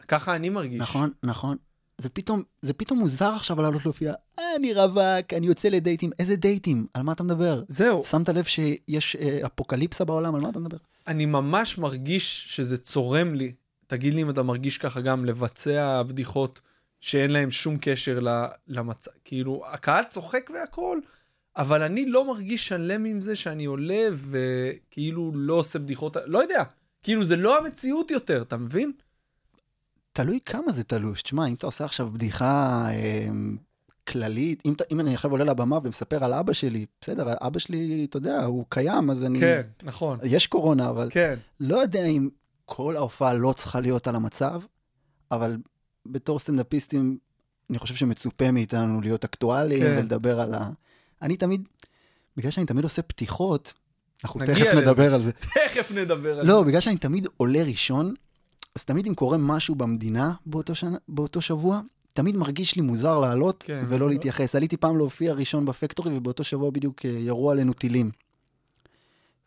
ככה 0.08 0.36
אני 0.36 0.48
מרגיש. 0.48 0.80
נכון, 0.80 1.10
נכון. 1.22 1.56
זה 1.98 2.08
פתאום, 2.08 2.42
זה 2.62 2.72
פתאום 2.72 2.98
מוזר 2.98 3.28
עכשיו 3.34 3.62
לעלות 3.62 3.84
להופיע, 3.84 4.12
"אה, 4.38 4.44
אני 4.56 4.74
רווק, 4.74 5.32
אני 5.36 5.46
יוצא 5.46 5.68
לדייטים. 5.68 6.10
איזה 6.18 6.36
דייטים? 6.36 6.86
על 6.94 7.02
מה 7.02 7.12
אתה 7.12 7.22
מדבר? 7.22 7.62
זהו, 7.68 8.04
שמת 8.04 8.28
לב 8.28 8.44
שיש 8.44 9.16
אה, 9.16 9.38
אפוקליפסה 9.46 10.04
בעולם? 10.04 10.34
על 10.34 10.40
מה 10.40 10.48
אתה 10.48 10.58
מדבר? 10.58 10.76
אני 11.06 11.26
ממש 11.26 11.78
מרגיש 11.78 12.44
שזה 12.56 12.76
צורם 12.76 13.34
לי. 13.34 13.52
תגיד 13.86 14.14
לי 14.14 14.22
אם 14.22 14.30
אתה 14.30 14.42
מרגיש 14.42 14.78
ככה 14.78 15.00
גם 15.00 15.24
לבצע 15.24 16.02
בדיחות 16.02 16.60
שאין 17.02 17.30
להם 17.30 17.50
שום 17.50 17.76
קשר 17.80 18.18
למצב. 18.68 19.10
כאילו, 19.24 19.62
הקהל 19.66 20.04
צוחק 20.04 20.50
והכל, 20.54 20.98
אבל 21.56 21.82
אני 21.82 22.06
לא 22.06 22.26
מרגיש 22.26 22.68
שלם 22.68 23.04
עם 23.04 23.20
זה 23.20 23.36
שאני 23.36 23.64
עולה 23.64 24.08
וכאילו 24.14 25.32
לא 25.34 25.54
עושה 25.54 25.78
בדיחות, 25.78 26.16
לא 26.26 26.38
יודע. 26.42 26.62
כאילו, 27.02 27.24
זה 27.24 27.36
לא 27.36 27.58
המציאות 27.58 28.10
יותר, 28.10 28.42
אתה 28.42 28.56
מבין? 28.56 28.92
תלוי 30.12 30.40
כמה 30.46 30.72
זה 30.72 30.84
תלוש. 30.84 31.22
תשמע, 31.22 31.46
אם 31.46 31.54
אתה 31.54 31.66
עושה 31.66 31.84
עכשיו 31.84 32.10
בדיחה 32.10 32.86
אה, 32.90 33.28
כללית, 34.08 34.62
אם, 34.66 34.74
אם 34.90 35.00
אני 35.00 35.14
עכשיו 35.14 35.30
עולה 35.30 35.44
לבמה 35.44 35.78
ומספר 35.82 36.24
על 36.24 36.34
אבא 36.34 36.52
שלי, 36.52 36.86
בסדר, 37.00 37.32
אבא 37.40 37.58
שלי, 37.58 38.06
אתה 38.10 38.16
יודע, 38.16 38.44
הוא 38.44 38.64
קיים, 38.68 39.10
אז 39.10 39.26
אני... 39.26 39.40
כן, 39.40 39.62
נכון. 39.82 40.18
יש 40.22 40.46
קורונה, 40.46 40.90
אבל 40.90 41.08
כן. 41.10 41.38
לא 41.60 41.76
יודע 41.76 42.04
אם 42.04 42.28
כל 42.64 42.96
ההופעה 42.96 43.34
לא 43.34 43.52
צריכה 43.52 43.80
להיות 43.80 44.06
על 44.06 44.14
המצב, 44.14 44.62
אבל 45.30 45.56
בתור 46.06 46.38
סטנדאפיסטים, 46.38 47.18
אני 47.70 47.78
חושב 47.78 47.94
שמצופה 47.94 48.50
מאיתנו 48.50 49.00
להיות 49.00 49.24
אקטואליים 49.24 49.82
כן. 49.82 49.96
ולדבר 49.98 50.40
על 50.40 50.54
ה... 50.54 50.70
אני 51.22 51.36
תמיד, 51.36 51.68
בגלל 52.36 52.50
שאני 52.50 52.66
תמיד 52.66 52.84
עושה 52.84 53.02
פתיחות, 53.02 53.72
אנחנו 54.24 54.40
תכף 54.40 54.60
לזה. 54.60 54.80
נדבר 54.80 55.14
על 55.14 55.22
זה. 55.22 55.32
תכף 55.68 55.92
נדבר 55.94 56.40
על 56.40 56.46
לא, 56.46 56.58
זה. 56.58 56.64
בגלל 56.64 56.80
שאני 56.80 56.96
תמיד 56.96 57.26
עולה 57.36 57.62
ראשון, 57.62 58.14
אז 58.76 58.84
תמיד 58.84 59.06
אם 59.06 59.14
קורה 59.14 59.36
משהו 59.38 59.74
במדינה 59.74 60.32
באותו, 60.46 60.74
שנה, 60.74 60.96
באותו 61.08 61.40
שבוע, 61.40 61.80
תמיד 62.12 62.36
מרגיש 62.36 62.76
לי 62.76 62.82
מוזר 62.82 63.18
לעלות 63.18 63.64
כן. 63.66 63.84
ולא 63.88 64.08
להתייחס. 64.08 64.54
עליתי 64.54 64.76
פעם 64.76 64.96
להופיע 64.96 65.32
ראשון 65.32 65.64
בפקטורי, 65.64 66.16
ובאותו 66.16 66.44
שבוע 66.44 66.70
בדיוק 66.70 67.06
אה, 67.06 67.10
ירו 67.10 67.50
עלינו 67.50 67.72
טילים. 67.72 68.10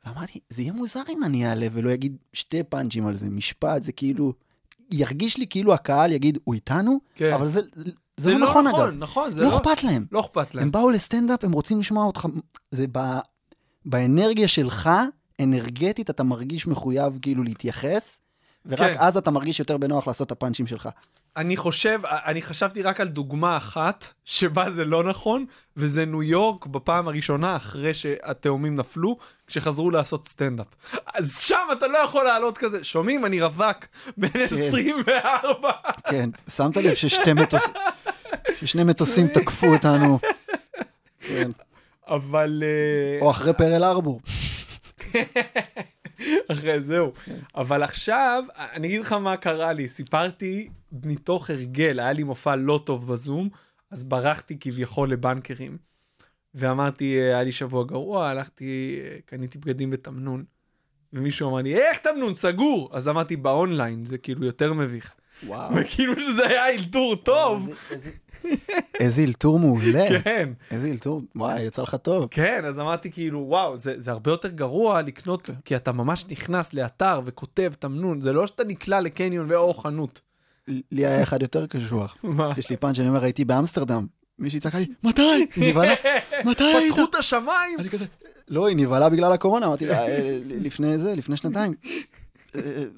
ואמרתי, 0.05 0.39
זה 0.49 0.61
יהיה 0.61 0.73
מוזר 0.73 1.01
אם 1.09 1.23
אני 1.23 1.47
אעלה 1.47 1.67
ולא 1.73 1.93
אגיד 1.93 2.17
שתי 2.33 2.63
פאנצ'ים 2.63 3.07
על 3.07 3.15
זה, 3.15 3.29
משפט, 3.29 3.83
זה 3.83 3.91
כאילו... 3.91 4.33
ירגיש 4.91 5.37
לי 5.37 5.47
כאילו 5.47 5.73
הקהל 5.73 6.11
יגיד, 6.11 6.37
הוא 6.43 6.53
איתנו, 6.53 6.99
כן. 7.15 7.33
אבל 7.33 7.47
זה, 7.47 7.61
זה, 7.73 7.91
זה 8.17 8.31
לא 8.33 8.49
נכון, 8.49 8.67
אגב. 8.67 8.89
נכון, 8.97 9.31
זה 9.31 9.41
לא 9.41 9.49
לא 9.49 9.57
אכפת 9.57 9.83
להם. 9.83 10.05
לא 10.11 10.19
אכפת 10.19 10.55
להם. 10.55 10.63
הם 10.63 10.71
באו 10.71 10.89
לסטנדאפ, 10.89 11.43
הם 11.43 11.51
רוצים 11.51 11.79
לשמוע 11.79 12.05
אותך. 12.05 12.27
זה 12.71 12.85
ב... 12.91 12.99
באנרגיה 13.85 14.47
שלך, 14.47 14.89
אנרגטית, 15.41 16.09
אתה 16.09 16.23
מרגיש 16.23 16.67
מחויב 16.67 17.19
כאילו 17.21 17.43
להתייחס, 17.43 18.19
ורק 18.65 18.93
כן. 18.93 18.99
אז 18.99 19.17
אתה 19.17 19.31
מרגיש 19.31 19.59
יותר 19.59 19.77
בנוח 19.77 20.07
לעשות 20.07 20.27
את 20.27 20.31
הפאנצ'ים 20.31 20.67
שלך. 20.67 20.89
אני 21.37 21.57
חושב, 21.57 21.99
אני 22.05 22.41
חשבתי 22.41 22.81
רק 22.81 22.99
על 23.01 23.07
דוגמה 23.07 23.57
אחת 23.57 24.05
שבה 24.25 24.69
זה 24.69 24.85
לא 24.85 25.03
נכון, 25.03 25.45
וזה 25.77 26.05
ניו 26.05 26.23
יורק 26.23 26.65
בפעם 26.65 27.07
הראשונה 27.07 27.55
אחרי 27.55 27.93
שהתאומים 27.93 28.75
נפלו, 28.75 29.17
כשחזרו 29.47 29.91
לעשות 29.91 30.27
סטנדאפ. 30.27 30.67
אז 31.13 31.39
שם 31.39 31.67
אתה 31.71 31.87
לא 31.87 31.97
יכול 31.97 32.23
לעלות 32.23 32.57
כזה, 32.57 32.83
שומעים? 32.83 33.25
אני 33.25 33.41
רווק, 33.41 33.85
בן 34.17 34.29
24. 34.41 35.71
כן, 36.07 36.29
שמת 36.49 36.77
לב 36.77 36.93
ששתי 36.93 37.33
מטוס... 37.33 37.69
ששני 38.59 38.83
מטוסים 38.83 39.27
תקפו 39.27 39.67
אותנו. 39.67 40.19
כן. 41.19 41.51
אבל... 42.07 42.63
אה, 42.65 43.25
או 43.25 43.31
אחרי 43.31 43.53
פרל 43.53 43.83
ארבור. 43.83 44.21
אחרי 46.51 46.81
זהו. 46.81 47.13
אבל 47.55 47.83
עכשיו, 47.83 48.43
אני 48.57 48.87
אגיד 48.87 49.01
לך 49.01 49.13
מה 49.13 49.37
קרה 49.37 49.73
לי. 49.73 49.87
סיפרתי 49.87 50.69
מתוך 51.03 51.49
הרגל, 51.49 51.99
היה 51.99 52.13
לי 52.13 52.23
מופע 52.23 52.55
לא 52.55 52.81
טוב 52.85 53.07
בזום, 53.07 53.49
אז 53.91 54.03
ברחתי 54.03 54.57
כביכול 54.59 55.11
לבנקרים. 55.11 55.77
ואמרתי, 56.55 57.19
אה, 57.19 57.25
היה 57.25 57.43
לי 57.43 57.51
שבוע 57.51 57.83
גרוע, 57.83 58.29
הלכתי, 58.29 58.99
אה, 59.03 59.17
קניתי 59.25 59.57
בגדים 59.57 59.89
בתמנון. 59.89 60.43
ומישהו 61.13 61.49
אמר 61.49 61.61
לי, 61.61 61.75
איך 61.75 61.97
תמנון? 61.97 62.33
סגור! 62.33 62.89
אז 62.93 63.07
אמרתי, 63.07 63.35
באונליין, 63.35 64.05
זה 64.05 64.17
כאילו 64.17 64.45
יותר 64.45 64.73
מביך. 64.73 65.15
וואו. 65.47 65.75
וכאילו 65.75 66.13
שזה 66.19 66.47
היה 66.47 66.69
אלתור 66.69 67.15
טוב. 67.15 67.69
איזה 68.99 69.21
אלתור 69.23 69.59
מעולה. 69.59 70.21
כן, 70.23 70.49
איזה 70.71 70.87
אלתור, 70.87 71.21
וואי, 71.35 71.61
יצא 71.61 71.81
לך 71.81 71.95
טוב. 71.95 72.27
כן, 72.31 72.65
אז 72.67 72.79
אמרתי 72.79 73.11
כאילו, 73.11 73.39
וואו, 73.39 73.77
זה, 73.77 73.93
זה 73.97 74.11
הרבה 74.11 74.31
יותר 74.31 74.49
גרוע 74.49 75.01
לקנות, 75.01 75.49
כי 75.65 75.75
אתה 75.75 75.91
ממש 75.91 76.25
נכנס 76.31 76.73
לאתר 76.73 77.21
וכותב 77.25 77.71
תמנון, 77.79 78.21
זה 78.21 78.33
לא 78.33 78.47
שאתה 78.47 78.63
נקלע 78.63 79.01
לקניון 79.01 79.51
ואו 79.51 79.73
חנות. 79.73 80.21
לי 80.67 81.05
היה 81.05 81.23
אחד 81.23 81.41
יותר 81.41 81.67
קשוח. 81.67 82.17
מה? 82.23 82.53
יש 82.57 82.69
לי 82.69 82.77
פאנץ' 82.77 82.95
שאני 82.95 83.07
אומר, 83.09 83.23
הייתי 83.23 83.45
באמסטרדם. 83.45 84.07
מישהי 84.39 84.59
צעקה 84.59 84.79
לי, 84.79 84.85
מתי? 85.03 85.21
היא 85.55 85.69
נבהלה, 85.69 85.93
מתי 86.45 86.63
היית? 86.63 86.93
פתחו 86.93 87.05
את 87.09 87.15
השמיים! 87.15 87.79
אני 87.79 87.89
כזה, 87.89 88.05
לא, 88.47 88.67
היא 88.67 88.77
נבהלה 88.77 89.09
בגלל 89.09 89.31
הקורונה, 89.31 89.65
אמרתי 89.65 89.85
לה, 89.85 90.07
"אה, 90.07 90.39
לפני 90.45 90.97
זה, 90.97 91.15
לפני 91.15 91.37
שנתיים. 91.37 91.73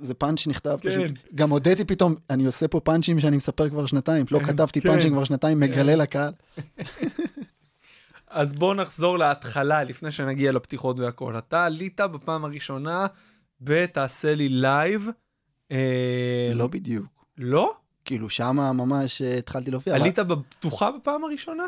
זה 0.01 0.13
פאנץ' 0.13 0.39
שנכתב 0.39 0.77
כן. 0.81 0.89
פשוט. 0.89 1.11
גם 1.35 1.49
הודיתי 1.49 1.85
פתאום, 1.85 2.15
אני 2.29 2.45
עושה 2.45 2.67
פה 2.67 2.79
פאנצ'ים 2.79 3.19
שאני 3.19 3.37
מספר 3.37 3.69
כבר 3.69 3.85
שנתיים. 3.85 4.25
לא 4.31 4.39
כתבתי 4.39 4.81
כן. 4.81 4.89
פאנצ'ים 4.89 5.13
כבר 5.13 5.23
שנתיים, 5.23 5.59
מגלה 5.59 5.95
לקהל. 5.95 6.33
אז 8.29 8.53
בוא 8.53 8.75
נחזור 8.75 9.17
להתחלה, 9.17 9.83
לפני 9.83 10.11
שנגיע 10.11 10.51
לפתיחות 10.51 10.99
והכל. 10.99 11.37
אתה 11.37 11.65
עלית 11.65 12.01
בפעם 12.01 12.45
הראשונה 12.45 13.07
ב"תעשה 13.61 14.35
לי 14.35 14.49
לייב". 14.49 15.09
אה, 15.71 16.51
לא 16.53 16.67
בדיוק. 16.67 17.05
לא? 17.37 17.73
כאילו, 18.05 18.29
שמה 18.29 18.73
ממש 18.73 19.21
אה, 19.21 19.37
התחלתי 19.37 19.71
להופיע. 19.71 19.95
עלית 19.95 20.19
בפתוחה 20.19 20.91
בפעם 20.91 21.23
הראשונה? 21.23 21.63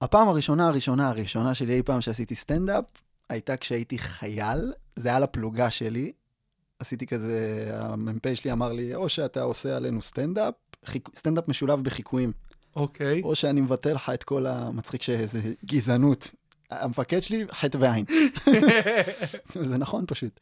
הפעם 0.00 0.28
הראשונה, 0.28 0.68
הראשונה, 0.68 1.08
הראשונה 1.08 1.54
שלי 1.54 1.74
אי 1.74 1.82
פעם 1.82 2.00
שעשיתי 2.00 2.34
סטנדאפ, 2.34 2.84
הייתה 3.28 3.56
כשהייתי 3.56 3.98
חייל, 3.98 4.72
זה 4.96 5.08
היה 5.08 5.18
לפלוגה 5.18 5.70
שלי. 5.70 6.12
עשיתי 6.82 7.06
כזה, 7.06 7.68
המ"פ 7.72 8.34
שלי 8.34 8.52
אמר 8.52 8.72
לי, 8.72 8.94
או 8.94 9.08
שאתה 9.08 9.42
עושה 9.42 9.76
עלינו 9.76 10.02
סטנדאפ, 10.02 10.54
חיק... 10.84 11.08
סטנדאפ 11.16 11.48
משולב 11.48 11.80
בחיקויים, 11.84 12.32
אוקיי. 12.76 13.22
או 13.22 13.36
שאני 13.36 13.60
מבטל 13.60 13.92
לך 13.92 14.10
את 14.14 14.22
כל 14.22 14.46
המצחיק 14.46 15.02
שזה 15.02 15.40
גזענות. 15.64 16.30
המפקד 16.70 17.20
שלי, 17.20 17.44
חטא 17.52 17.78
ועין. 17.80 18.04
זה 19.70 19.78
נכון 19.78 20.04
פשוט. 20.08 20.40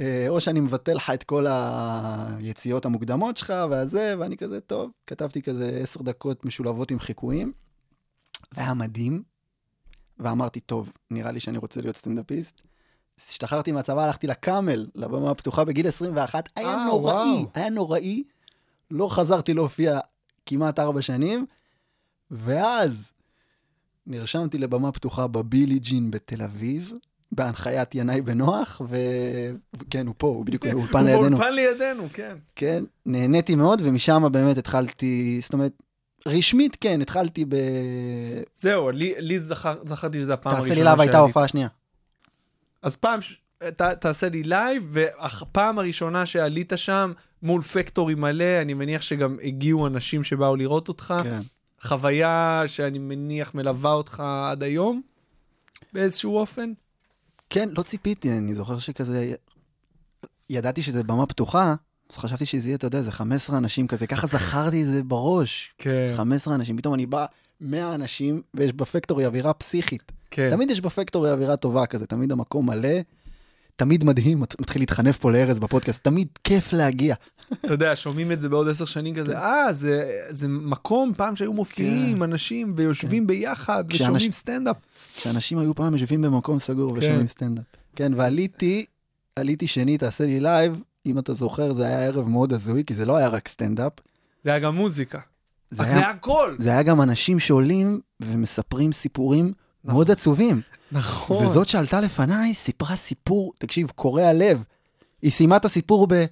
אה, 0.00 0.26
או 0.28 0.40
שאני 0.40 0.60
מבטל 0.60 0.94
לך 0.94 1.10
את 1.10 1.22
כל 1.22 1.46
היציאות 1.48 2.84
המוקדמות 2.84 3.36
שלך 3.36 3.52
והזה, 3.70 4.14
ואני 4.18 4.36
כזה, 4.36 4.60
טוב, 4.60 4.90
כתבתי 5.06 5.42
כזה 5.42 5.78
עשר 5.82 6.02
דקות 6.02 6.44
משולבות 6.44 6.90
עם 6.90 6.98
חיקויים, 6.98 7.52
והיה 8.52 8.74
מדהים, 8.74 9.22
ואמרתי, 10.18 10.60
טוב, 10.60 10.92
נראה 11.10 11.32
לי 11.32 11.40
שאני 11.40 11.58
רוצה 11.58 11.80
להיות 11.80 11.96
סטנדאפיסט. 11.96 12.60
השתחררתי 13.18 13.72
מהצבא, 13.72 14.04
הלכתי 14.04 14.26
לקאמל, 14.26 14.86
לבמה 14.94 15.30
הפתוחה 15.30 15.64
בגיל 15.64 15.88
21, 15.88 16.48
היה 16.56 16.68
אה, 16.68 16.84
נוראי, 16.86 17.14
וואו. 17.14 17.46
היה 17.54 17.70
נוראי. 17.70 18.22
לא 18.90 19.08
חזרתי 19.08 19.54
להופיע 19.54 20.00
כמעט 20.46 20.78
ארבע 20.78 21.02
שנים, 21.02 21.46
ואז 22.30 23.12
נרשמתי 24.06 24.58
לבמה 24.58 24.92
פתוחה 24.92 25.26
בבילי 25.26 25.78
ג'ין 25.78 26.10
בתל 26.10 26.42
אביב, 26.42 26.92
בהנחיית 27.32 27.94
ינאי 27.94 28.20
בנוח, 28.20 28.82
וכן, 28.88 30.06
הוא 30.06 30.14
פה, 30.18 30.26
הוא 30.26 30.46
בדיוק 30.46 30.66
באולפן 30.66 30.98
הוא 30.98 31.06
לידינו. 31.06 31.36
באולפן 31.36 31.54
לידינו, 31.54 32.08
כן. 32.12 32.36
כן, 32.56 32.84
נהניתי 33.06 33.54
מאוד, 33.54 33.80
ומשם 33.84 34.28
באמת 34.32 34.58
התחלתי, 34.58 35.38
זאת 35.42 35.52
אומרת, 35.52 35.82
רשמית, 36.26 36.76
כן, 36.80 37.00
התחלתי 37.00 37.44
ב... 37.44 37.54
זהו, 38.52 38.90
לי, 38.90 39.14
לי 39.18 39.38
זכר, 39.38 39.74
זכרתי 39.86 40.20
שזו 40.20 40.32
הפעם 40.32 40.52
הראשונה 40.52 40.68
תעשה 40.68 40.80
לי 40.80 40.84
לייב 40.84 41.00
הייתה 41.00 41.12
שעליתי. 41.12 41.16
ההופעה 41.16 41.44
השנייה. 41.44 41.68
אז 42.84 42.96
פעם, 42.96 43.20
ת, 43.58 43.82
תעשה 43.82 44.28
לי 44.28 44.42
לייב, 44.42 44.88
והפעם 44.92 45.78
הראשונה 45.78 46.26
שעלית 46.26 46.72
שם 46.76 47.12
מול 47.42 47.62
פקטורי 47.62 48.14
מלא, 48.14 48.62
אני 48.62 48.74
מניח 48.74 49.02
שגם 49.02 49.36
הגיעו 49.42 49.86
אנשים 49.86 50.24
שבאו 50.24 50.56
לראות 50.56 50.88
אותך. 50.88 51.14
כן. 51.22 51.40
חוויה 51.80 52.62
שאני 52.66 52.98
מניח 52.98 53.54
מלווה 53.54 53.92
אותך 53.92 54.22
עד 54.50 54.62
היום, 54.62 55.02
באיזשהו 55.92 56.36
אופן. 56.36 56.72
כן, 57.50 57.68
לא 57.76 57.82
ציפיתי, 57.82 58.32
אני 58.32 58.54
זוכר 58.54 58.78
שכזה, 58.78 59.34
ידעתי 60.50 60.82
שזה 60.82 61.02
במה 61.02 61.26
פתוחה, 61.26 61.74
אז 62.10 62.16
חשבתי 62.16 62.46
שזה 62.46 62.68
יהיה, 62.68 62.76
אתה 62.76 62.86
יודע, 62.86 63.00
זה 63.00 63.12
15 63.12 63.58
אנשים 63.58 63.86
כזה, 63.86 64.06
ככה 64.06 64.26
זכרתי 64.26 64.82
את 64.82 64.86
זה 64.86 65.02
בראש. 65.02 65.74
כן, 65.78 66.12
15 66.16 66.54
אנשים, 66.54 66.76
פתאום 66.76 66.94
אני 66.94 67.06
בא 67.06 67.26
100 67.60 67.94
אנשים, 67.94 68.42
ויש 68.54 68.72
בפקטורי 68.72 69.26
אווירה 69.26 69.52
פסיכית. 69.52 70.12
כן. 70.36 70.50
תמיד 70.50 70.70
יש 70.70 70.80
בפקטורי 70.80 71.30
אווירה 71.32 71.56
טובה 71.56 71.86
כזה, 71.86 72.06
תמיד 72.06 72.32
המקום 72.32 72.66
מלא, 72.70 72.88
תמיד 73.76 74.04
מדהים, 74.04 74.40
מת- 74.40 74.60
מתחיל 74.60 74.82
להתחנף 74.82 75.18
פה 75.18 75.30
לארז 75.32 75.58
בפודקאסט, 75.58 76.04
תמיד 76.04 76.28
כיף 76.44 76.72
להגיע. 76.72 77.14
אתה 77.52 77.72
יודע, 77.74 77.92
שומעים 77.96 78.32
את 78.32 78.40
זה 78.40 78.48
בעוד 78.48 78.68
עשר 78.68 78.84
שנים 78.84 79.14
כזה, 79.14 79.38
אה, 79.38 79.72
זה, 79.72 80.10
זה 80.30 80.48
מקום 80.48 81.12
פעם 81.16 81.36
שהיו 81.36 81.52
מופיעים 81.52 82.22
אנשים 82.22 82.72
ויושבים 82.76 83.26
ביחד 83.26 83.84
כשאנש- 83.88 83.94
ושומעים 84.02 84.32
סטנדאפ. 84.32 84.76
כשאנשים 85.16 85.58
היו 85.58 85.74
פעם 85.74 85.92
יושבים 85.92 86.22
במקום 86.22 86.58
סגור 86.58 86.90
כן. 86.92 86.98
ושומעים 86.98 87.26
סטנדאפ. 87.28 87.64
כן, 87.96 88.12
ועליתי, 88.16 88.84
עליתי 89.36 89.66
שני, 89.66 89.98
תעשה 89.98 90.24
לי 90.24 90.40
לייב, 90.40 90.82
אם 91.06 91.18
אתה 91.18 91.34
זוכר, 91.34 91.72
זה 91.72 91.86
היה 91.86 92.04
ערב 92.04 92.28
מאוד 92.28 92.52
הזוי, 92.52 92.82
כי 92.86 92.94
זה 92.94 93.04
לא 93.04 93.16
היה 93.16 93.28
רק 93.28 93.48
סטנדאפ, 93.48 93.92
זה 94.44 94.50
היה 94.50 94.58
גם 94.58 94.74
מוזיקה. 94.76 95.18
זה 95.70 95.82
היה, 95.82 95.92
זה 95.94 96.06
הכל. 96.08 96.56
זה 96.58 96.70
היה 96.70 96.82
גם 96.82 97.00
אנשים 97.02 97.38
שעולים 97.40 98.00
ומספרים 98.20 98.92
סיפורים 98.92 99.52
מאוד 99.84 100.10
עצובים. 100.10 100.60
נכון. 100.92 101.46
וזאת 101.46 101.68
שעלתה 101.68 102.00
לפניי 102.00 102.54
סיפרה 102.54 102.96
סיפור, 102.96 103.52
תקשיב, 103.58 103.90
קורע 103.94 104.32
לב. 104.32 104.64
היא 105.22 105.30
סיימה 105.30 105.56
את 105.56 105.64
הסיפור 105.64 106.06
ב... 106.10 106.24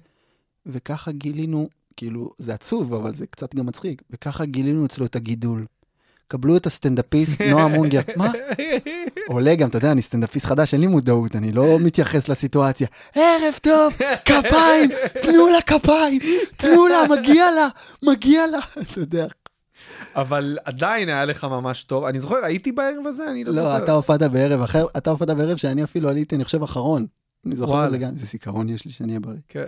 וככה 0.65 1.11
גילינו, 1.11 1.69
כאילו, 1.97 2.31
זה 2.37 2.53
עצוב, 2.53 2.93
אבל 2.93 3.13
זה 3.13 3.27
קצת 3.27 3.55
גם 3.55 3.65
מצחיק, 3.65 4.01
וככה 4.11 4.45
גילינו 4.45 4.85
אצלו 4.85 5.05
את 5.05 5.15
הגידול. 5.15 5.65
קבלו 6.27 6.57
את 6.57 6.65
הסטנדאפיסט 6.65 7.41
נועה 7.51 7.67
מונגר. 7.67 8.01
מה? 8.17 8.31
עולה 9.27 9.55
גם, 9.55 9.69
אתה 9.69 9.77
יודע, 9.77 9.91
אני 9.91 10.01
סטנדאפיסט 10.01 10.45
חדש, 10.45 10.73
אין 10.73 10.81
לי 10.81 10.87
מודעות, 10.87 11.35
אני 11.35 11.51
לא 11.51 11.79
מתייחס 11.79 12.29
לסיטואציה. 12.29 12.87
ערב 13.15 13.53
טוב, 13.61 13.93
כפיים, 14.25 14.89
תנו 15.21 15.47
לה 15.47 15.61
כפיים, 15.61 16.21
תנו 16.57 16.87
לה, 16.87 17.03
מגיע 17.09 17.51
לה, 17.51 17.67
מגיע 18.03 18.47
לה. 18.47 18.59
אתה 18.81 18.99
יודע. 18.99 19.27
אבל 20.15 20.57
עדיין 20.65 21.09
היה 21.09 21.25
לך 21.25 21.43
ממש 21.43 21.83
טוב. 21.83 22.03
אני 22.05 22.19
זוכר, 22.19 22.35
הייתי 22.35 22.71
בערב 22.71 23.07
הזה? 23.07 23.29
אני 23.29 23.43
לא 23.43 23.53
זוכר. 23.53 23.79
לא, 23.79 23.83
אתה 23.83 23.91
הופעת 23.91 24.23
בערב 24.23 24.61
אחר, 24.61 24.85
אתה 24.97 25.09
הופעת 25.09 25.29
בערב 25.29 25.57
שאני 25.57 25.83
אפילו 25.83 26.09
עליתי, 26.09 26.35
אני 26.35 26.43
חושב, 26.45 26.63
אחרון. 26.63 27.05
אני 27.45 27.55
זוכר. 27.55 27.85
את 27.85 27.91
זה 27.91 27.97
גם, 27.97 28.15
זה 28.15 28.25
זיכרון 28.25 28.69
יש 28.69 28.85
לי 28.85 28.91
שאני 28.91 29.07
אהיה 29.09 29.19
בריא. 29.19 29.37
כן. 29.47 29.65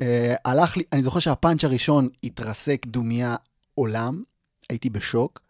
אה, 0.00 0.34
הלך 0.44 0.76
לי, 0.76 0.82
אני 0.92 1.02
זוכר 1.02 1.20
שהפאנץ' 1.20 1.64
הראשון 1.64 2.08
התרסק 2.24 2.86
דומיה 2.86 3.36
עולם, 3.74 4.22
הייתי 4.70 4.90
בשוק, 4.90 5.40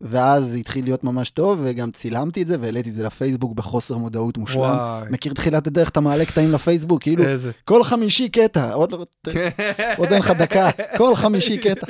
ואז 0.00 0.54
התחיל 0.54 0.84
להיות 0.84 1.04
ממש 1.04 1.30
טוב, 1.30 1.60
וגם 1.62 1.90
צילמתי 1.90 2.42
את 2.42 2.46
זה 2.46 2.56
והעליתי 2.60 2.88
את 2.88 2.94
זה 2.94 3.02
לפייסבוק 3.02 3.52
בחוסר 3.52 3.96
מודעות 3.96 4.38
מושלם. 4.38 4.60
וואי. 4.60 5.10
מכיר 5.10 5.32
תחילת 5.32 5.66
הדרך, 5.66 5.88
אתה 5.88 6.00
מעלה 6.00 6.24
קטעים 6.24 6.52
לפייסבוק, 6.52 7.02
כאילו, 7.02 7.28
איזה. 7.28 7.50
כל 7.64 7.84
חמישי 7.84 8.28
קטע, 8.28 8.72
עוד 8.72 8.92
לא, 8.92 9.06
עוד 9.98 10.12
אין 10.12 10.22
לך 10.22 10.30
דקה, 10.30 10.70
כל 10.96 11.16
חמישי 11.16 11.58
קטע. 11.58 11.86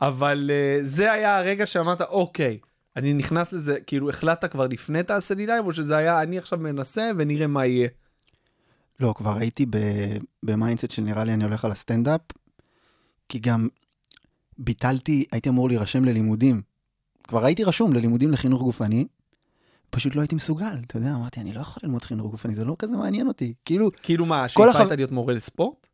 אבל 0.00 0.50
uh, 0.50 0.86
זה 0.86 1.12
היה 1.12 1.38
הרגע 1.38 1.66
שאמרת, 1.66 2.00
אוקיי, 2.00 2.58
אני 2.96 3.14
נכנס 3.14 3.52
לזה, 3.52 3.80
כאילו 3.86 4.10
החלטת 4.10 4.50
כבר 4.52 4.66
לפני 4.66 5.02
תעשה 5.02 5.34
לי 5.34 5.46
לייב, 5.46 5.66
או 5.66 5.72
שזה 5.72 5.96
היה, 5.96 6.22
אני 6.22 6.38
עכשיו 6.38 6.58
מנסה 6.58 7.10
ונראה 7.18 7.46
מה 7.46 7.66
יהיה. 7.66 7.88
לא, 9.00 9.14
כבר 9.16 9.36
הייתי 9.36 9.66
ב 10.42 10.48
mindset 10.48 10.90
של 10.90 11.02
נראה 11.02 11.24
לי 11.24 11.32
אני 11.32 11.44
הולך 11.44 11.64
על 11.64 11.72
הסטנדאפ, 11.72 12.20
כי 13.28 13.38
גם 13.38 13.68
ביטלתי, 14.58 15.24
הייתי 15.32 15.48
אמור 15.48 15.68
להירשם 15.68 16.04
ללימודים. 16.04 16.62
כבר 17.28 17.44
הייתי 17.44 17.64
רשום 17.64 17.92
ללימודים 17.92 18.32
לחינוך 18.32 18.62
גופני, 18.62 19.06
פשוט 19.90 20.14
לא 20.16 20.20
הייתי 20.20 20.34
מסוגל, 20.34 20.78
אתה 20.86 20.96
יודע, 20.96 21.14
אמרתי, 21.14 21.40
אני 21.40 21.52
לא 21.52 21.60
יכול 21.60 21.80
ללמוד 21.82 22.04
חינוך 22.04 22.30
גופני, 22.30 22.54
זה 22.54 22.64
לא 22.64 22.76
כזה 22.78 22.96
מעניין 22.96 23.28
אותי. 23.28 23.54
כאילו, 23.64 23.90
כאילו 24.02 24.26
מה, 24.26 24.44
החב- 24.44 24.76
הייתה 24.76 24.96
להיות 24.96 25.12
מורה 25.12 25.34
לספורט? 25.34 25.86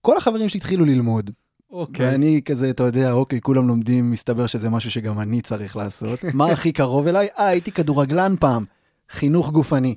כל 0.00 0.16
החברים 0.16 0.48
שלי 0.48 0.58
התחילו 0.58 0.84
ללמוד, 0.84 1.30
אוקיי. 1.70 2.06
ואני 2.06 2.40
כזה, 2.44 2.70
אתה 2.70 2.82
יודע, 2.82 3.12
אוקיי, 3.12 3.40
כולם 3.40 3.68
לומדים, 3.68 4.10
מסתבר 4.10 4.46
שזה 4.46 4.70
משהו 4.70 4.90
שגם 4.90 5.20
אני 5.20 5.40
צריך 5.40 5.76
לעשות. 5.76 6.24
מה 6.34 6.46
הכי 6.46 6.72
קרוב 6.72 7.06
אליי? 7.06 7.28
אה, 7.38 7.46
הייתי 7.46 7.72
כדורגלן 7.72 8.34
פעם, 8.40 8.64
חינוך 9.10 9.50
גופני. 9.50 9.94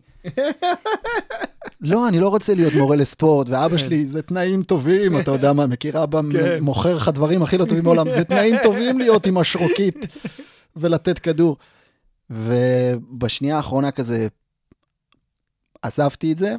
לא, 1.82 2.08
אני 2.08 2.20
לא 2.20 2.28
רוצה 2.28 2.54
להיות 2.56 2.74
מורה 2.74 2.96
לספורט, 2.96 3.50
ואבא 3.50 3.78
שלי, 3.78 4.06
זה 4.06 4.22
תנאים 4.22 4.64
טובים, 4.64 5.20
אתה 5.20 5.32
יודע 5.32 5.54
מה, 5.54 5.68
מכיר 5.68 6.04
אבא 6.04 6.22
כן. 6.32 6.60
מוכר 6.62 6.96
לך 6.96 7.10
דברים 7.10 7.44
הכי 7.44 7.58
לא 7.58 7.66
טובים 7.66 7.84
בעולם, 7.84 8.12
זה 8.12 8.24
תנאים 8.24 8.56
טובים 8.64 9.00
להיות 9.00 9.26
עם 9.26 9.38
השרוקית 9.38 10.08
ולתת 10.76 11.20
כדור. 11.20 11.58
ובשנייה 12.30 13.58
האחרונה 13.58 13.92
כזה, 13.92 14.28
עזבתי 15.82 16.32
את 16.32 16.38
זה, 16.38 16.56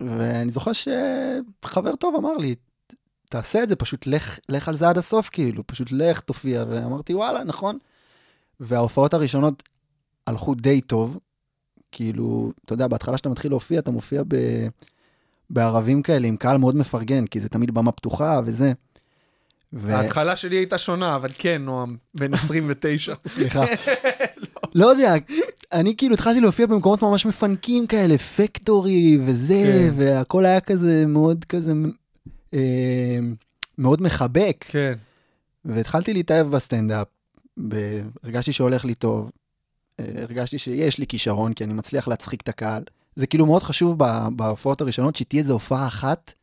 ואני 0.00 0.52
זוכר 0.52 0.70
שחבר 0.72 1.96
טוב 1.96 2.14
אמר 2.14 2.32
לי, 2.32 2.54
תעשה 3.28 3.62
את 3.62 3.68
זה, 3.68 3.76
פשוט 3.76 4.06
לך, 4.06 4.38
לך 4.48 4.68
על 4.68 4.74
זה 4.74 4.88
עד 4.88 4.98
הסוף, 4.98 5.28
כאילו, 5.28 5.66
פשוט 5.66 5.88
לך, 5.92 6.20
תופיע, 6.20 6.64
ואמרתי, 6.68 7.14
וואלה, 7.14 7.44
נכון. 7.44 7.78
וההופעות 8.60 9.14
הראשונות 9.14 9.62
הלכו 10.26 10.54
די 10.54 10.80
טוב, 10.80 11.18
כאילו, 11.92 12.52
אתה 12.64 12.72
יודע, 12.72 12.86
בהתחלה 12.86 13.18
שאתה 13.18 13.28
מתחיל 13.28 13.50
להופיע, 13.50 13.78
אתה 13.78 13.90
מופיע 13.90 14.22
ב... 14.28 14.36
בערבים 15.50 16.02
כאלה, 16.02 16.28
עם 16.28 16.36
קהל 16.36 16.58
מאוד 16.58 16.76
מפרגן, 16.76 17.26
כי 17.26 17.40
זה 17.40 17.48
תמיד 17.48 17.74
במה 17.74 17.92
פתוחה 17.92 18.40
וזה. 18.44 18.72
ו... 19.72 19.92
ההתחלה 19.92 20.36
שלי 20.36 20.56
הייתה 20.56 20.78
שונה, 20.78 21.16
אבל 21.16 21.28
כן, 21.38 21.62
נועם, 21.62 21.96
בן 22.14 22.34
29. 22.44 23.14
סליחה. 23.26 23.64
לא 24.74 24.86
יודע, 24.86 25.14
אני 25.72 25.96
כאילו 25.96 26.14
התחלתי 26.14 26.40
להופיע 26.40 26.66
במקומות 26.66 27.02
ממש 27.02 27.26
מפנקים 27.26 27.86
כאלה, 27.86 28.18
פקטורי 28.18 29.18
וזה, 29.26 29.54
כן. 29.64 30.02
והכל 30.02 30.44
היה 30.44 30.60
כזה 30.60 31.04
מאוד 31.06 31.44
כזה, 31.44 31.72
מאוד 33.78 34.02
מחבק. 34.02 34.64
כן. 34.68 34.94
והתחלתי 35.64 36.14
להתאהב 36.14 36.46
בסטנדאפ, 36.46 37.06
הרגשתי 38.22 38.52
שהולך 38.52 38.84
לי 38.84 38.94
טוב, 38.94 39.30
אה, 40.00 40.04
הרגשתי 40.22 40.58
שיש 40.58 40.98
לי 40.98 41.06
כישרון, 41.06 41.52
כי 41.52 41.64
אני 41.64 41.74
מצליח 41.74 42.08
להצחיק 42.08 42.40
את 42.40 42.48
הקהל. 42.48 42.82
זה 43.16 43.26
כאילו 43.26 43.46
מאוד 43.46 43.62
חשוב 43.62 43.98
בהופעות 44.36 44.80
הראשונות, 44.80 45.16
שתהיה 45.16 45.42
איזו 45.42 45.52
הופעה 45.52 45.86
אחת, 45.86 46.34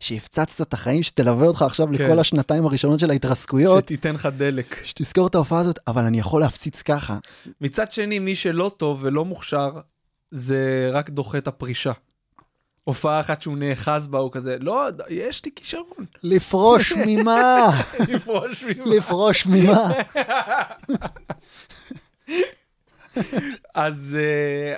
שהפצצת 0.00 0.68
את 0.68 0.74
החיים, 0.74 1.02
שתלווה 1.02 1.46
אותך 1.46 1.62
עכשיו 1.62 1.86
כן. 1.86 1.92
לכל 1.92 2.18
השנתיים 2.18 2.64
הראשונות 2.64 3.00
של 3.00 3.10
ההתרסקויות, 3.10 3.84
שתיתן 3.84 4.14
לך 4.14 4.28
דלק. 4.36 4.80
שתזכור 4.84 5.26
את 5.26 5.34
ההופעה 5.34 5.60
הזאת, 5.60 5.78
אבל 5.86 6.04
אני 6.04 6.18
יכול 6.18 6.40
להפציץ 6.40 6.82
ככה. 6.82 7.18
מצד 7.60 7.92
שני, 7.92 8.18
מי 8.18 8.34
שלא 8.34 8.72
טוב 8.76 8.98
ולא 9.02 9.24
מוכשר, 9.24 9.70
זה 10.30 10.90
רק 10.92 11.10
דוחה 11.10 11.38
את 11.38 11.48
הפרישה. 11.48 11.92
הופעה 12.84 13.20
אחת 13.20 13.42
שהוא 13.42 13.56
נאחז 13.58 14.08
בה, 14.08 14.18
הוא 14.18 14.32
כזה, 14.32 14.56
לא, 14.60 14.88
יש 15.10 15.44
לי 15.44 15.50
כישרון. 15.56 16.06
לפרוש 16.22 16.92
ממה? 17.06 17.58
לפרוש 18.08 18.62
ממך. 18.64 18.86
לפרוש 18.86 19.46
ממה? 19.46 19.90
אז 23.74 24.16
אה, 24.20 24.74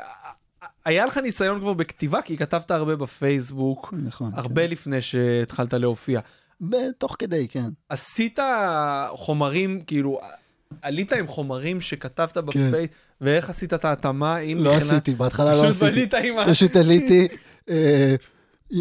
היה 0.84 1.06
לך 1.06 1.18
ניסיון 1.18 1.60
כבר 1.60 1.72
בכתיבה, 1.72 2.22
כי 2.22 2.36
כתבת 2.36 2.70
הרבה 2.70 2.96
בפייסבוק, 2.96 3.94
נכון. 4.04 4.30
הרבה 4.34 4.66
לפני 4.66 5.00
שהתחלת 5.00 5.74
להופיע. 5.74 6.20
כן. 6.70 6.90
תוך 6.98 7.16
כדי, 7.18 7.48
כן. 7.48 7.64
עשית 7.88 8.38
חומרים, 9.10 9.82
כאילו, 9.86 10.20
עלית 10.82 11.12
עם 11.12 11.26
חומרים 11.26 11.80
שכתבת 11.80 12.34
כן. 12.34 12.42
בפייס, 12.70 12.90
ואיך 13.20 13.50
עשית 13.50 13.74
את 13.74 13.84
ההתאמה? 13.84 14.36
לא 14.56 14.72
מבחינת- 14.72 14.92
עשיתי, 14.92 15.14
בהתחלה 15.14 15.52
לא 15.52 15.68
עשיתי. 15.68 16.08
פשוט 16.50 16.76
עליתי, 16.76 17.28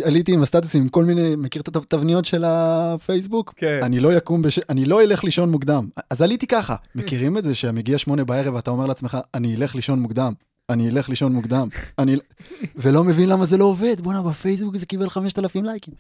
עליתי 0.04 0.34
עם 0.34 0.42
הסטטוסים, 0.42 0.82
עם 0.82 0.90
כל 0.90 1.06
מיני, 1.06 1.36
מכיר 1.36 1.62
את 1.62 1.76
התבניות 1.76 2.26
של 2.26 2.44
הפייסבוק? 2.48 3.54
כן. 3.58 3.80
אני 3.84 4.00
לא 4.00 4.14
יקום, 4.14 4.42
בש... 4.42 4.60
אני 4.70 4.86
לא 4.86 5.04
אלך 5.04 5.24
לישון 5.24 5.52
מוקדם. 5.52 5.88
אז 6.10 6.22
עליתי 6.22 6.48
ככה, 6.48 6.76
מכירים 6.96 7.38
את 7.38 7.44
זה 7.44 7.56
שמגיע 7.56 7.98
שמונה 7.98 8.24
בערב 8.24 8.54
ואתה 8.54 8.72
אומר 8.72 8.86
לעצמך, 8.86 9.18
אני 9.34 9.56
אלך 9.56 9.76
לישון 9.76 10.00
מוקדם. 10.00 10.34
אני 10.70 10.90
אלך 10.90 11.10
לישון 11.10 11.34
מוקדם. 11.34 11.68
אני... 12.00 12.16
ולא 12.82 13.04
מבין 13.04 13.30
למה 13.30 13.46
זה 13.46 13.58
לא 13.58 13.66
עובד. 13.66 14.02
בואנה, 14.02 14.22
בפייסבוק 14.22 14.78
זה 14.78 14.86
קיבל 14.86 15.10
5,000 15.10 15.66
לייקים. 15.66 15.94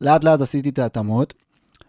לאט 0.00 0.24
לאט 0.24 0.40
עשיתי 0.40 0.68
את 0.68 0.78
ההתאמות. 0.78 1.34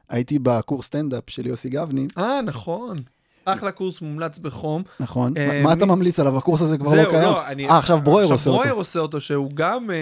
הייתי 0.09 0.39
בקורס 0.39 0.85
סטנדאפ 0.85 1.23
של 1.29 1.47
יוסי 1.47 1.69
גבני, 1.69 2.07
אה, 2.17 2.41
נכון. 2.41 2.97
אחלה 3.45 3.71
קורס 3.71 4.01
מומלץ 4.01 4.37
בחום. 4.37 4.83
נכון? 4.99 5.33
אה, 5.37 5.61
מה- 5.63 5.73
אתה 5.73 5.85
ממליץ 5.85 6.19
עליו? 6.19 6.37
הקורס 6.37 6.61
הזה 6.61 6.77
כבר 6.77 6.93
לא 7.03 7.09
קיים. 7.09 7.23
לא. 7.23 7.41
אה, 7.41 7.77
עכשיו 7.77 7.99
ברויר 8.03 8.23
עושה 8.25 8.33
עכשיו 8.35 8.53
ברויר 8.53 8.69
אותו. 8.69 8.79
עושה 8.81 8.99
אותו, 8.99 9.21
שהוא 9.21 9.51
גם 9.53 9.91
אה, 9.91 9.95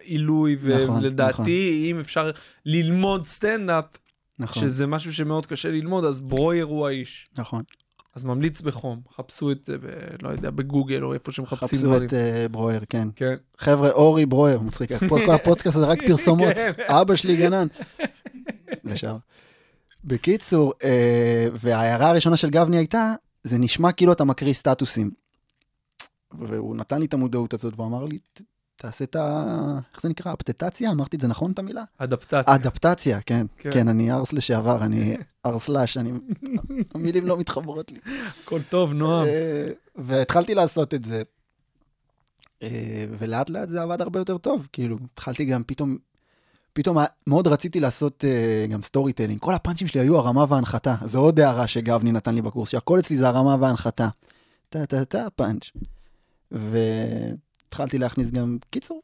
עילוי, 0.00 0.56
נכון, 0.84 0.98
ולדעתי, 1.04 1.88
אם 1.90 2.00
אפשר 2.00 2.30
ללמוד 2.66 3.26
סטנדאפ, 3.26 3.84
נכון, 4.38 4.62
שזה 4.62 4.86
משהו 4.86 5.14
שמאוד 5.14 5.46
קשה 5.46 5.68
ללמוד, 5.70 6.04
אז 6.04 6.20
ברויר 6.20 6.64
הוא 6.64 6.86
האיש. 6.86 7.28
נכון. 7.38 7.62
אז 8.16 8.24
ממליץ 8.24 8.60
בחום, 8.60 9.00
חפשו 9.16 9.50
את 9.50 9.64
זה, 9.64 9.78
ב, 9.78 9.84
לא 10.22 10.28
יודע, 10.28 10.50
בגוגל 10.50 11.02
או 11.04 11.14
איפה 11.14 11.32
שמחפשים 11.32 11.68
חפשו 11.78 11.86
דברים. 11.86 12.08
את 12.08 12.14
אה, 12.14 12.46
ברויר, 12.50 12.80
כן. 12.88 13.08
כן. 13.16 13.34
חבר'ה, 13.58 13.90
אורי 13.90 14.26
ברויר, 14.26 14.60
מצחיק, 14.60 14.90
כל 15.08 15.30
הפודקאסט 15.34 15.76
הזה 15.76 15.86
רק 15.86 15.98
פרסומות. 16.08 16.54
כן. 16.54 16.72
אבא 16.88 17.14
שלי 17.16 17.36
גנן. 17.36 17.66
לשעבר. 18.84 19.16
בקיצור, 20.04 20.72
אה, 20.84 21.48
וההערה 21.60 22.10
הראשונה 22.10 22.36
של 22.36 22.50
גבני 22.50 22.76
הייתה, 22.76 23.12
זה 23.44 23.58
נשמע 23.58 23.92
כאילו 23.92 24.12
אתה 24.12 24.24
מקריא 24.24 24.52
סטטוסים. 24.54 25.10
והוא 26.38 26.76
נתן 26.76 26.98
לי 27.00 27.06
את 27.06 27.14
המודעות 27.14 27.54
הזאת, 27.54 27.74
והוא 27.76 27.86
אמר 27.86 28.04
לי, 28.04 28.18
"ת- 28.18 28.40
תעשה 28.76 29.04
את 29.04 29.16
ה... 29.16 29.44
איך 29.92 30.02
זה 30.02 30.08
נקרא? 30.08 30.32
אפטטציה? 30.32 30.90
אמרתי 30.90 31.16
את 31.16 31.20
זה 31.20 31.28
נכון, 31.28 31.50
את 31.52 31.58
המילה? 31.58 31.82
אדפטציה. 31.98 32.54
אדפטציה, 32.54 33.20
כן. 33.20 33.46
כן. 33.58 33.70
כן, 33.72 33.88
אני 33.88 34.12
ארס 34.12 34.32
לשעבר, 34.32 34.84
אני 34.84 35.16
ארסלש, 35.46 35.96
אני... 35.96 36.12
המילים 36.94 37.26
לא 37.26 37.36
מתחברות 37.38 37.92
לי. 37.92 37.98
הכל 38.44 38.60
טוב, 38.68 38.92
נועם. 38.92 39.26
אה, 39.26 39.68
והתחלתי 39.96 40.54
לעשות 40.54 40.94
את 40.94 41.04
זה. 41.04 41.22
אה, 42.62 42.68
ולאט 43.18 43.50
לאט 43.50 43.68
זה 43.68 43.82
עבד 43.82 44.00
הרבה 44.00 44.18
יותר 44.20 44.38
טוב, 44.38 44.66
כאילו, 44.72 44.98
התחלתי 45.14 45.44
גם 45.44 45.62
פתאום, 45.66 45.96
פתאום 46.72 46.96
מאוד 47.26 47.46
רציתי 47.46 47.80
לעשות 47.80 48.24
אה, 48.24 48.66
גם 48.70 48.82
storytelling. 48.82 49.40
כל 49.40 49.54
הפאנצ'ים 49.54 49.86
שלי 49.88 50.00
היו 50.00 50.18
הרמה 50.18 50.44
והנחתה. 50.48 50.94
זו 51.04 51.18
עוד 51.20 51.40
הערה 51.40 51.66
שגבני 51.66 52.12
נתן 52.12 52.34
לי 52.34 52.42
בקורס, 52.42 52.68
שהכל 52.68 52.98
אצלי 52.98 53.16
זה 53.16 53.28
הרמה 53.28 53.56
והנחתה. 53.60 54.08
טה 54.68 54.86
טה 54.86 55.04
טה 55.04 55.26
פאנץ'. 55.36 55.70
והתחלתי 56.50 57.98
להכניס 57.98 58.30
גם, 58.30 58.56
קיצור, 58.70 59.02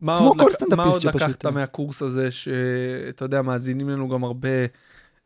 מה 0.00 0.18
כמו 0.18 0.34
כל 0.38 0.52
סטנדאפיסט 0.52 0.76
מה 0.76 0.84
עוד 0.84 1.00
שפשוט- 1.00 1.22
לקחת 1.22 1.46
מהקורס 1.46 2.02
הזה, 2.02 2.30
שאתה 2.30 3.24
יודע, 3.24 3.42
מאזינים 3.42 3.88
לנו 3.88 4.08
גם 4.08 4.24
הרבה, 4.24 4.48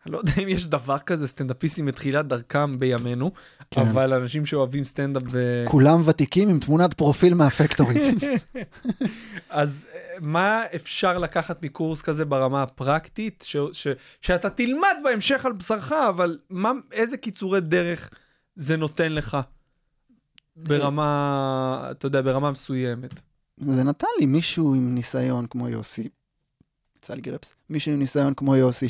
אני 0.07 0.13
לא 0.13 0.19
יודע 0.19 0.33
אם 0.43 0.49
יש 0.49 0.67
דבר 0.67 0.99
כזה, 0.99 1.27
סטנדאפיסטים 1.27 1.87
בתחילת 1.87 2.27
דרכם 2.27 2.79
בימינו, 2.79 3.33
כן. 3.71 3.81
אבל 3.81 4.13
אנשים 4.13 4.47
שאוהבים 4.47 4.85
סטנדאפ 4.85 5.23
ו... 5.31 5.65
כולם 5.69 6.03
ותיקים 6.05 6.49
עם 6.49 6.59
תמונת 6.59 6.95
פרופיל 6.95 7.35
מה 7.35 7.47
Factory. 7.47 7.97
אז 9.51 9.87
אה, 9.95 10.01
מה 10.21 10.63
אפשר 10.75 11.19
לקחת 11.19 11.63
מקורס 11.63 12.03
כזה 12.03 12.25
ברמה 12.25 12.63
הפרקטית, 12.63 13.45
ש... 13.49 13.57
ש... 13.73 13.87
שאתה 14.21 14.51
תלמד 14.51 14.97
בהמשך 15.05 15.47
על 15.47 15.53
בשרך, 15.53 15.93
אבל 15.93 16.39
מה, 16.51 16.73
איזה 16.93 17.17
קיצורי 17.17 17.61
דרך 17.61 18.11
זה 18.57 18.77
נותן 18.77 19.13
לך 19.13 19.37
ברמה, 20.57 21.89
אתה 21.91 22.07
יודע, 22.07 22.23
ברמה 22.23 22.51
מסוימת? 22.51 23.21
זה 23.61 23.85
נתן 23.85 24.07
לי 24.21 24.27
מישהו 24.27 24.75
עם 24.75 24.95
ניסיון 24.95 25.47
כמו 25.47 25.69
יוסי, 25.69 26.09
גרפס, 27.11 27.55
מישהו 27.71 27.93
עם 27.93 27.99
ניסיון 27.99 28.35
כמו 28.35 28.57
יוסי 28.57 28.89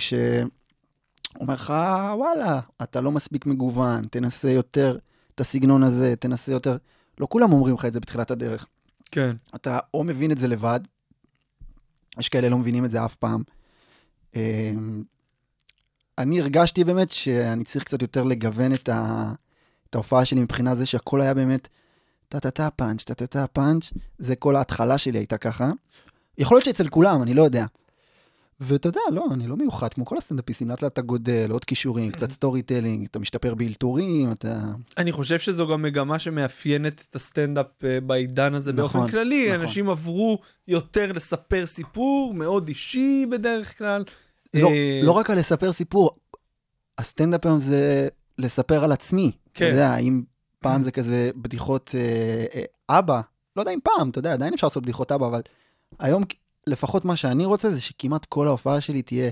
שאומר 1.32 1.54
לך, 1.54 1.72
וואלה, 2.16 2.60
אתה 2.82 3.00
לא 3.00 3.12
מספיק 3.12 3.46
מגוון, 3.46 4.06
תנסה 4.06 4.50
יותר 4.50 4.98
את 5.34 5.40
הסגנון 5.40 5.82
הזה, 5.82 6.16
תנסה 6.16 6.52
יותר... 6.52 6.76
לא 7.20 7.26
כולם 7.30 7.52
אומרים 7.52 7.74
לך 7.74 7.84
את 7.84 7.92
זה 7.92 8.00
בתחילת 8.00 8.30
הדרך. 8.30 8.66
כן. 9.10 9.36
אתה 9.54 9.78
או 9.94 10.04
מבין 10.04 10.32
את 10.32 10.38
זה 10.38 10.48
לבד, 10.48 10.80
יש 12.18 12.28
כאלה 12.28 12.48
לא 12.48 12.58
מבינים 12.58 12.84
את 12.84 12.90
זה 12.90 13.04
אף 13.04 13.16
פעם. 13.16 13.42
אמ, 14.36 15.02
אני 16.18 16.40
הרגשתי 16.40 16.84
באמת 16.84 17.12
שאני 17.12 17.64
צריך 17.64 17.84
קצת 17.84 18.02
יותר 18.02 18.24
לגוון 18.24 18.74
את, 18.74 18.88
ה... 18.88 19.32
את 19.90 19.94
ההופעה 19.94 20.24
שלי 20.24 20.40
מבחינה 20.40 20.74
זה 20.74 20.86
שהכל 20.86 21.20
היה 21.20 21.34
באמת 21.34 21.68
טה-טה-טה 22.28 22.70
פאנץ', 22.70 23.04
טה-טה-טה 23.04 23.46
פאנץ', 23.46 23.92
זה 24.18 24.36
כל 24.36 24.56
ההתחלה 24.56 24.98
שלי 24.98 25.18
הייתה 25.18 25.38
ככה. 25.38 25.70
יכול 26.38 26.56
להיות 26.56 26.64
שאצל 26.64 26.88
כולם, 26.88 27.22
אני 27.22 27.34
לא 27.34 27.42
יודע. 27.42 27.66
ואתה 28.60 28.88
יודע, 28.88 29.00
לא, 29.12 29.26
אני 29.32 29.46
לא 29.46 29.56
מיוחד, 29.56 29.94
כמו 29.94 30.04
כל 30.04 30.18
הסטנדאפיסטים, 30.18 30.68
לאט 30.68 30.82
לאט 30.82 30.92
אתה 30.92 31.02
גודל, 31.02 31.50
עוד 31.50 31.64
כישורים, 31.64 32.12
קצת 32.12 32.30
storytelling, 32.30 33.06
אתה 33.10 33.18
משתפר 33.18 33.54
באלתורים, 33.54 34.32
אתה... 34.32 34.60
אני 34.98 35.12
חושב 35.12 35.38
שזו 35.38 35.68
גם 35.68 35.82
מגמה 35.82 36.18
שמאפיינת 36.18 37.06
את 37.10 37.16
הסטנדאפ 37.16 37.66
אה, 37.84 38.00
בעידן 38.00 38.54
הזה 38.54 38.72
נכון, 38.72 39.00
באופן 39.00 39.12
כללי. 39.12 39.48
נכון. 39.48 39.60
אנשים 39.60 39.90
עברו 39.90 40.38
יותר 40.68 41.12
לספר 41.12 41.66
סיפור, 41.66 42.34
מאוד 42.34 42.68
אישי 42.68 43.26
בדרך 43.30 43.78
כלל. 43.78 44.04
לא, 44.54 44.68
אה, 44.68 45.00
לא 45.02 45.12
רק 45.12 45.30
על 45.30 45.38
לספר 45.38 45.72
סיפור, 45.72 46.10
הסטנדאפ 46.98 47.46
היום 47.46 47.60
זה 47.60 48.08
לספר 48.38 48.84
על 48.84 48.92
עצמי. 48.92 49.32
כן. 49.54 49.64
אתה 49.64 49.74
יודע, 49.74 49.96
אם 49.96 50.22
פעם 50.58 50.82
זה 50.82 50.90
כזה 50.90 51.30
בדיחות 51.36 51.94
אה, 51.94 52.44
אה, 52.54 52.98
אבא, 52.98 53.20
לא 53.56 53.62
יודע 53.62 53.72
אם 53.72 53.78
פעם, 53.84 54.10
אתה 54.10 54.18
יודע, 54.18 54.32
עדיין 54.32 54.54
אפשר 54.54 54.66
לעשות 54.66 54.82
בדיחות 54.82 55.12
אבא, 55.12 55.26
אבל 55.26 55.40
היום, 55.98 56.24
לפחות 56.66 57.04
מה 57.04 57.16
שאני 57.16 57.44
רוצה 57.44 57.70
זה 57.70 57.80
שכמעט 57.80 58.24
כל 58.24 58.46
ההופעה 58.46 58.80
שלי 58.80 59.02
תהיה 59.02 59.30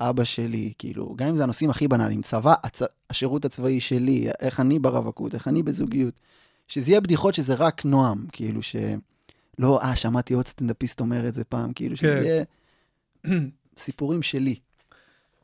אבא 0.00 0.24
שלי, 0.24 0.72
כאילו, 0.78 1.14
גם 1.16 1.28
אם 1.28 1.36
זה 1.36 1.42
הנושאים 1.42 1.70
הכי 1.70 1.88
בנאליים, 1.88 2.22
צבא, 2.22 2.54
הצ... 2.62 2.82
השירות 3.10 3.44
הצבאי 3.44 3.80
שלי, 3.80 4.28
איך 4.40 4.60
אני 4.60 4.78
ברווקות, 4.78 5.34
איך 5.34 5.48
אני 5.48 5.62
בזוגיות, 5.62 6.14
שזה 6.68 6.90
יהיה 6.90 7.00
בדיחות 7.00 7.34
שזה 7.34 7.54
רק 7.54 7.84
נועם, 7.84 8.26
כאילו, 8.32 8.62
ש... 8.62 8.76
לא, 9.58 9.80
אה, 9.82 9.96
שמעתי 9.96 10.34
עוד 10.34 10.46
סטנדאפיסט 10.46 11.00
אומר 11.00 11.28
את 11.28 11.34
זה 11.34 11.44
פעם, 11.44 11.72
כאילו, 11.72 11.96
שזה 11.96 12.20
כן. 12.20 12.22
יהיה 12.22 12.44
סיפורים 13.78 14.22
שלי. 14.22 14.54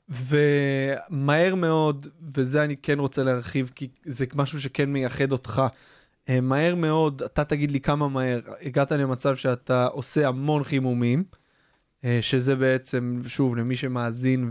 ומהר 0.08 1.54
מאוד, 1.54 2.06
וזה 2.34 2.64
אני 2.64 2.76
כן 2.76 2.98
רוצה 2.98 3.22
להרחיב, 3.22 3.72
כי 3.74 3.88
זה 4.04 4.24
משהו 4.34 4.60
שכן 4.60 4.92
מייחד 4.92 5.32
אותך, 5.32 5.62
מהר 6.28 6.74
מאוד, 6.74 7.22
אתה 7.22 7.44
תגיד 7.44 7.70
לי 7.70 7.80
כמה 7.80 8.08
מהר, 8.08 8.40
הגעת 8.62 8.92
למצב 8.92 9.36
שאתה 9.36 9.86
עושה 9.86 10.28
המון 10.28 10.64
חימומים, 10.64 11.24
אה, 12.04 12.18
שזה 12.20 12.56
בעצם, 12.56 13.20
שוב, 13.26 13.56
למי 13.56 13.76
שמאזין 13.76 14.48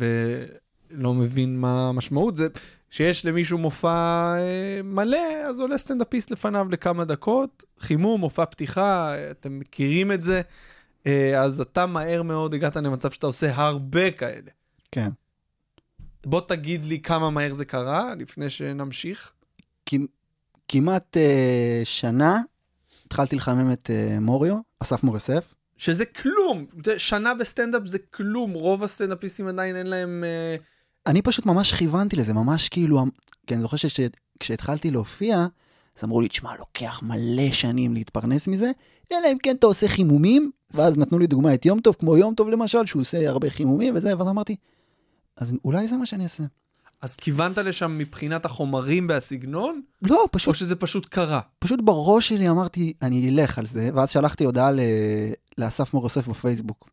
ולא 0.92 1.14
מבין 1.14 1.60
מה 1.60 1.90
המשמעות, 1.90 2.36
זה 2.36 2.48
שיש 2.90 3.26
למישהו 3.26 3.58
מופע 3.58 4.34
אה, 4.38 4.82
מלא, 4.84 5.18
אז 5.46 5.60
עולה 5.60 5.78
סטנדאפיסט 5.78 6.32
לפניו 6.32 6.68
לכמה 6.72 7.06
דקות, 7.06 7.64
חימום, 7.80 8.22
מופע 8.22 8.46
פתיחה, 8.46 9.16
אה, 9.16 9.32
אתם 9.32 9.60
מכירים 9.60 10.12
את 10.12 10.24
זה, 10.24 10.42
אה, 11.08 11.42
אז 11.42 11.62
אתה 11.62 11.86
מהר 11.86 12.24
מאוד 12.24 12.54
הגעת 12.54 12.76
למצב 12.76 13.12
שאתה 13.12 13.28
עושה 13.28 13.56
הרבה 13.56 14.12
כאלה. 14.12 14.52
כן. 14.92 15.10
בוא 16.26 16.42
תגיד 16.42 16.86
לי 16.86 17.00
כמה 17.00 17.30
מהר 17.30 17.54
זה 17.54 17.66
קרה, 17.66 18.16
לפני 18.20 18.50
שנמשיך. 18.50 19.32
כמ- 19.86 20.06
כמעט 20.70 21.18
אה, 21.18 21.82
שנה 21.84 22.42
התחלתי 23.06 23.36
לחמם 23.36 23.72
את 23.72 23.90
אה, 23.90 24.20
מוריו, 24.20 24.58
אסף 24.80 25.04
מור 25.04 25.14
יוסף. 25.14 25.54
שזה 25.78 26.06
כלום, 26.06 26.66
שנה 26.98 27.36
בסטנדאפ 27.36 27.82
זה 27.86 28.00
כלום, 28.00 28.54
רוב 28.54 28.84
הסטנדאפיסטים 28.84 29.48
עדיין 29.48 29.76
אין 29.76 29.88
להם... 29.88 30.24
אה, 30.24 30.56
אני 31.08 31.22
פשוט 31.22 31.46
ממש 31.46 31.74
כיוונתי 31.74 32.16
לזה, 32.16 32.34
ממש 32.34 32.70
כאילו, 32.70 33.06
כי 33.48 33.54
אני 33.54 33.62
זוכר 33.62 33.78
שכשהתחלתי 33.78 34.92
להופיע, 34.92 35.46
אז 35.98 36.04
אמרו 36.04 36.22
לי, 36.22 36.28
תשמע, 36.28 36.56
לוקח 36.60 37.00
מלא 37.04 37.52
שנים 37.52 37.94
להתפרנס 37.94 38.48
מזה, 38.48 38.72
אלא 39.12 39.28
אם 39.32 39.38
כן 39.44 39.56
אתה 39.56 39.68
עושה 39.68 39.88
חימומים, 39.88 40.52
ואז 40.72 40.98
נתנו 40.98 41.20
לי 41.20 41.28
דוגמה 41.28 41.54
את 41.54 41.66
יום 41.66 41.80
טוב, 41.80 41.96
כמו 42.00 42.18
יום 42.18 42.34
טוב 42.34 42.50
למשל, 42.50 42.86
שהוא 42.86 43.02
עושה 43.02 43.30
הרבה 43.30 43.50
חימומים 43.50 43.96
וזה, 43.96 44.18
ואז 44.18 44.28
אמרתי, 44.28 44.56
אז 45.38 45.54
אולי 45.66 45.88
זה 45.88 45.98
מה 45.98 46.06
שאני 46.06 46.24
אעשה. 46.24 46.44
אז 47.02 47.16
כיוונת 47.16 47.58
לשם 47.58 47.98
מבחינת 47.98 48.46
החומרים 48.46 49.08
והסגנון, 49.10 49.82
לא, 50.02 50.22
או 50.24 50.32
פשוט, 50.32 50.56
שזה 50.56 50.76
פשוט 50.76 51.06
קרה? 51.06 51.40
פשוט 51.60 51.80
בראש 51.84 52.30
שלי 52.30 52.50
אמרתי, 52.50 52.94
אני 53.02 53.30
אלך 53.30 53.58
על 53.58 53.66
זה, 53.66 53.90
ואז 53.94 54.10
שלחתי 54.10 54.46
הודעה 54.46 54.72
ל... 54.72 54.80
לאסף 55.58 55.94
מור 55.94 56.04
יוסף 56.04 56.28
בפייסבוק. 56.28 56.90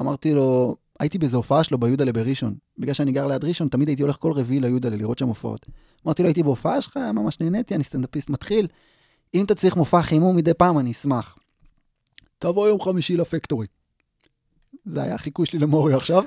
אמרתי 0.00 0.34
לו, 0.34 0.76
הייתי 1.00 1.18
באיזו 1.18 1.36
הופעה 1.36 1.64
שלו 1.64 1.78
ביודלה 1.78 2.12
בראשון. 2.12 2.54
בגלל 2.78 2.94
שאני 2.94 3.12
גר 3.12 3.26
ליד 3.26 3.44
ראשון, 3.44 3.68
תמיד 3.68 3.88
הייתי 3.88 4.02
הולך 4.02 4.16
כל 4.16 4.32
רביעי 4.32 4.60
ליודלה 4.60 4.96
לראות 4.96 5.18
שם 5.18 5.28
הופעות. 5.28 5.66
אמרתי 6.06 6.22
לו, 6.22 6.28
הייתי 6.28 6.42
בהופעה 6.42 6.80
שלך, 6.80 6.96
ממש 6.96 7.40
נהניתי, 7.40 7.74
אני 7.74 7.84
סטנדאפיסט 7.84 8.30
מתחיל. 8.30 8.66
אם 9.34 9.44
אתה 9.44 9.54
צריך 9.54 9.76
מופע 9.76 10.02
חימום 10.02 10.36
מדי 10.36 10.54
פעם, 10.54 10.78
אני 10.78 10.92
אשמח. 10.92 11.38
תבוא 12.38 12.68
יום 12.68 12.80
חמישי 12.80 13.16
לפקטורי. 13.16 13.66
זה 14.84 15.02
היה 15.02 15.14
החיקוי 15.14 15.46
שלי 15.46 15.58
למוריו 15.58 15.96
עכשיו. 15.96 16.22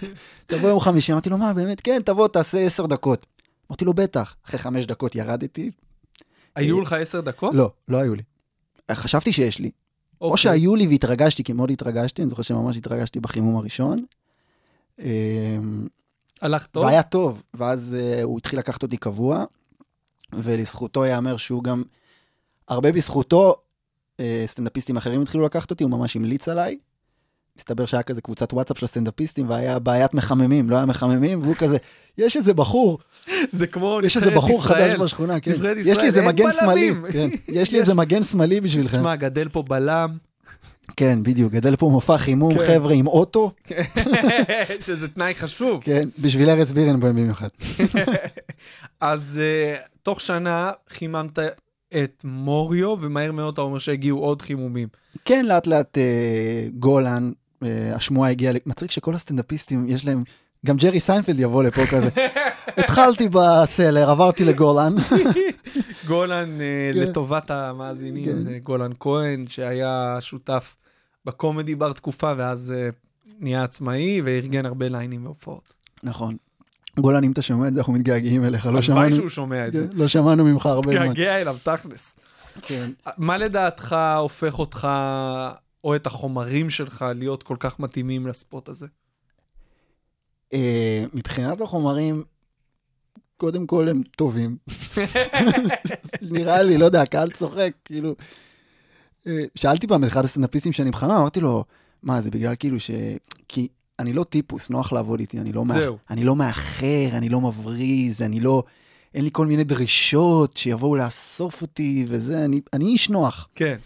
תבוא 0.46 0.68
יום 0.68 0.80
חמישי, 0.80 1.12
אמרתי 1.12 1.30
לו, 1.30 1.38
מה, 1.38 1.52
באמת? 1.52 1.80
כן, 1.80 2.02
תבוא, 2.04 2.28
תעשה 2.28 2.58
עשר 2.58 2.86
דקות. 2.86 3.26
אמרתי 3.70 3.84
לו, 3.84 3.94
בטח. 3.94 4.34
אחרי 4.46 4.58
חמש 4.58 4.86
דקות 4.86 5.14
ירדתי. 5.14 5.70
היו 6.54 6.80
לך 6.80 6.92
עשר 6.92 7.20
דקות? 7.20 7.54
לא, 7.54 7.70
לא 7.88 7.96
היו 7.96 8.14
לי. 8.14 8.22
חשבתי 8.92 9.32
שיש 9.32 9.58
לי. 9.58 9.70
או 10.20 10.26
אוקיי. 10.26 10.42
שהיו 10.42 10.76
לי 10.76 10.86
והתרגשתי, 10.86 11.44
כי 11.44 11.52
מאוד 11.52 11.70
התרגשתי, 11.70 12.22
אני 12.22 12.28
זוכר 12.28 12.42
שממש 12.42 12.76
התרגשתי 12.76 13.20
בחימום 13.20 13.56
הראשון. 13.56 14.04
אמ, 14.98 15.86
הלך 16.42 16.66
טוב? 16.66 16.84
והיה 16.84 17.02
טוב, 17.02 17.42
ואז 17.54 17.96
uh, 17.98 18.22
הוא 18.22 18.38
התחיל 18.38 18.58
לקחת 18.58 18.82
אותי 18.82 18.96
קבוע, 18.96 19.44
ולזכותו 20.32 21.04
ייאמר 21.04 21.36
שהוא 21.36 21.64
גם, 21.64 21.82
הרבה 22.68 22.92
בזכותו, 22.92 23.54
סטנדאפיסטים 24.46 24.96
אחרים 24.96 25.22
התחילו 25.22 25.44
לקחת 25.44 25.70
אותי, 25.70 25.84
הוא 25.84 25.90
ממש 25.90 26.16
המליץ 26.16 26.48
עליי. 26.48 26.78
מסתבר 27.56 27.86
שהיה 27.86 28.02
כזה 28.02 28.20
קבוצת 28.20 28.52
וואטסאפ 28.52 28.78
של 28.78 28.84
הסטנדאפיסטים, 28.84 29.50
והיה 29.50 29.78
בעיית 29.78 30.14
מחממים, 30.14 30.70
לא 30.70 30.76
היה 30.76 30.86
מחממים, 30.86 31.42
והוא 31.42 31.54
כזה, 31.54 31.76
יש 32.18 32.36
איזה 32.36 32.54
בחור, 32.54 32.98
זה 33.52 33.66
כמו 33.66 34.00
יש 34.04 34.16
איזה 34.16 34.26
נבחרת 34.26 34.44
בחור 34.44 34.60
ישראל. 34.60 34.88
חדש 34.88 35.00
בשכונה, 35.00 35.40
כן. 35.40 35.50
נבחרת 35.50 35.76
יש 35.76 35.86
לי 35.86 35.92
ישראל, 35.92 36.06
איזה 36.06 36.22
מגן 36.22 36.50
שמאלי. 36.60 36.92
כן. 37.12 37.28
יש 37.48 37.72
לי 37.72 37.78
איזה 37.80 37.94
מגן 37.94 38.22
שמאלי 38.22 38.60
בשבילכם. 38.60 38.96
תשמע, 38.96 39.16
גדל 39.16 39.48
פה 39.48 39.62
בלם, 39.62 40.16
כן, 40.96 41.22
בדיוק, 41.22 41.52
גדל 41.52 41.76
פה 41.76 41.88
מופע 41.88 42.18
חימום, 42.18 42.58
כן. 42.58 42.66
חבר'ה, 42.66 42.94
עם 42.94 43.06
אוטו, 43.06 43.50
שזה 44.86 45.08
תנאי 45.08 45.34
חשוב. 45.34 45.82
כן, 45.82 46.08
בשביל 46.18 46.50
ארז 46.50 46.72
בירנבוים 46.72 47.16
במיוחד. 47.16 47.48
אז 49.00 49.40
uh, 49.40 49.78
תוך 50.02 50.20
שנה 50.20 50.70
חיממת 50.88 51.38
את 51.88 52.22
מוריו, 52.24 52.96
ומהר 53.00 53.32
מאוד 53.32 53.52
אתה 53.52 53.60
אומר 53.62 53.78
שהגיעו 53.78 54.18
עוד 54.18 54.42
חימומים. 54.42 54.88
כן, 55.24 55.46
לאט 55.46 55.66
לאט 55.66 55.98
אה, 55.98 56.66
גולן, 56.78 57.32
השמועה 57.94 58.30
הגיעה, 58.30 58.54
מצחיק 58.66 58.90
שכל 58.90 59.14
הסטנדאפיסטים, 59.14 59.84
יש 59.88 60.04
להם, 60.04 60.24
גם 60.66 60.76
ג'רי 60.76 61.00
סיינפלד 61.00 61.38
יבוא 61.38 61.64
לפה 61.64 61.86
כזה. 61.86 62.08
התחלתי 62.76 63.28
ב 63.28 63.38
Cellar, 63.38 64.10
עברתי 64.10 64.44
לגולן. 64.44 64.94
גולן, 66.06 66.60
אה, 66.60 66.90
כן. 66.94 66.98
לטובת 66.98 67.50
המאזינים, 67.50 68.24
כן. 68.24 68.40
זה 68.40 68.58
גולן 68.62 68.90
כהן, 69.00 69.44
שהיה 69.48 70.16
שותף 70.20 70.76
ב 71.24 71.31
Comedy 71.31 71.74
Bar 71.74 71.92
תקופה, 71.92 72.32
ואז 72.36 72.74
אה, 72.76 72.88
נהיה 73.40 73.64
עצמאי 73.64 74.20
וארגן 74.24 74.66
הרבה 74.66 74.88
ליינים 74.88 75.24
והופעות. 75.24 75.72
נכון. 76.02 76.36
גולן, 77.00 77.24
אם 77.24 77.32
אתה 77.32 77.42
שומע 77.42 77.68
את 77.68 77.74
זה, 77.74 77.80
אנחנו 77.80 77.92
מתגעגעים 77.92 78.44
אליך, 78.44 78.66
לא 78.66 78.70
הלוואי 78.70 78.82
שמענו, 78.82 79.16
שהוא 79.16 79.28
שומע 79.28 79.66
את 79.66 79.72
זה. 79.72 79.86
כן, 79.90 79.96
לא 79.98 80.08
שמענו 80.08 80.44
ממך 80.44 80.66
הרבה 80.66 80.92
זמן. 80.92 81.14
תגעגע 81.14 81.40
אליו, 81.40 81.56
תכלס. 81.62 82.16
כן. 82.62 82.90
מה 83.18 83.38
לדעתך 83.38 83.96
הופך 84.18 84.58
אותך, 84.58 84.88
או 85.84 85.96
את 85.96 86.06
החומרים 86.06 86.70
שלך, 86.70 87.04
להיות 87.14 87.42
כל 87.42 87.56
כך 87.60 87.80
מתאימים 87.80 88.26
לספורט 88.26 88.68
הזה? 88.68 88.86
אה, 90.52 91.04
מבחינת 91.12 91.60
החומרים, 91.60 92.24
קודם 93.36 93.66
כל 93.66 93.88
הם 93.88 94.02
טובים. 94.16 94.56
נראה 96.22 96.62
לי, 96.62 96.78
לא 96.78 96.84
יודע, 96.84 97.02
הקהל 97.02 97.30
צוחק, 97.30 97.72
כאילו... 97.84 98.14
אה, 99.26 99.44
שאלתי 99.54 99.86
פעם 99.86 100.04
את 100.04 100.08
אחד 100.08 100.24
הסטנדאפיסטים 100.24 100.72
שאני 100.72 100.90
מחמם, 100.90 101.10
אמרתי 101.10 101.40
לו, 101.40 101.64
מה, 102.02 102.20
זה 102.20 102.30
בגלל 102.30 102.54
כאילו 102.58 102.80
ש... 102.80 102.90
כי 103.48 103.68
אני 103.98 104.12
לא 104.12 104.24
טיפוס, 104.24 104.70
נוח 104.70 104.92
לעבוד 104.92 105.20
איתי, 105.20 105.38
אני 105.38 105.52
לא, 105.52 105.64
מאח... 105.64 105.88
אני 106.10 106.24
לא 106.24 106.36
מאחר, 106.36 107.08
אני 107.12 107.28
לא 107.28 107.40
מבריז, 107.40 108.22
אני 108.22 108.40
לא... 108.40 108.62
אין 109.14 109.24
לי 109.24 109.30
כל 109.32 109.46
מיני 109.46 109.64
דרישות 109.64 110.56
שיבואו 110.56 110.96
לאסוף 110.96 111.62
אותי 111.62 112.04
וזה, 112.08 112.44
אני, 112.44 112.60
אני 112.72 112.84
איש 112.84 113.10
נוח. 113.10 113.48
כן. 113.54 113.76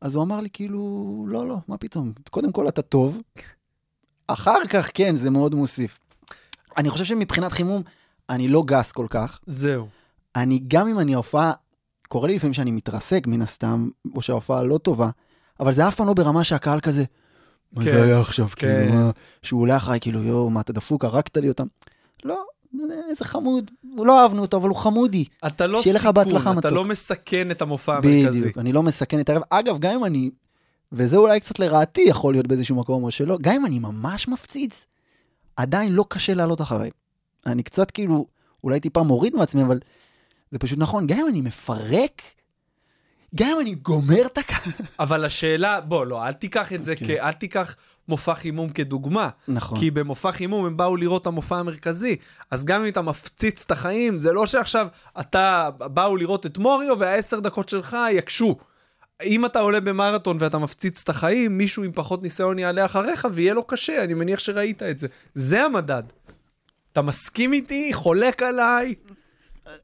אז 0.00 0.14
הוא 0.14 0.24
אמר 0.24 0.40
לי, 0.40 0.48
כאילו, 0.52 1.24
לא, 1.28 1.48
לא, 1.48 1.56
מה 1.68 1.76
פתאום? 1.76 2.12
קודם 2.30 2.52
כל 2.52 2.68
אתה 2.68 2.82
טוב, 2.82 3.22
אחר 4.26 4.64
כך, 4.68 4.90
כן, 4.94 5.16
זה 5.16 5.30
מאוד 5.30 5.54
מוסיף. 5.54 5.98
אני 6.76 6.90
חושב 6.90 7.04
שמבחינת 7.04 7.52
חימום, 7.52 7.82
אני 8.30 8.48
לא 8.48 8.62
גס 8.66 8.92
כל 8.92 9.06
כך. 9.10 9.38
זהו. 9.46 9.88
אני, 10.36 10.60
גם 10.68 10.88
אם 10.88 10.98
אני 10.98 11.14
ההופעה, 11.14 11.52
קורה 12.08 12.28
לי 12.28 12.36
לפעמים 12.36 12.54
שאני 12.54 12.70
מתרסק 12.70 13.26
מן 13.26 13.42
הסתם, 13.42 13.88
או 14.14 14.22
שההופעה 14.22 14.62
לא 14.62 14.78
טובה, 14.78 15.10
אבל 15.60 15.72
זה 15.72 15.88
אף 15.88 15.94
פעם 15.96 16.06
לא 16.06 16.14
ברמה 16.14 16.44
שהקהל 16.44 16.80
כזה, 16.80 17.04
מה 17.72 17.84
כן, 17.84 17.90
זה 17.90 18.02
היה 18.02 18.20
עכשיו, 18.20 18.48
כן. 18.48 18.54
כאילו, 18.56 18.94
מה, 18.94 19.10
שהוא 19.42 19.60
עולה 19.60 19.76
אחריי, 19.76 20.00
כאילו, 20.00 20.22
יואו, 20.22 20.50
מה, 20.50 20.60
אתה 20.60 20.72
דפוק, 20.72 21.04
הרגת 21.04 21.36
לי 21.36 21.48
אותם. 21.48 21.66
לא, 22.24 22.44
איזה 23.08 23.24
חמוד, 23.24 23.70
לא 23.96 24.22
אהבנו 24.22 24.42
אותו, 24.42 24.56
אבל 24.56 24.68
הוא 24.68 24.76
חמודי. 24.76 25.24
אתה 25.46 25.66
לא 25.66 25.82
שיהיה 25.82 25.94
לך 25.94 26.00
סיכון, 26.00 26.14
בהצלחה, 26.14 26.50
אתה 26.50 26.58
מתוק. 26.58 26.72
לא 26.72 26.84
מסכן 26.84 27.50
את 27.50 27.62
המופע 27.62 27.96
המרכזי. 27.96 28.40
בדיוק, 28.40 28.58
אני 28.58 28.72
לא 28.72 28.82
מסכן 28.82 29.20
את 29.20 29.28
הערב. 29.28 29.42
אגב, 29.50 29.78
גם 29.78 29.92
אם 29.94 30.04
אני, 30.04 30.30
וזה 30.92 31.16
אולי 31.16 31.40
קצת 31.40 31.58
לרעתי 31.58 32.00
יכול 32.00 32.34
להיות 32.34 32.46
באיזשהו 32.46 32.76
מקום 32.76 33.04
או 33.04 33.10
שלא, 33.10 33.38
גם 33.40 33.54
אם 33.54 33.66
אני 33.66 33.78
ממש 33.78 34.28
מפציץ, 34.28 34.86
עדיין 35.56 35.92
לא 35.92 36.04
קשה 36.08 36.34
לעלות 36.34 36.60
אחריי. 36.60 36.90
אני 37.46 37.62
קצת 37.62 37.90
כאילו, 37.90 38.26
אולי 38.64 38.80
טיפה 38.80 39.02
מוריד 39.02 39.36
מעצמי, 39.36 39.62
אבל 39.62 39.78
זה 40.50 40.58
פשוט 40.58 40.78
נכון, 40.78 41.06
גם 41.06 41.18
אם 41.18 41.28
אני 41.28 41.40
מפרק, 41.40 42.22
גם 43.34 43.48
אם 43.48 43.60
אני 43.60 43.74
גומר 43.74 44.26
את 44.26 44.38
הקהל. 44.38 44.72
אבל 45.00 45.24
השאלה, 45.24 45.80
בוא, 45.80 46.06
לא, 46.06 46.26
אל 46.26 46.32
תיקח 46.32 46.72
את 46.72 46.82
זה, 46.82 46.92
אוקיי. 46.92 47.20
כ... 47.20 47.22
אל 47.22 47.32
תיקח 47.32 47.76
מופע 48.08 48.34
חימום 48.34 48.70
כדוגמה. 48.70 49.28
נכון. 49.48 49.78
כי 49.78 49.90
במופע 49.90 50.32
חימום 50.32 50.66
הם 50.66 50.76
באו 50.76 50.96
לראות 50.96 51.22
את 51.22 51.26
המופע 51.26 51.56
המרכזי. 51.56 52.16
אז 52.50 52.64
גם 52.64 52.82
אם 52.82 52.88
אתה 52.88 53.02
מפציץ 53.02 53.64
את 53.66 53.70
החיים, 53.70 54.18
זה 54.18 54.32
לא 54.32 54.46
שעכשיו 54.46 54.86
אתה, 55.20 55.70
באו 55.78 56.16
לראות 56.16 56.46
את 56.46 56.58
מוריו 56.58 56.98
והעשר 56.98 57.40
דקות 57.40 57.68
שלך 57.68 57.96
יקשו. 58.12 58.56
אם 59.22 59.44
אתה 59.44 59.60
עולה 59.60 59.80
במרתון 59.80 60.36
ואתה 60.40 60.58
מפציץ 60.58 61.02
את 61.02 61.08
החיים, 61.08 61.58
מישהו 61.58 61.82
עם 61.82 61.92
פחות 61.94 62.22
ניסיון 62.22 62.58
יעלה 62.58 62.84
אחריך 62.84 63.28
ויהיה 63.32 63.54
לו 63.54 63.64
קשה, 63.64 64.04
אני 64.04 64.14
מניח 64.14 64.38
שראית 64.38 64.82
את 64.82 64.98
זה. 64.98 65.08
זה 65.34 65.62
המדד. 65.62 66.02
אתה 66.92 67.02
מסכים 67.02 67.52
איתי? 67.52 67.90
חולק 67.92 68.42
עליי? 68.42 68.94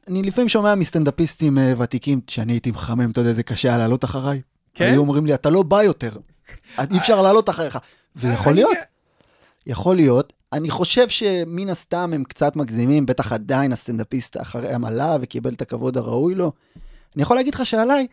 אני 0.08 0.22
לפעמים 0.22 0.48
שומע 0.48 0.74
מסטנדאפיסטים 0.74 1.58
אה, 1.58 1.72
ותיקים, 1.78 2.20
שאני 2.28 2.52
הייתי 2.52 2.70
מחמם, 2.70 3.10
אתה 3.10 3.20
יודע, 3.20 3.32
זה 3.32 3.42
קשה 3.42 3.68
היה 3.68 3.78
לעלות 3.78 4.04
אחריי. 4.04 4.40
כן? 4.74 4.84
היו 4.84 5.00
אומרים 5.00 5.26
לי, 5.26 5.34
אתה 5.34 5.50
לא 5.50 5.62
בא 5.62 5.82
יותר, 5.82 6.16
אי 6.78 6.98
אפשר 6.98 7.22
לעלות 7.22 7.50
אחריך. 7.50 7.78
ויכול 8.16 8.54
להיות, 8.54 8.76
יכול 9.66 9.96
להיות. 9.96 10.32
אני 10.52 10.70
חושב 10.70 11.08
שמן 11.08 11.68
הסתם 11.68 12.10
הם 12.14 12.24
קצת 12.24 12.56
מגזימים, 12.56 13.06
בטח 13.06 13.32
עדיין 13.32 13.72
הסטנדאפיסט 13.72 14.36
אחריהם 14.40 14.84
עלה 14.84 15.16
וקיבל 15.20 15.52
את 15.52 15.62
הכבוד 15.62 15.96
הראוי 15.96 16.34
לו. 16.34 16.52
אני 17.14 17.22
יכול 17.22 17.36
להגיד 17.36 17.54
לך 17.54 17.66
שעליי, 17.66 18.06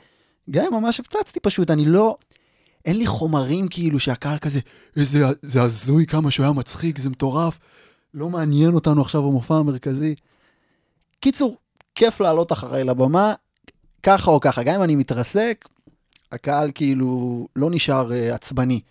גם 0.49 0.65
אם 0.65 0.73
ממש 0.73 0.99
הפצצתי 0.99 1.39
פשוט, 1.39 1.71
אני 1.71 1.85
לא... 1.85 2.17
אין 2.85 2.97
לי 2.97 3.07
חומרים 3.07 3.67
כאילו 3.67 3.99
שהקהל 3.99 4.37
כזה, 4.37 4.59
איזה, 4.97 5.25
זה 5.41 5.61
הזוי 5.61 6.05
כמה 6.05 6.31
שהוא 6.31 6.43
היה 6.43 6.53
מצחיק, 6.53 6.99
זה 6.99 7.09
מטורף. 7.09 7.59
לא 8.13 8.29
מעניין 8.29 8.73
אותנו 8.73 9.01
עכשיו 9.01 9.21
במופע 9.21 9.55
המרכזי. 9.55 10.15
קיצור, 11.19 11.57
כיף 11.95 12.21
לעלות 12.21 12.51
אחריי 12.51 12.83
לבמה, 12.83 13.33
ככה 14.03 14.31
או 14.31 14.39
ככה. 14.39 14.63
גם 14.63 14.75
אם 14.75 14.83
אני 14.83 14.95
מתרסק, 14.95 15.67
הקהל 16.31 16.71
כאילו 16.75 17.47
לא 17.55 17.69
נשאר 17.71 18.09
uh, 18.11 18.35
עצבני. 18.35 18.81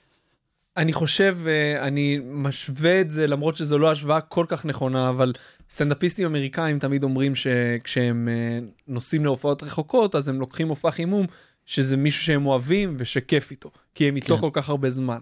אני 0.76 0.92
חושב, 0.92 1.38
אה, 1.46 1.86
אני 1.86 2.18
משווה 2.24 3.00
את 3.00 3.10
זה, 3.10 3.26
למרות 3.26 3.56
שזו 3.56 3.78
לא 3.78 3.90
השוואה 3.90 4.20
כל 4.20 4.46
כך 4.48 4.64
נכונה, 4.64 5.08
אבל 5.08 5.32
סטנדאפיסטים 5.70 6.26
אמריקאים 6.26 6.78
תמיד 6.78 7.04
אומרים 7.04 7.34
שכשהם 7.34 8.28
אה, 8.28 8.58
נוסעים 8.88 9.24
להופעות 9.24 9.62
רחוקות, 9.62 10.14
אז 10.14 10.28
הם 10.28 10.40
לוקחים 10.40 10.68
מופע 10.68 10.90
חימום, 10.90 11.26
שזה 11.66 11.96
מישהו 11.96 12.24
שהם 12.24 12.46
אוהבים 12.46 12.94
ושכיף 12.98 13.50
איתו, 13.50 13.70
כי 13.94 14.08
הם 14.08 14.16
איתו 14.16 14.34
כן. 14.34 14.40
כל 14.40 14.50
כך 14.52 14.68
הרבה 14.68 14.90
זמן. 14.90 15.18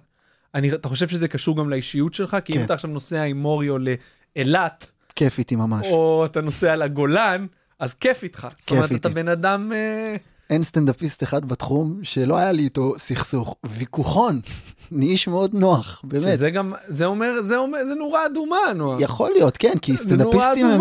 אני, 0.54 0.72
אתה 0.72 0.88
חושב 0.88 1.08
שזה 1.08 1.28
קשור 1.28 1.56
גם 1.56 1.70
לאישיות 1.70 2.14
שלך? 2.14 2.36
כי 2.44 2.52
אם 2.52 2.58
כן. 2.58 2.64
אתה 2.64 2.74
עכשיו 2.74 2.90
נוסע 2.90 3.22
עם 3.22 3.36
מוריו 3.42 3.76
לאילת, 3.78 4.86
כיף 5.16 5.38
איתי 5.38 5.56
ממש. 5.56 5.86
או 5.86 6.26
אתה 6.26 6.40
נוסע 6.40 6.76
לגולן, 6.76 7.46
אז 7.80 7.94
כיף 7.94 8.22
איתך. 8.22 8.48
זאת 8.58 8.70
אומרת, 8.70 8.84
אתה 8.84 8.94
איתי. 8.94 9.08
בן 9.08 9.28
אדם... 9.28 9.72
אה, 9.72 10.16
אין 10.50 10.62
סטנדאפיסט 10.62 11.22
אחד 11.22 11.44
בתחום 11.44 12.00
שלא 12.02 12.36
היה 12.36 12.52
לי 12.52 12.62
איתו 12.62 12.94
סכסוך. 12.98 13.56
ויכוחון, 13.66 14.40
אני 14.96 15.06
איש 15.06 15.28
מאוד 15.28 15.54
נוח, 15.54 16.00
באמת. 16.04 16.22
שזה 16.22 16.50
גם, 16.50 16.72
זה 16.88 17.06
אומר, 17.06 17.42
זה 17.42 17.56
אומר, 17.56 17.78
זה 17.88 17.94
נורה 17.94 18.26
אדומה, 18.26 18.56
נועה. 18.74 19.02
יכול 19.02 19.30
להיות, 19.30 19.56
כן, 19.56 19.78
כי 19.82 19.96
סטנדאפיסטים 19.96 20.66
הם... 20.66 20.80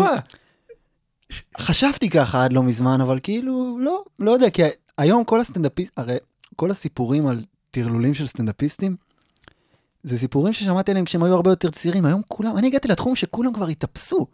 חשבתי 1.58 2.10
ככה 2.10 2.44
עד 2.44 2.52
לא 2.52 2.62
מזמן, 2.62 3.00
אבל 3.00 3.18
כאילו, 3.22 3.78
לא, 3.80 4.04
לא 4.18 4.30
יודע, 4.30 4.50
כי 4.50 4.62
היום 4.98 5.24
כל 5.24 5.40
הסטנדאפיסט, 5.40 5.92
הרי 5.96 6.16
כל 6.56 6.70
הסיפורים 6.70 7.26
על 7.26 7.40
טרלולים 7.70 8.14
של 8.14 8.26
סטנדאפיסטים, 8.26 8.96
זה 10.02 10.18
סיפורים 10.18 10.52
ששמעתי 10.52 10.90
עליהם 10.90 11.04
כשהם 11.04 11.22
היו 11.22 11.34
הרבה 11.34 11.50
יותר 11.50 11.70
צעירים. 11.70 12.04
היום 12.04 12.22
כולם, 12.28 12.56
אני 12.56 12.66
הגעתי 12.66 12.88
לתחום 12.88 13.16
שכולם 13.16 13.52
כבר 13.52 13.66
התאפסו. 13.66 14.26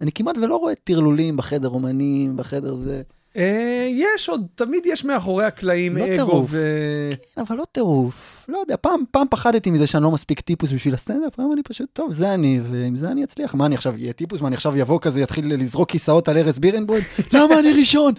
אני 0.00 0.12
כמעט 0.12 0.38
ולא 0.38 0.56
רואה 0.56 0.74
טרלולים 0.74 1.36
בחדר 1.36 1.68
אומנים, 1.68 2.36
בחדר 2.36 2.74
זה. 2.74 3.02
אה, 3.36 3.88
יש 3.90 4.28
עוד, 4.28 4.46
תמיד 4.54 4.86
יש 4.86 5.04
מאחורי 5.04 5.44
הקלעים 5.44 5.96
לא 5.96 6.04
אגו. 6.14 6.46
ו... 6.48 7.10
כן, 7.34 7.40
אבל 7.40 7.56
לא 7.56 7.64
טירוף. 7.72 8.46
לא 8.48 8.58
יודע, 8.58 8.76
פעם, 8.80 9.00
פעם 9.10 9.26
פחדתי 9.30 9.70
מזה 9.70 9.86
שאני 9.86 10.02
לא 10.02 10.10
מספיק 10.10 10.40
טיפוס 10.40 10.72
בשביל 10.72 10.94
הסטנדאפ, 10.94 11.38
היום 11.38 11.52
אני 11.52 11.62
פשוט, 11.62 11.88
טוב, 11.92 12.12
זה 12.12 12.34
אני, 12.34 12.60
ועם 12.70 12.96
זה 12.96 13.08
אני 13.08 13.24
אצליח. 13.24 13.54
מה, 13.54 13.66
אני 13.66 13.74
עכשיו 13.74 13.94
אהיה 13.94 14.12
טיפוס? 14.12 14.40
מה, 14.40 14.48
אני 14.48 14.56
עכשיו 14.56 14.76
יבוא 14.76 14.98
כזה, 15.00 15.20
יתחיל 15.20 15.54
לזרוק 15.54 15.90
כיסאות 15.90 16.28
על 16.28 16.36
ארז 16.36 16.58
בירנבוים? 16.58 17.02
למה 17.32 17.58
אני 17.58 17.72
ראשון? 17.72 18.14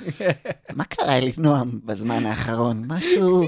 מה 0.75 0.83
קרה 0.83 1.19
לי, 1.19 1.31
נועם, 1.37 1.79
בזמן 1.85 2.25
האחרון? 2.25 2.83
משהו... 2.87 3.45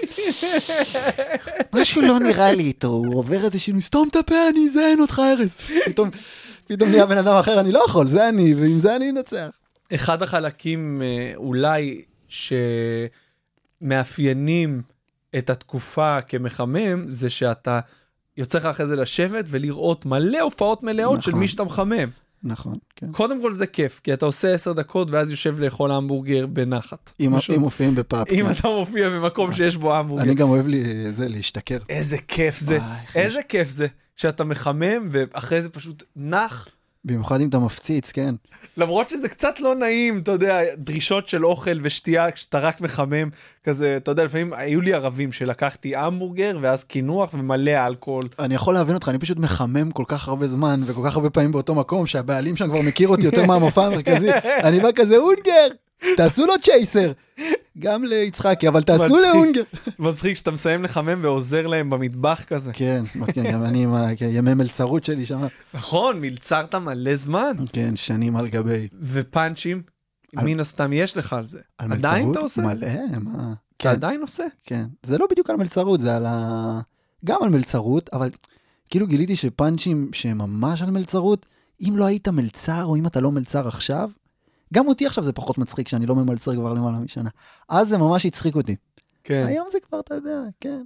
משהו 1.74 2.02
לא 2.02 2.20
נראה 2.20 2.52
לי 2.52 2.64
איתו, 2.64 2.88
הוא 2.88 3.16
עובר 3.16 3.46
איזה 3.46 3.60
שינוי, 3.60 3.82
סתום 3.82 4.08
את 4.08 4.16
הפה, 4.16 4.50
אני 4.50 4.68
אזיין 4.70 5.02
אותך, 5.02 5.22
ארז. 5.26 5.58
פתאום, 5.86 6.10
פתאום 6.68 6.90
נהיה 6.90 7.06
בן 7.06 7.18
אדם 7.18 7.36
אחר, 7.36 7.60
אני 7.60 7.72
לא 7.72 7.84
יכול, 7.88 8.08
זה 8.08 8.30
אני, 8.30 8.54
ועם 8.54 8.74
זה 8.74 8.96
אני 8.96 9.10
אנצח. 9.10 9.50
אחד 9.96 10.22
החלקים 10.24 11.02
אה, 11.02 11.32
אולי 11.36 12.02
שמאפיינים 13.82 14.82
את 15.38 15.50
התקופה 15.50 16.22
כמחמם, 16.22 17.06
זה 17.08 17.30
שאתה 17.30 17.80
יוצא 18.38 18.58
לך 18.58 18.66
אחרי 18.66 18.88
זה 18.88 18.96
לשבת 18.96 19.46
ולראות 19.50 20.06
מלא 20.06 20.40
הופעות 20.40 20.84
מלאות 20.84 21.24
של 21.24 21.30
נכון. 21.30 21.40
מי 21.40 21.48
שאתה 21.48 21.64
מחמם. 21.64 22.10
נכון, 22.44 22.78
כן. 22.96 23.12
קודם 23.12 23.42
כל 23.42 23.54
זה 23.54 23.68
כיף, 23.68 24.02
כי 24.04 24.14
אתה 24.14 24.26
עושה 24.26 24.54
עשר 24.54 24.74
דקות 24.74 25.12
ואז 25.12 25.30
יושב 25.32 25.60
לאכול 25.60 25.92
המבורגר 25.92 26.46
בנחת. 26.48 27.12
אם 27.20 27.38
פשוט- 27.38 27.56
אם 27.56 27.62
מופיעים 27.62 27.96
בפאפ. 27.96 28.28
אם 28.32 28.46
כן. 28.46 28.52
אתה 28.52 28.68
מופיע 28.68 29.10
במקום 29.10 29.54
שיש 29.54 29.78
בו 29.78 29.96
המבורגר. 29.96 30.24
אני 30.24 30.36
גם 30.36 30.50
אוהב 30.50 30.68
לי, 30.68 30.84
זה, 31.14 31.28
להשתכר. 31.30 31.78
איזה 31.90 32.18
כיף 32.28 32.60
זה, 32.60 32.78
וואי, 32.78 32.98
איזה 33.24 33.40
כיף 33.50 33.70
זה, 33.70 33.88
שאתה 34.18 34.44
מחמם 34.44 35.10
ואחרי 35.12 35.62
זה 35.62 35.70
פשוט 35.70 36.04
נח. 36.16 36.68
במיוחד 37.06 37.42
אם 37.42 37.50
אתה 37.50 37.60
מפציץ, 37.60 38.12
כן. 38.12 38.36
למרות 38.78 39.10
שזה 39.10 39.30
קצת 39.30 39.60
לא 39.60 39.76
נעים, 39.76 40.20
אתה 40.20 40.32
יודע, 40.32 40.62
דרישות 40.78 41.28
של 41.28 41.46
אוכל 41.46 41.80
ושתייה 41.82 42.32
כשאתה 42.32 42.60
רק 42.60 42.82
מחמם, 42.82 43.30
כזה, 43.64 43.98
אתה 43.98 44.12
יודע, 44.12 44.24
לפעמים 44.24 44.54
היו 44.54 44.82
לי 44.82 44.94
ערבים 44.94 45.32
שלקחתי 45.32 45.96
המבורגר 45.96 46.58
ואז 46.62 46.84
קינוח 46.84 47.34
ומלא 47.34 47.72
אלכוהול. 47.88 48.28
אני 48.40 48.56
יכול 48.56 48.74
להבין 48.74 48.96
אותך, 48.96 49.10
אני 49.10 49.20
פשוט 49.20 49.38
מחמם 49.38 49.92
כל 49.92 50.04
כך 50.08 50.28
הרבה 50.28 50.48
זמן 50.48 50.82
וכל 50.86 51.02
כך 51.06 51.16
הרבה 51.16 51.30
פעמים 51.30 51.52
באותו 51.52 51.76
מקום 51.76 52.08
שהבעלים 52.08 52.56
שם 52.56 52.68
כבר 52.68 52.82
מכיר 52.82 53.08
אותי 53.08 53.26
יותר 53.26 53.46
מהמופע 53.46 53.86
המרכזי. 53.86 54.30
אני 54.68 54.80
בא 54.80 54.90
כזה, 54.96 55.18
אונגר, 55.18 55.68
תעשו 56.18 56.46
לו 56.46 56.54
צ'ייסר. 56.62 57.12
גם 57.80 58.04
ליצחקי, 58.04 58.68
אבל 58.68 58.82
תעשו. 58.84 59.18
לאונגר. 59.18 59.62
מצחיק 60.00 60.36
שאתה 60.36 60.52
מסיים 60.52 60.84
לחמם 60.84 61.20
ועוזר 61.22 61.68
להם 61.68 61.90
במטבח 61.90 62.44
כזה. 62.48 62.72
כן, 62.74 63.04
כן, 63.34 63.52
גם 63.52 63.64
אני 63.64 63.84
עם 63.84 63.94
הימי 64.20 64.54
מלצרות 64.54 65.04
שלי 65.04 65.26
שם. 65.26 65.42
נכון, 65.74 66.22
מלצרת 66.22 66.76
מלא 66.76 67.16
זמן. 67.16 67.56
כן, 67.74 67.96
שנים 67.96 68.36
על 68.36 68.48
גבי. 68.48 68.88
ופאנצ'ים, 69.02 69.82
מן 70.34 70.60
הסתם 70.60 70.94
יש 70.94 71.18
לך 71.18 71.34
על 71.34 71.48
זה. 71.48 71.60
על 71.78 71.94
עדיין 71.94 72.28
מלצרות? 72.28 72.38
אתה 72.38 72.44
עושה? 72.44 72.62
מלא, 72.62 73.20
מה? 73.20 73.32
אתה 73.32 73.54
כן, 73.80 73.90
עדיין 73.90 74.22
עושה? 74.22 74.44
כן. 74.64 74.86
זה 75.04 75.18
לא 75.18 75.28
בדיוק 75.32 75.50
על 75.50 75.56
מלצרות, 75.56 76.02
זה 76.02 76.16
על 76.16 76.26
ה... 76.26 76.80
גם 77.26 77.38
על 77.44 77.50
מלצרות, 77.50 78.10
אבל 78.14 78.30
כאילו 78.90 79.08
גיליתי 79.08 79.36
שפאנצ'ים 79.36 80.10
שהם 80.14 80.38
ממש 80.38 80.82
על 80.82 80.92
מלצרות, 80.92 81.46
אם 81.82 81.94
לא 81.98 82.06
היית 82.06 82.28
מלצר 82.28 82.86
או 82.86 82.96
אם 82.96 83.08
אתה 83.08 83.20
לא 83.20 83.32
מלצר 83.32 83.68
עכשיו, 83.68 84.10
גם 84.74 84.88
אותי 84.88 85.06
עכשיו 85.06 85.24
זה 85.24 85.34
פחות 85.34 85.58
מצחיק 85.58 85.88
שאני 85.88 86.06
לא 86.06 86.16
ממלצר 86.16 86.56
כבר 86.56 86.74
למעלה 86.74 86.98
משנה. 87.00 87.30
אז 87.70 87.88
זה 87.90 87.98
ממש 87.98 88.26
הצחיק 88.26 88.56
אותי. 88.56 88.76
כן. 89.24 89.44
היום 89.48 89.68
זה 89.72 89.78
כבר, 89.90 90.00
אתה 90.00 90.16
יודע, 90.16 90.40
כן. 90.62 90.82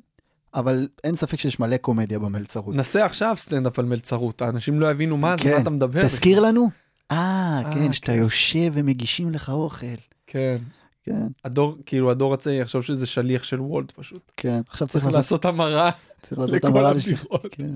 אבל 0.53 0.87
אין 1.03 1.15
ספק 1.15 1.39
שיש 1.39 1.59
מלא 1.59 1.77
קומדיה 1.77 2.19
במלצרות. 2.19 2.75
נסה 2.75 3.05
עכשיו 3.05 3.35
סטנדאפ 3.39 3.79
על 3.79 3.85
מלצרות, 3.85 4.41
האנשים 4.41 4.79
לא 4.79 4.91
יבינו 4.91 5.17
מה 5.17 5.35
זה, 5.37 5.43
כן. 5.43 5.55
מה 5.55 5.61
אתה 5.61 5.69
מדבר. 5.69 6.03
תזכיר 6.03 6.39
לנו? 6.39 6.69
אה, 7.11 7.17
אה, 7.65 7.73
כן, 7.73 7.93
שאתה 7.93 8.07
כן. 8.07 8.17
יושב 8.17 8.71
ומגישים 8.73 9.31
לך 9.31 9.49
אוכל. 9.49 9.85
כן. 10.27 10.57
כן, 11.03 11.27
הדור, 11.45 11.77
כאילו 11.85 12.11
הדור 12.11 12.33
הצעיר 12.33 12.61
יחשוב 12.61 12.81
שזה 12.81 13.05
שליח 13.05 13.43
של 13.43 13.61
וולט 13.61 13.91
פשוט. 13.91 14.31
כן. 14.37 14.61
עכשיו 14.69 14.87
צריך 14.87 15.03
צריך 15.03 15.15
לעשות, 15.15 15.45
המרה. 15.45 15.89
צריך 16.21 16.39
לעשות 16.39 16.55
לכל 16.55 16.67
המרה 16.67 16.93
לש- 16.93 17.05
הבדיחות. 17.07 17.45
כן. 17.51 17.69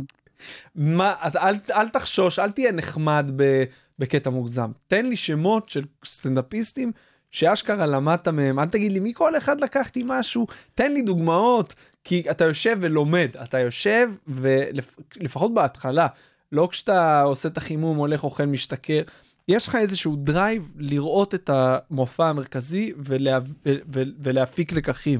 מה, 0.75 1.13
אתה- 1.27 1.49
אל, 1.49 1.55
אל 1.75 1.89
תחשוש, 1.89 2.39
אל 2.39 2.51
תהיה 2.51 2.71
נחמד 2.71 3.25
ב, 3.35 3.63
בקטע 3.99 4.29
מוגזם. 4.29 4.71
תן 4.87 5.05
לי 5.05 5.15
שמות 5.15 5.69
של 5.69 5.85
סטנדאפיסטים 6.05 6.91
שאשכרה 7.31 7.85
למדת 7.85 8.27
מהם, 8.27 8.59
אל 8.59 8.65
תגיד 8.65 8.91
לי 8.91 8.99
מכל 8.99 9.37
אחד 9.37 9.61
לקחתי 9.61 10.03
משהו, 10.05 10.47
תן 10.75 10.91
לי 10.91 11.01
דוגמאות, 11.01 11.73
כי 12.03 12.23
אתה 12.31 12.45
יושב 12.45 12.77
ולומד, 12.81 13.29
אתה 13.43 13.59
יושב 13.59 14.09
ולפחות 14.27 15.53
בהתחלה, 15.53 16.07
לא 16.51 16.67
כשאתה 16.71 17.21
עושה 17.21 17.49
את 17.49 17.57
החימום, 17.57 17.97
הולך 17.97 18.23
אוכל 18.23 18.45
משתכר, 18.45 19.01
יש 19.47 19.67
לך 19.67 19.75
איזשהו 19.75 20.15
drive 20.15 20.71
לראות 20.75 21.35
את 21.35 21.49
המופע 21.53 22.29
המרכזי 22.29 22.93
ולה, 22.97 23.39
ו, 23.65 23.75
ו, 23.93 24.03
ולהפיק 24.19 24.71
לקחים. 24.71 25.19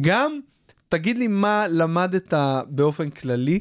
גם 0.00 0.40
תגיד 0.88 1.18
לי 1.18 1.26
מה 1.26 1.66
למדת 1.68 2.34
באופן 2.68 3.10
כללי 3.10 3.60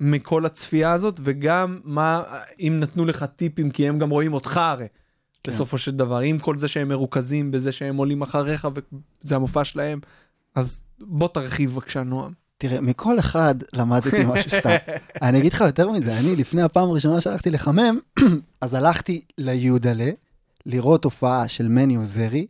מכל 0.00 0.46
הצפייה 0.46 0.92
הזאת, 0.92 1.20
וגם 1.22 1.80
מה, 1.84 2.22
אם 2.60 2.76
נתנו 2.80 3.04
לך 3.04 3.24
טיפים, 3.36 3.70
כי 3.70 3.88
הם 3.88 3.98
גם 3.98 4.10
רואים 4.10 4.34
אותך 4.34 4.56
הרי, 4.56 4.86
כן. 5.42 5.52
בסופו 5.52 5.78
של 5.78 5.96
דבר. 5.96 6.18
עם 6.18 6.38
כל 6.38 6.56
זה 6.56 6.68
שהם 6.68 6.88
מרוכזים 6.88 7.50
בזה 7.50 7.72
שהם 7.72 7.96
עולים 7.96 8.22
אחריך, 8.22 8.68
וזה 9.24 9.34
המופע 9.34 9.64
שלהם, 9.64 10.00
אז 10.54 10.82
בוא 11.00 11.28
תרחיב 11.28 11.70
בבקשה, 11.72 12.02
נועם. 12.02 12.32
תראה, 12.58 12.80
מכל 12.80 13.18
אחד 13.18 13.54
למדתי 13.72 14.24
משהו 14.32 14.50
סתם. 14.50 14.76
אני 15.22 15.38
אגיד 15.38 15.52
לך 15.52 15.60
יותר 15.60 15.90
מזה, 15.90 16.18
אני 16.18 16.36
לפני 16.36 16.62
הפעם 16.62 16.88
הראשונה 16.88 17.20
שהלכתי 17.20 17.50
לחמם, 17.50 17.98
אז 18.60 18.74
הלכתי 18.74 19.24
ליודלה 19.38 20.10
לראות 20.66 21.04
הופעה 21.04 21.48
של 21.48 21.68
מני 21.68 21.94
עוזרי, 21.94 22.46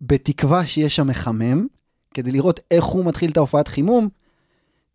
בתקווה 0.00 0.66
שיהיה 0.66 0.88
שם 0.88 1.06
מחמם, 1.06 1.66
כדי 2.14 2.32
לראות 2.32 2.60
איך 2.70 2.84
הוא 2.84 3.04
מתחיל 3.04 3.30
את 3.30 3.36
ההופעת 3.36 3.68
חימום, 3.68 4.08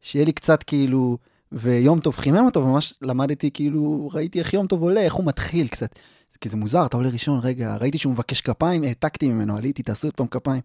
שיהיה 0.02 0.26
לי 0.26 0.32
קצת 0.32 0.64
כאילו, 0.64 1.18
ויום 1.54 2.00
טוב 2.00 2.18
חימם 2.18 2.46
אותו, 2.46 2.60
וממש 2.60 2.94
למדתי 3.02 3.52
כאילו, 3.52 4.10
ראיתי 4.14 4.40
איך 4.40 4.54
יום 4.54 4.68
טוב 4.68 4.82
עולה, 4.82 5.02
איך 5.02 5.14
הוא 5.14 5.26
מתחיל 5.26 5.68
קצת. 5.68 5.96
כי 6.42 6.50
זה 6.50 6.58
מוזר, 6.58 6.86
אתה 6.86 6.98
עולה 6.98 7.10
ראשון, 7.10 7.40
רגע, 7.44 7.78
ראיתי 7.82 7.98
שהוא 7.98 8.14
מבקש 8.14 8.42
כפיים, 8.42 8.84
העתקתי 8.84 9.28
ממנו, 9.28 9.58
עליתי, 9.58 9.84
תעשו 9.84 10.08
עוד 10.08 10.14
פעם 10.14 10.28
כפיים. 10.28 10.62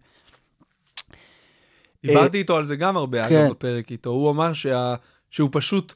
דיברתי 2.05 2.37
איתו 2.37 2.57
על 2.57 2.65
זה 2.65 2.75
גם 2.75 2.97
הרבה, 2.97 3.29
כן. 3.29 3.35
אגב, 3.35 3.51
בפרק 3.51 3.91
איתו. 3.91 4.09
הוא 4.09 4.31
אמר 4.31 4.53
שה... 4.53 4.95
שהוא 5.31 5.49
פשוט 5.51 5.93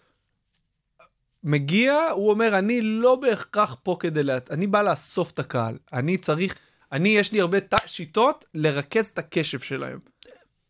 מגיע, 1.43 1.93
הוא 2.15 2.29
אומר, 2.29 2.59
אני 2.59 2.81
לא 2.81 3.15
בהכרח 3.15 3.75
פה 3.83 3.97
כדי... 3.99 4.23
לה... 4.23 4.37
אני 4.49 4.67
בא 4.67 4.81
לאסוף 4.81 5.31
את 5.31 5.39
הקהל. 5.39 5.77
אני 5.93 6.17
צריך... 6.17 6.55
אני, 6.91 7.09
יש 7.09 7.31
לי 7.31 7.41
הרבה 7.41 7.59
ת... 7.59 7.73
שיטות 7.85 8.45
לרכז 8.53 9.05
את 9.05 9.17
הקשב 9.17 9.59
שלהם. 9.59 9.99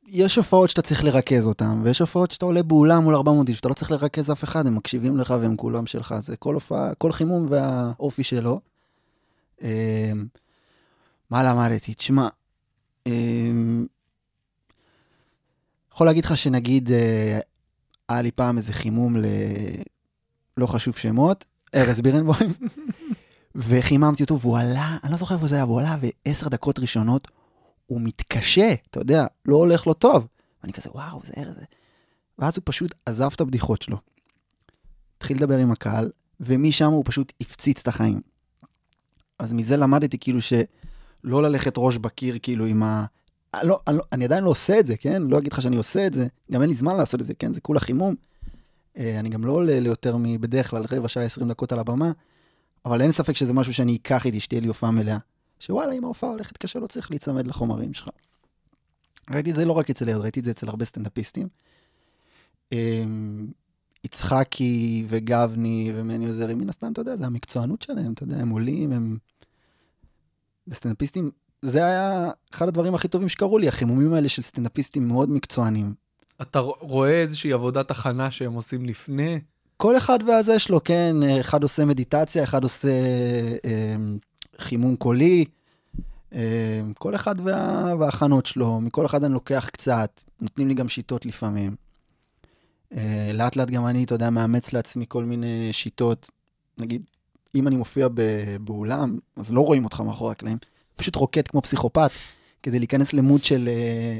יש 0.08 0.36
הופעות 0.36 0.70
שאתה 0.70 0.82
צריך 0.82 1.04
לרכז 1.04 1.48
אותן, 1.48 1.82
ויש 1.84 2.00
הופעות 2.00 2.32
שאתה 2.32 2.46
עולה 2.46 2.64
באולם 2.64 3.04
מול 3.04 3.16
400 3.16 3.50
איש, 3.50 3.58
שאתה 3.58 3.70
לא 3.70 3.74
צריך 3.74 3.92
לרכז 3.92 4.32
אף 4.32 4.44
אחד, 4.44 4.68
הם 4.68 4.76
מקשיבים 4.76 5.18
לך 5.18 5.34
והם 5.42 5.56
כולם 5.56 5.86
שלך. 5.86 6.16
זה 6.20 6.38
כל 6.38 6.54
הופעה, 6.54 6.96
כל 6.96 7.12
חימום 7.12 7.48
והאופי 7.50 8.24
שלו. 8.24 8.60
אמ, 9.62 9.68
מה 11.30 11.44
למדתי? 11.44 11.94
תשמע, 11.94 12.28
אמ, 13.08 13.86
יכול 15.94 16.08
להגיד 16.08 16.26
לך 16.26 16.38
שנגיד, 16.38 16.92
אה, 16.92 17.40
היה 18.10 18.22
לי 18.22 18.32
פעם 18.32 18.58
איזה 18.58 18.74
חימום 18.74 19.18
ל... 19.18 19.26
לא 20.58 20.68
חשוב 20.68 20.98
שמות, 20.98 21.46
ארז 21.76 22.02
בירנבוים, 22.02 22.54
וחיממתי 23.56 24.24
אותו, 24.24 24.40
והוא 24.40 24.58
עלה, 24.58 24.98
אני 25.04 25.12
לא 25.12 25.18
זוכר 25.18 25.36
איפה 25.36 25.48
זה 25.48 25.56
היה, 25.56 25.66
והוא 25.66 25.80
עלה, 25.80 25.98
ועשר 26.26 26.48
דקות 26.48 26.80
ראשונות 26.80 27.28
הוא 27.94 28.02
מתקשה, 28.02 28.74
אתה 28.90 29.00
יודע, 29.00 29.26
לא 29.46 29.56
הולך 29.56 29.88
לו 29.88 29.94
טוב. 29.94 30.28
ואני 30.64 30.74
כזה, 30.74 30.90
וואו, 30.92 31.22
זה 31.24 31.34
ארז. 31.38 31.56
זה-" 31.56 31.66
ואז 32.40 32.54
הוא 32.56 32.62
פשוט 32.66 32.96
עזב 33.06 33.30
את 33.36 33.42
הבדיחות 33.42 33.82
שלו. 33.82 33.98
התחיל 35.18 35.38
לדבר 35.38 35.58
עם 35.58 35.72
הקהל, 35.72 36.12
ומשם 36.40 36.92
הוא 36.92 37.04
פשוט 37.06 37.34
הפציץ 37.42 37.80
את 37.80 37.88
החיים. 37.88 38.22
אז 39.40 39.54
מזה 39.54 39.78
למדתי 39.78 40.18
כאילו 40.18 40.42
שלא 40.42 41.44
ללכת 41.44 41.74
ראש 41.78 41.98
בקיר, 41.98 42.38
כאילו 42.42 42.66
עם 42.66 42.84
ה... 42.84 43.06
לא, 43.64 43.80
אני, 43.88 43.98
לא, 43.98 44.04
אני 44.12 44.26
עדיין 44.26 44.44
לא 44.44 44.50
עושה 44.50 44.80
את 44.80 44.86
זה, 44.86 44.98
כן? 44.98 45.22
לא 45.22 45.38
אגיד 45.38 45.54
לך 45.54 45.62
שאני 45.62 45.78
עושה 45.78 46.08
את 46.08 46.14
זה, 46.14 46.28
גם 46.52 46.62
אין 46.62 46.70
לי 46.70 46.76
זמן 46.76 46.98
לעשות 46.98 47.22
את 47.22 47.26
זה, 47.26 47.34
כן? 47.34 47.54
זה 47.54 47.62
כולה 47.62 47.80
חימום. 47.80 48.16
אה, 48.98 49.20
אני 49.20 49.30
גם 49.30 49.46
לא 49.46 49.52
עולה 49.52 49.80
ליותר 49.80 50.18
מבדרך 50.20 50.70
כלל 50.70 50.86
רבע 50.92 51.08
שעה, 51.08 51.24
20 51.24 51.50
דקות 51.50 51.72
על 51.72 51.80
הבמה, 51.80 52.12
אבל 52.86 53.02
אין 53.02 53.12
ספק 53.12 53.36
שזה 53.36 53.54
משהו 53.54 53.74
שאני 53.74 53.96
אקח 53.96 54.26
איתי, 54.26 54.40
שתהיה 54.40 54.62
לי 54.62 54.68
הופעה 54.68 54.92
מלאה. 54.92 55.18
שוואלה, 55.64 55.94
אם 55.94 56.04
ההופעה 56.04 56.30
הולכת 56.30 56.58
קשה, 56.58 56.80
לא 56.80 56.88
צריך 56.88 57.12
להיצמד 57.12 57.48
לחומרים 57.48 57.94
שלך. 57.94 58.10
ראיתי 59.32 59.52
את 59.52 59.56
זה 59.56 59.66
לא 59.66 59.74
רק 59.74 59.90
אצל 59.90 60.10
ארד, 60.10 60.22
ראיתי 60.22 60.40
את 60.40 60.46
זה 60.46 60.52
אצל 60.52 60.70
הרבה 60.70 60.86
סטנדאפיסטים. 60.86 61.48
אמ, 62.72 63.48
יצחקי 64.04 65.06
וגבני 65.08 65.92
ומני 65.96 66.28
עוזרי, 66.28 66.54
מן 66.54 66.70
הסתם, 66.70 66.92
אתה 66.92 67.02
יודע, 67.02 67.16
זה 67.16 67.26
המקצוענות 67.26 67.82
שלהם, 67.82 68.14
אתה 68.14 68.24
יודע, 68.24 68.38
הם 68.38 68.50
עולים, 68.50 68.92
הם... 68.92 69.18
זה 70.66 70.76
סטנדאפיסטים, 70.76 71.32
זה 71.62 71.86
היה 71.86 72.32
אחד 72.54 72.68
הדברים 72.68 72.96
הכי 72.96 73.08
טובים 73.08 73.30
שקרו 73.30 73.58
לי, 73.58 73.68
החימומים 73.68 74.14
האלה 74.14 74.30
של 74.30 74.42
סטנדאפיסטים 74.42 75.08
מאוד 75.08 75.30
מקצוענים. 75.30 75.94
אתה 76.42 76.60
רואה 76.60 77.22
איזושהי 77.22 77.54
עבודת 77.54 77.92
הכנה 77.92 78.32
שהם 78.32 78.54
עושים 78.54 78.86
לפני? 78.86 79.40
כל 79.78 79.98
אחד 79.98 80.20
והזה 80.28 80.60
שלו, 80.60 80.84
כן, 80.84 81.16
אחד 81.40 81.64
עושה 81.64 81.86
מדיטציה, 81.86 82.44
אחד 82.44 82.64
עושה 82.64 82.90
אה, 83.66 83.96
חימום 84.64 84.96
קולי, 84.96 85.46
אה, 86.34 86.82
כל 86.98 87.16
אחד 87.16 87.36
וה, 87.44 87.94
וההכנות 88.00 88.46
שלו, 88.46 88.82
מכל 88.82 89.06
אחד 89.06 89.24
אני 89.24 89.34
לוקח 89.34 89.70
קצת, 89.74 90.24
נותנים 90.42 90.68
לי 90.68 90.74
גם 90.74 90.90
שיטות 90.90 91.26
לפעמים. 91.26 91.76
אה, 92.98 93.32
לאט 93.34 93.56
לאט 93.56 93.70
גם 93.70 93.86
אני, 93.86 94.04
אתה 94.04 94.16
יודע, 94.16 94.30
מאמץ 94.30 94.74
לעצמי 94.74 95.06
כל 95.08 95.24
מיני 95.24 95.70
שיטות. 95.74 96.30
נגיד, 96.78 97.04
אם 97.56 97.68
אני 97.68 97.76
מופיע 97.76 98.08
באולם, 98.62 99.18
אז 99.36 99.54
לא 99.54 99.62
רואים 99.62 99.84
אותך 99.84 100.00
מאחורי 100.00 100.32
הקלעים, 100.32 100.58
פשוט 100.96 101.16
רוקד 101.16 101.48
כמו 101.48 101.62
פסיכופת, 101.62 102.12
כדי 102.64 102.80
להיכנס 102.80 103.14
למוד 103.14 103.44
של, 103.44 103.70
אה, 103.72 104.20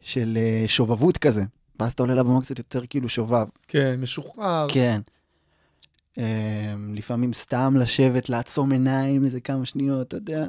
של 0.00 0.38
שובבות 0.66 1.18
כזה. 1.18 1.44
ואז 1.80 1.92
אתה 1.92 2.02
עולה 2.02 2.14
לבמה 2.14 2.40
קצת 2.40 2.58
יותר 2.58 2.86
כאילו 2.86 3.08
שובב. 3.08 3.46
כן, 3.68 4.00
משוחרר. 4.00 4.66
כן. 4.70 5.00
Um, 6.16 6.18
לפעמים 6.94 7.32
סתם 7.32 7.74
לשבת, 7.76 8.28
לעצום 8.28 8.72
עיניים 8.72 9.24
איזה 9.24 9.40
כמה 9.40 9.64
שניות, 9.64 10.06
אתה 10.08 10.16
יודע. 10.16 10.46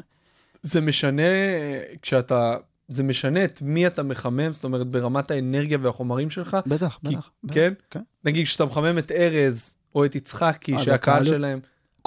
זה 0.61 0.81
משנה 0.81 1.21
אה, 1.21 1.83
כשאתה... 2.01 2.53
זה 2.87 3.03
משנה 3.03 3.43
את 3.45 3.61
מי 3.61 3.87
אתה 3.87 4.03
מחמם, 4.03 4.53
זאת 4.53 4.63
אומרת, 4.63 4.87
ברמת 4.87 5.31
האנרגיה 5.31 5.77
והחומרים 5.81 6.29
שלך. 6.29 6.57
בטח, 6.67 6.99
כי- 7.07 7.15
בטח. 7.15 7.29
כן? 7.53 7.73
כן. 7.89 8.01
נגיד, 8.25 8.45
כשאתה 8.45 8.65
מחמם 8.65 8.97
את 8.97 9.11
ארז 9.11 9.75
או 9.95 10.05
את 10.05 10.15
יצחקי, 10.15 10.75
אז 10.75 10.81
שהקהל 10.81 10.95
הקהל- 11.21 11.25
שלהם, 11.25 11.59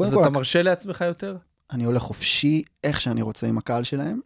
אז 0.02 0.14
אתה 0.14 0.30
מרשה 0.30 0.62
לעצמך 0.62 1.00
יותר? 1.00 1.36
אני 1.72 1.84
הולך 1.84 2.02
חופשי 2.02 2.62
איך 2.84 3.00
שאני 3.00 3.22
רוצה 3.22 3.46
עם 3.46 3.58
הקהל 3.58 3.84
שלהם. 3.84 4.20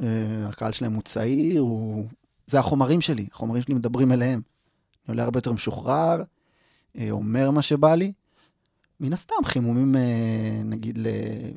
Uh, 0.00 0.02
הקהל 0.48 0.72
שלהם 0.72 0.92
הוא 0.92 1.02
צעיר, 1.02 1.60
הוא... 1.60 2.06
זה 2.46 2.58
החומרים 2.58 3.00
שלי, 3.00 3.26
החומרים 3.32 3.62
שלי 3.62 3.74
מדברים 3.74 4.12
אליהם. 4.12 4.40
אני 4.40 5.12
עולה 5.12 5.22
הרבה 5.22 5.38
יותר 5.38 5.52
משוחרר, 5.52 6.22
uh, 6.96 7.00
אומר 7.10 7.50
מה 7.50 7.62
שבא 7.62 7.94
לי. 7.94 8.12
מן 9.02 9.12
הסתם, 9.12 9.34
חימומים, 9.44 9.94
uh, 9.94 9.98
נגיד, 10.64 10.98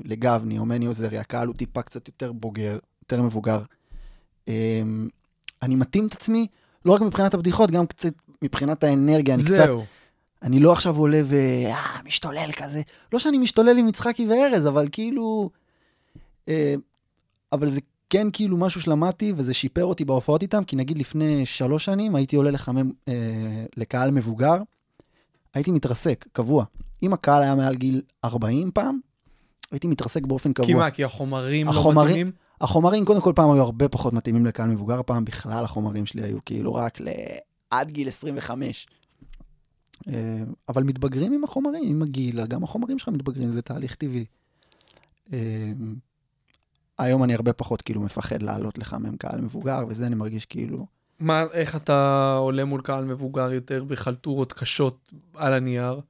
לגבני 0.04 0.60
או 0.60 0.66
מני 0.66 0.86
עוזרי, 0.86 1.18
הקהל 1.18 1.48
הוא 1.48 1.56
טיפה 1.56 1.82
קצת 1.82 2.08
יותר 2.08 2.32
בוגר, 2.32 2.78
יותר 3.02 3.22
מבוגר. 3.22 3.62
Um, 4.46 4.50
אני 5.62 5.76
מתאים 5.76 6.08
את 6.08 6.14
עצמי, 6.14 6.48
לא 6.86 6.94
רק 6.94 7.02
מבחינת 7.02 7.34
הבדיחות, 7.34 7.72
גם 7.72 7.88
קצת 7.88 8.14
מבחינת 8.42 8.84
האנרגיה. 8.84 9.36
אני 9.36 9.44
קצת 9.44 9.52
זהו. 9.52 9.86
אני 10.44 10.60
לא 10.60 10.72
עכשיו 10.72 10.98
עולה 10.98 11.22
ומשתולל 11.26 12.50
כזה. 12.52 12.82
לא 13.14 13.20
שאני 13.20 13.38
משתולל 13.38 13.78
עם 13.78 13.88
יצחקי 13.88 14.28
וארז, 14.28 14.68
אבל 14.68 14.88
כאילו... 14.92 15.50
אה, 16.48 16.76
אבל 17.52 17.70
זה 17.70 17.80
כן 18.10 18.28
כאילו 18.34 18.58
משהו 18.58 18.82
שלמדתי, 18.82 19.34
וזה 19.36 19.54
שיפר 19.54 19.86
אותי 19.86 20.06
בהופעות 20.06 20.42
איתם, 20.42 20.64
כי 20.64 20.76
נגיד 20.76 20.98
לפני 20.98 21.46
שלוש 21.46 21.86
שנים 21.86 22.16
הייתי 22.16 22.36
עולה 22.36 22.52
לחמם 22.52 22.92
אה, 23.08 23.66
לקהל 23.78 24.12
מבוגר, 24.12 24.58
הייתי 25.56 25.72
מתרסק, 25.72 26.26
קבוע. 26.32 26.66
אם 27.04 27.14
הקהל 27.14 27.42
היה 27.44 27.56
מעל 27.56 27.76
גיל 27.76 28.02
40 28.24 28.72
פעם, 28.72 29.00
הייתי 29.72 29.88
מתרסק 29.88 30.26
באופן 30.26 30.54
קבוע. 30.54 30.68
כי 30.68 30.74
מה, 30.74 30.92
כי 30.92 31.04
החומרים 31.04 31.66
לא 31.66 31.72
החומרים- 31.72 32.10
מתאימים? 32.10 32.32
החומרים, 32.62 33.06
קודם 33.06 33.22
כל, 33.22 33.34
פעם 33.36 33.52
היו 33.52 33.62
הרבה 33.62 33.90
פחות 33.90 34.14
מתאימים 34.14 34.46
לקהל 34.46 34.70
מבוגר, 34.70 35.02
פעם 35.06 35.26
בכלל 35.26 35.64
החומרים 35.64 36.06
שלי 36.06 36.24
היו 36.24 36.38
כאילו 36.46 36.74
רק 36.76 37.02
ל... 37.02 37.08
עד 37.70 37.92
גיל 37.92 38.08
25. 38.08 38.88
אה, 40.08 40.14
אבל 40.70 40.84
מתבגרים 40.84 41.34
עם 41.34 41.44
החומרים, 41.44 41.84
עם 41.88 42.02
הגיל, 42.02 42.46
גם 42.46 42.64
החומרים 42.64 43.00
שלך 43.00 43.10
מתבגרים, 43.10 43.52
זה 43.52 43.62
תהליך 43.62 43.96
טבעי. 43.96 44.26
אה, 45.34 45.72
היום 47.00 47.24
אני 47.24 47.34
הרבה 47.34 47.54
פחות 47.54 47.82
כאילו 47.82 48.02
מפחד 48.02 48.42
לעלות 48.42 48.78
לחמם 48.78 49.18
קהל 49.18 49.42
מבוגר, 49.42 49.84
וזה 49.88 50.08
אני 50.08 50.16
מרגיש 50.16 50.46
כאילו... 50.46 50.86
מה, 51.20 51.44
איך 51.54 51.76
אתה 51.76 52.34
עולה 52.40 52.66
מול 52.66 52.82
קהל 52.82 53.06
מבוגר 53.06 53.54
יותר 53.54 53.84
בחלטורות 53.84 54.54
קשות 54.54 55.12
על 55.36 55.54
הנייר? 55.54 56.02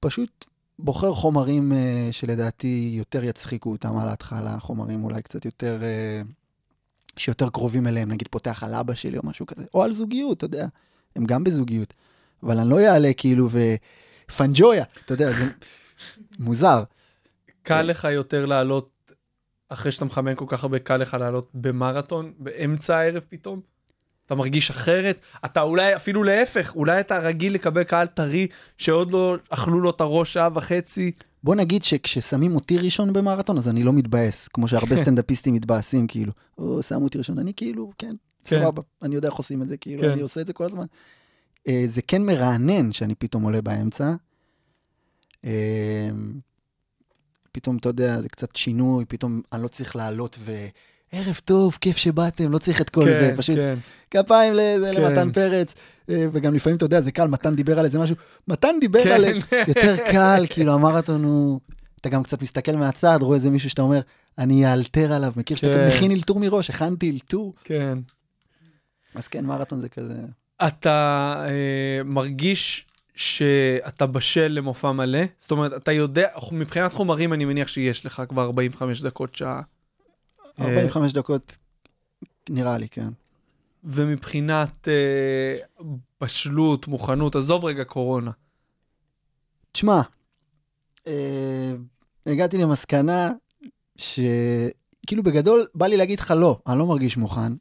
פשוט 0.00 0.46
בוחר 0.78 1.14
חומרים 1.14 1.72
אה, 1.72 2.08
שלדעתי 2.10 2.90
יותר 2.94 3.24
יצחיקו 3.24 3.72
אותם 3.72 3.98
על 3.98 4.08
ההתחלה, 4.08 4.58
חומרים 4.60 5.04
אולי 5.04 5.22
קצת 5.22 5.44
יותר, 5.44 5.78
אה, 5.82 6.22
שיותר 7.16 7.50
קרובים 7.50 7.86
אליהם, 7.86 8.10
נגיד 8.10 8.28
פותח 8.30 8.62
על 8.62 8.74
אבא 8.74 8.94
שלי 8.94 9.18
או 9.18 9.22
משהו 9.24 9.46
כזה, 9.46 9.64
או 9.74 9.82
על 9.82 9.92
זוגיות, 9.92 10.36
אתה 10.36 10.44
יודע, 10.44 10.66
הם 11.16 11.24
גם 11.24 11.44
בזוגיות. 11.44 11.94
אבל 12.42 12.58
אני 12.58 12.70
לא 12.70 12.80
אעלה 12.80 13.10
כאילו 13.16 13.48
ופנג'ויה, 14.28 14.84
אתה 15.04 15.14
יודע, 15.14 15.32
זה 15.32 15.44
מוזר. 16.38 16.82
קל 17.62 17.82
לך 17.82 18.04
יותר 18.04 18.46
לעלות, 18.46 18.90
אחרי 19.70 19.92
שאתה 19.92 20.04
מחמם 20.04 20.34
כל 20.34 20.44
כך 20.48 20.62
הרבה, 20.62 20.78
קל 20.78 20.96
לך 20.96 21.16
לעלות 21.20 21.50
במרתון, 21.54 22.32
באמצע 22.38 22.96
הערב 22.96 23.24
פתאום? 23.28 23.60
אתה 24.26 24.34
מרגיש 24.34 24.70
אחרת? 24.70 25.20
אתה 25.44 25.62
אולי 25.62 25.96
אפילו 25.96 26.24
להפך, 26.24 26.72
אולי 26.76 27.00
אתה 27.00 27.18
רגיל 27.18 27.54
לקבל 27.54 27.84
קהל 27.84 28.06
טרי 28.06 28.46
שעוד 28.78 29.10
לא 29.10 29.36
אכלו 29.48 29.80
לו 29.80 29.90
את 29.90 30.00
הראש 30.00 30.32
שעה 30.32 30.48
וחצי. 30.54 31.12
בוא 31.44 31.54
נגיד 31.54 31.84
שכששמים 31.84 32.54
אותי 32.54 32.78
ראשון 32.78 33.12
במרתון, 33.12 33.58
אז 33.58 33.68
אני 33.68 33.82
לא 33.82 33.92
מתבאס, 33.92 34.48
כמו 34.48 34.68
שהרבה 34.68 34.96
סטנדאפיסטים 35.02 35.54
מתבאסים, 35.54 36.06
כאילו, 36.06 36.32
או, 36.58 36.82
שמו 36.82 37.04
אותי 37.04 37.18
ראשון, 37.18 37.38
אני 37.38 37.52
כאילו, 37.56 37.92
כן, 37.98 38.10
כן. 38.44 38.60
סבבה, 38.60 38.82
אני 39.02 39.14
יודע 39.14 39.28
איך 39.28 39.36
עושים 39.36 39.62
את 39.62 39.68
זה, 39.68 39.76
כאילו, 39.76 40.02
כן. 40.02 40.10
אני 40.10 40.20
עושה 40.20 40.40
את 40.40 40.46
זה 40.46 40.52
כל 40.52 40.64
הזמן. 40.64 40.84
אה, 41.68 41.84
זה 41.86 42.02
כן 42.02 42.22
מרענן 42.22 42.92
שאני 42.92 43.14
פתאום 43.14 43.42
עולה 43.42 43.62
באמצע. 43.62 44.14
אה, 45.44 46.10
פתאום, 47.52 47.76
אתה 47.76 47.88
יודע, 47.88 48.20
זה 48.20 48.28
קצת 48.28 48.56
שינוי, 48.56 49.04
פתאום 49.04 49.40
אני 49.52 49.62
לא 49.62 49.68
צריך 49.68 49.96
לעלות 49.96 50.38
ו... 50.40 50.52
ערב 51.12 51.40
טוב, 51.44 51.78
כיף 51.80 51.96
שבאתם, 51.96 52.52
לא 52.52 52.58
צריך 52.58 52.80
את 52.80 52.90
כל 52.90 53.04
כן, 53.04 53.10
זה, 53.10 53.32
פשוט 53.36 53.56
כן. 53.56 53.78
כפיים 54.10 54.54
לזה, 54.54 54.90
כן. 54.94 55.02
למתן 55.02 55.32
פרץ, 55.32 55.74
אה, 56.08 56.26
וגם 56.32 56.54
לפעמים, 56.54 56.76
אתה 56.76 56.84
יודע, 56.84 57.00
זה 57.00 57.12
קל, 57.12 57.26
מתן 57.26 57.56
דיבר 57.56 57.78
על 57.78 57.84
איזה 57.84 57.98
משהו, 57.98 58.16
מתן 58.48 58.74
דיבר 58.80 59.04
כן. 59.04 59.10
על 59.10 59.24
יותר 59.68 59.96
קל, 60.12 60.46
כאילו, 60.50 60.72
המרתון 60.72 61.24
הוא... 61.24 61.60
אתה 62.00 62.08
גם 62.08 62.22
קצת 62.22 62.42
מסתכל 62.42 62.72
מהצד, 62.72 63.18
רואה 63.20 63.36
איזה 63.36 63.50
מישהו 63.50 63.70
שאתה 63.70 63.82
אומר, 63.82 64.00
אני 64.38 64.70
אאלתר 64.70 65.12
עליו, 65.12 65.32
מכיר 65.36 65.56
שאתה 65.56 65.74
כן. 65.74 65.88
מכין 65.88 66.10
אלתור 66.10 66.40
מראש, 66.40 66.70
הכנתי 66.70 67.10
אלתור. 67.10 67.54
כן. 67.64 67.98
אז 69.14 69.28
כן, 69.28 69.44
מרתון 69.44 69.80
זה 69.80 69.88
כזה... 69.88 70.14
אתה 70.66 71.34
אה, 71.48 72.04
מרגיש 72.04 72.86
שאתה 73.14 74.06
בשל 74.06 74.48
למופע 74.48 74.92
מלא? 74.92 75.20
זאת 75.38 75.50
אומרת, 75.50 75.72
אתה 75.72 75.92
יודע, 75.92 76.28
מבחינת 76.52 76.92
חומרים 76.92 77.32
אני 77.32 77.44
מניח 77.44 77.68
שיש 77.68 78.06
לך 78.06 78.22
כבר 78.28 78.42
45 78.42 79.00
דקות, 79.00 79.34
שעה. 79.34 79.62
אה, 80.60 80.64
45 80.64 81.12
דקות, 81.12 81.58
נראה 82.48 82.78
לי, 82.78 82.88
כן. 82.88 83.08
ומבחינת 83.84 84.88
אה, 84.88 85.84
בשלות, 86.20 86.86
מוכנות, 86.86 87.36
עזוב 87.36 87.64
רגע 87.64 87.84
קורונה. 87.84 88.30
תשמע, 89.72 90.00
אה, 91.06 91.72
הגעתי 92.26 92.58
למסקנה 92.58 93.32
שכאילו 93.96 95.22
בגדול 95.22 95.66
בא 95.74 95.86
לי 95.86 95.96
להגיד 95.96 96.20
לך 96.20 96.34
לא, 96.36 96.58
אני 96.66 96.78
לא 96.78 96.86
מרגיש 96.86 97.16
מוכן, 97.16 97.52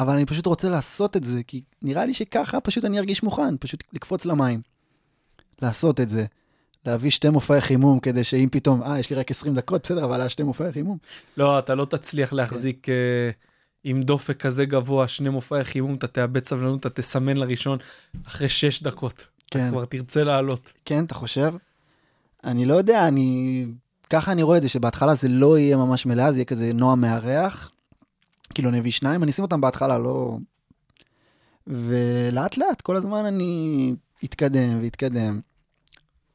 אבל 0.00 0.14
אני 0.14 0.26
פשוט 0.26 0.46
רוצה 0.46 0.68
לעשות 0.68 1.16
את 1.16 1.24
זה, 1.24 1.42
כי 1.42 1.62
נראה 1.82 2.06
לי 2.06 2.14
שככה 2.14 2.60
פשוט 2.60 2.84
אני 2.84 2.98
ארגיש 2.98 3.22
מוכן, 3.22 3.56
פשוט 3.60 3.84
לקפוץ 3.92 4.26
למים. 4.26 4.60
לעשות 5.62 6.00
את 6.00 6.08
זה. 6.08 6.24
להביא 6.86 7.10
שתי 7.10 7.30
מופעי 7.30 7.60
חימום 7.60 8.00
כדי 8.00 8.24
שאם 8.24 8.48
פתאום, 8.52 8.82
אה, 8.82 8.98
יש 8.98 9.10
לי 9.10 9.16
רק 9.16 9.30
20 9.30 9.54
דקות, 9.54 9.82
בסדר, 9.82 10.04
אבל 10.04 10.20
היה 10.20 10.28
שתי 10.28 10.42
מופעי 10.42 10.72
חימום. 10.72 10.98
לא, 11.36 11.58
אתה 11.58 11.74
לא 11.74 11.84
תצליח 11.84 12.32
להחזיק 12.32 12.88
אה, 12.88 13.30
עם 13.84 14.00
דופק 14.00 14.36
כזה 14.40 14.64
גבוה, 14.64 15.08
שני 15.08 15.28
מופעי 15.28 15.64
חימום, 15.64 15.94
אתה 15.94 16.06
תאבד 16.06 16.44
סבלנות, 16.44 16.80
אתה 16.80 16.90
תסמן 16.90 17.36
לראשון 17.36 17.78
אחרי 18.26 18.48
6 18.48 18.82
דקות. 18.82 19.26
כן. 19.50 19.60
אתה 19.60 19.70
כבר 19.70 19.84
תרצה 19.84 20.24
לעלות. 20.24 20.72
כן, 20.84 21.04
אתה 21.04 21.14
חושב? 21.14 21.54
אני 22.44 22.64
לא 22.64 22.74
יודע, 22.74 23.08
אני... 23.08 23.66
ככה 24.10 24.32
אני 24.32 24.42
רואה 24.42 24.56
את 24.56 24.62
זה, 24.62 24.68
שבהתחלה 24.68 25.14
זה 25.14 25.28
לא 25.28 25.58
יהיה 25.58 25.76
ממש 25.76 26.06
מלאה, 26.06 26.32
זה 26.32 26.38
יהיה 26.38 26.44
כזה 26.44 26.72
נועה 26.72 26.96
מארח, 26.96 27.72
כאילו 28.54 28.70
נביא 28.70 28.90
שניים, 28.90 29.22
אני 29.22 29.30
אשים 29.30 29.44
אותם 29.44 29.60
בהתחלה, 29.60 29.98
לא... 29.98 30.38
ולאט 31.66 32.56
לאט, 32.56 32.80
כל 32.80 32.96
הזמן 32.96 33.24
אני 33.24 33.94
אתקדם 34.24 34.82
ואתקדם. 34.82 35.40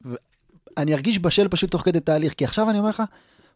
ואני 0.00 0.94
ארגיש 0.94 1.18
בשל 1.18 1.48
פשוט 1.48 1.70
תוך 1.70 1.82
כדי 1.82 2.00
תהליך, 2.00 2.34
כי 2.34 2.44
עכשיו 2.44 2.70
אני 2.70 2.78
אומר 2.78 2.88
לך, 2.88 3.02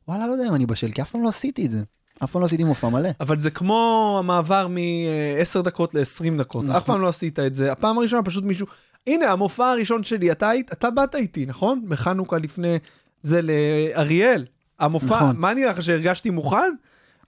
וואלה, 0.09 0.27
לא 0.27 0.33
יודע 0.33 0.49
אם 0.49 0.55
אני 0.55 0.67
בשל, 0.67 0.93
כי 0.93 1.03
אף 1.03 1.11
פעם 1.11 1.23
לא 1.23 1.29
עשיתי 1.29 1.67
את 1.67 1.71
זה. 1.71 1.83
אף 2.25 2.31
פעם 2.31 2.41
לא 2.41 2.47
עשיתי 2.47 2.65
מופע 2.65 2.89
מלא. 2.89 3.09
אבל 3.21 3.39
זה 3.39 3.51
כמו 3.51 4.17
המעבר 4.19 4.67
מ-10 4.69 5.63
דקות 5.63 5.95
ל-20 5.95 6.39
דקות. 6.39 6.65
נכון. 6.65 6.77
אף 6.77 6.85
פעם 6.85 7.01
לא 7.01 7.09
עשית 7.09 7.39
את 7.39 7.55
זה. 7.55 7.73
הפעם 7.73 7.99
הראשונה 7.99 8.23
פשוט 8.23 8.45
מישהו... 8.45 8.67
הנה, 9.07 9.33
המופע 9.33 9.71
הראשון 9.71 10.03
שלי, 10.03 10.33
אתה, 10.33 10.51
אתה 10.73 10.91
באת 10.91 11.15
איתי, 11.15 11.47
נכון? 11.47 11.85
בחנוכה 11.89 12.39
לפני 12.39 12.79
זה 13.23 13.41
לאריאל. 13.43 14.47
המופע, 14.79 15.17
נכון. 15.17 15.37
מה 15.39 15.55
נראה 15.55 15.73
לך 15.73 15.83
שהרגשתי 15.83 16.31
מוכן? 16.31 16.75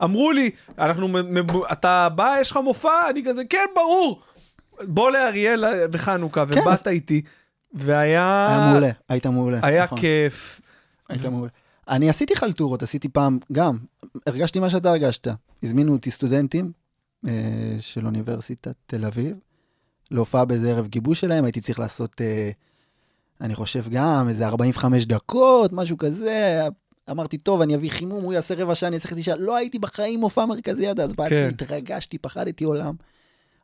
אמרו 0.05 0.32
לי, 0.32 0.51
אנחנו, 0.78 1.18
אתה 1.72 2.09
בא, 2.09 2.36
יש 2.40 2.51
לך 2.51 2.57
מופע? 2.57 3.11
אני 3.11 3.24
כזה, 3.24 3.42
כן, 3.51 3.66
ברור. 3.74 4.22
בוא 4.87 5.11
לאריאל 5.11 5.64
וחנוכה, 5.93 6.47
כן, 6.47 6.53
ובאת 6.61 6.87
אז- 6.87 6.93
איתי. 6.93 7.22
והיה... 7.74 8.47
היה 8.49 8.70
מעולה, 8.70 8.91
היית 9.09 9.26
מעולה. 9.26 9.59
היה 9.62 9.85
נכון. 9.85 9.99
כיף. 10.01 10.61
היית 11.09 11.24
מעולה. 11.24 11.51
אני 11.89 12.11
עשיתי 12.11 12.37
חלטורות, 12.37 12.83
עשיתי 12.83 13.09
פעם, 13.09 13.39
גם, 13.53 13.79
הרגשתי 14.26 14.59
מה 14.61 14.70
שאתה 14.70 14.91
הרגשת. 14.91 15.29
הזמינו 15.62 15.93
אותי 15.93 16.11
סטודנטים 16.11 16.72
אה, 17.26 17.33
של 17.81 18.07
אוניברסיטת 18.07 18.74
תל 18.87 19.05
אביב, 19.05 19.37
להופעה 20.11 20.45
באיזה 20.45 20.70
ערב 20.70 20.87
גיבוש 20.87 21.20
שלהם, 21.20 21.45
הייתי 21.45 21.61
צריך 21.61 21.79
לעשות, 21.79 22.20
אה, 22.20 22.51
אני 23.41 23.55
חושב 23.55 23.85
גם, 23.91 24.29
איזה 24.29 24.47
45 24.47 25.07
דקות, 25.07 25.72
משהו 25.72 25.99
כזה. 25.99 26.61
אמרתי, 27.11 27.39
טוב, 27.39 27.61
אני 27.61 27.74
אביא 27.74 27.91
חימום, 27.91 28.24
הוא 28.24 28.33
יעשה 28.33 28.55
רבע 28.55 28.74
שעה, 28.74 28.89
אני 28.89 28.97
אעשה 28.97 29.09
חצי 29.09 29.22
שעה. 29.22 29.37
לא 29.37 29.57
הייתי 29.57 29.79
בחיים 29.79 30.20
מופע 30.20 30.45
מרכזי 30.47 30.87
עד 30.87 31.01
אז, 31.01 31.14
באתי, 31.14 31.31
כן. 31.31 31.49
התרגשתי, 31.53 32.18
פחדתי 32.18 32.64
עולם. 32.64 32.95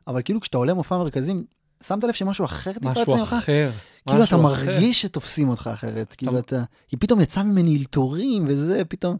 אבל 0.07 0.21
כאילו, 0.21 0.41
כשאתה 0.41 0.57
עולה 0.57 0.73
מופע 0.73 0.97
מרכזי, 0.97 1.33
שמת 1.87 2.03
לב 2.03 2.13
שמשהו 2.13 2.45
אחר 2.45 2.73
טיפה 2.73 2.89
משהו 2.89 3.01
יצא 3.03 3.15
ממך? 3.15 3.33
אחר. 3.33 3.71
כאילו 4.07 4.23
אתה 4.23 4.37
משהו. 4.37 4.43
מרגיש 4.43 5.01
שתופסים 5.01 5.49
אותך 5.49 5.69
אחרת, 5.73 6.15
כאילו 6.17 6.39
אתה- 6.39 6.63
היא 6.91 6.97
פתאום 6.99 7.21
יצאה 7.21 7.43
ממני 7.43 7.77
אלתורים 7.77 8.45
וזה, 8.47 8.81
פתאום, 8.89 9.17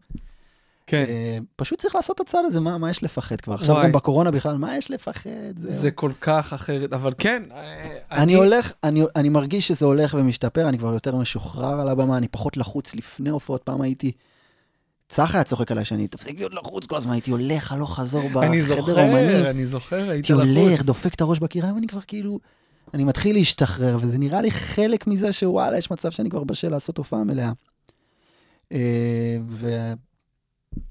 כן. 0.87 1.05
אה, 1.07 1.37
פשוט 1.55 1.79
צריך 1.81 1.95
לעשות 1.95 2.15
את 2.15 2.27
הצעד 2.27 2.45
הזה, 2.45 2.59
מה 2.59 2.77
מה 2.77 2.89
יש 2.89 3.03
לפחד 3.03 3.41
כבר? 3.41 3.53
עכשיו. 3.53 3.75
גם 3.83 3.91
בקורונה 3.91 4.31
בכלל, 4.31 4.57
מה 4.57 4.77
יש 4.77 4.91
לפחד? 4.91 5.29
זהו. 5.57 5.73
זה 5.73 5.91
כל 5.91 6.11
כך 6.21 6.53
אחרת, 6.53 6.93
אבל 6.93 7.13
כן. 7.17 7.43
אה, 7.51 7.97
אני 8.11 8.33
הולך, 8.33 8.71
אני, 8.83 9.03
אני 9.15 9.29
מרגיש 9.29 9.67
שזה 9.67 9.85
הולך 9.85 10.15
ומשתפר, 10.19 10.69
אני 10.69 10.77
כבר 10.77 10.93
יותר 10.93 11.15
משוחרר 11.15 11.81
על 11.81 11.89
הבמה, 11.89 12.17
אני 12.17 12.27
פחות 12.27 12.57
לחוץ 12.57 12.95
לפני 12.95 13.29
הופעות, 13.29 13.63
פעם 13.63 13.81
הייתי... 13.81 14.11
צח 15.07 15.35
היה 15.35 15.43
צוחק 15.43 15.71
עליי 15.71 15.85
שאני 15.85 16.07
תפסיק 16.07 16.37
להיות 16.37 16.53
לחוץ 16.53 16.85
כל 16.85 16.95
הזמן, 16.95 17.11
הייתי 17.13 17.31
הולך 17.31 17.71
הלוך 17.71 17.95
חזור 17.95 18.43
אני 18.43 18.61
בחדר 18.61 18.75
זוכר, 18.75 19.01
אומנים. 19.01 19.45
אני 19.45 19.65
זוכר, 19.65 19.95
היית 19.95 20.09
הייתי 20.09 20.33
הולך, 20.33 20.71
לחוץ. 20.73 20.85
דופק 20.85 21.13
את 21.13 21.21
הראש 21.21 21.39
בקיר, 21.39 21.65
היום 21.65 21.77
אני 21.77 21.87
כבר 21.87 22.01
כאילו, 22.01 22.39
אני 22.93 23.03
מתחיל 23.03 23.35
להשתחרר, 23.35 23.97
וזה 24.01 24.17
נראה 24.17 24.41
לי 24.41 24.51
חלק 24.51 25.07
מזה 25.07 25.33
שוואלה, 25.33 25.77
יש 25.77 25.91
מצב 25.91 26.11
שאני 26.11 26.29
כבר 26.29 26.43
בשל 26.43 26.69
לעשות 26.69 26.97
הופעה 26.97 27.23
מלאה. 27.23 27.51
אה, 28.71 29.37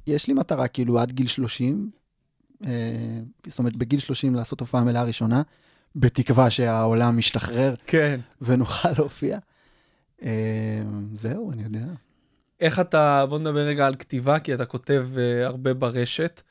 ויש 0.07 0.27
לי 0.27 0.35
מטרה, 0.35 0.69
כאילו, 0.69 0.99
עד 0.99 1.13
גיל 1.13 1.27
30, 1.27 1.91
אה, 2.67 2.71
זאת 3.47 3.59
אומרת, 3.59 3.77
בגיל 3.77 4.01
30 4.01 4.35
לעשות 4.35 4.61
הופעה 4.61 4.85
מלאה 4.85 5.05
ראשונה, 5.05 5.43
בתקווה 5.97 6.51
שהעולם 6.51 7.19
ישתחרר 7.19 7.75
כן. 7.87 8.21
ונוכל 8.41 8.91
להופיע. 8.99 9.39
אה, 10.23 10.83
זהו, 11.13 11.53
אני 11.53 11.63
יודע. 11.63 11.87
איך 12.65 12.81
אתה, 12.81 13.27
בוא 13.29 13.39
נדבר 13.39 13.61
רגע 13.61 13.87
על 13.87 13.95
כתיבה, 13.95 14.39
כי 14.39 14.55
אתה 14.55 14.65
כותב 14.65 15.07
uh, 15.15 15.47
הרבה 15.47 15.75
ברשת. 15.75 16.43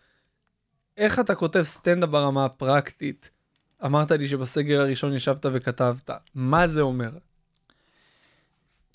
איך 0.97 1.19
אתה 1.19 1.35
כותב 1.35 1.63
סטנדאפ 1.63 2.09
ברמה 2.09 2.45
הפרקטית? 2.45 3.29
אמרת 3.85 4.11
לי 4.11 4.27
שבסגר 4.27 4.81
הראשון 4.81 5.15
ישבת 5.15 5.45
וכתבת. 5.53 6.09
מה 6.35 6.67
זה 6.67 6.81
אומר? 6.81 7.09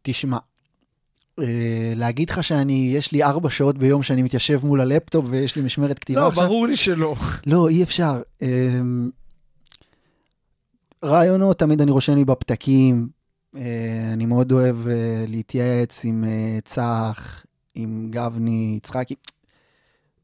תשמע, 0.02 0.38
אה, 1.38 1.92
להגיד 1.96 2.30
לך 2.30 2.44
שאני, 2.44 2.90
יש 2.94 3.12
לי 3.12 3.22
ארבע 3.22 3.50
שעות 3.50 3.78
ביום 3.78 4.02
שאני 4.02 4.22
מתיישב 4.22 4.66
מול 4.66 4.80
הלפטופ 4.80 5.26
ויש 5.28 5.56
לי 5.56 5.62
משמרת 5.62 5.98
כתיבה 5.98 6.20
לא, 6.20 6.28
עכשיו? 6.28 6.44
ברור 6.46 6.66
לי 6.66 6.76
שלא. 6.76 7.14
לא, 7.46 7.68
אי 7.68 7.82
אפשר. 7.82 8.22
אמ, 8.42 9.10
רעיונות 11.04 11.58
תמיד 11.58 11.80
אני 11.80 11.90
רושם 11.90 12.14
לי 12.14 12.24
בפתקים. 12.24 13.17
אה, 13.56 14.10
אני 14.12 14.26
מאוד 14.26 14.52
אוהב 14.52 14.88
אה, 14.88 15.24
להתייעץ 15.28 16.04
עם 16.04 16.24
אה, 16.24 16.58
צח, 16.64 17.46
עם 17.74 18.08
גבני, 18.10 18.74
יצחקי. 18.76 19.14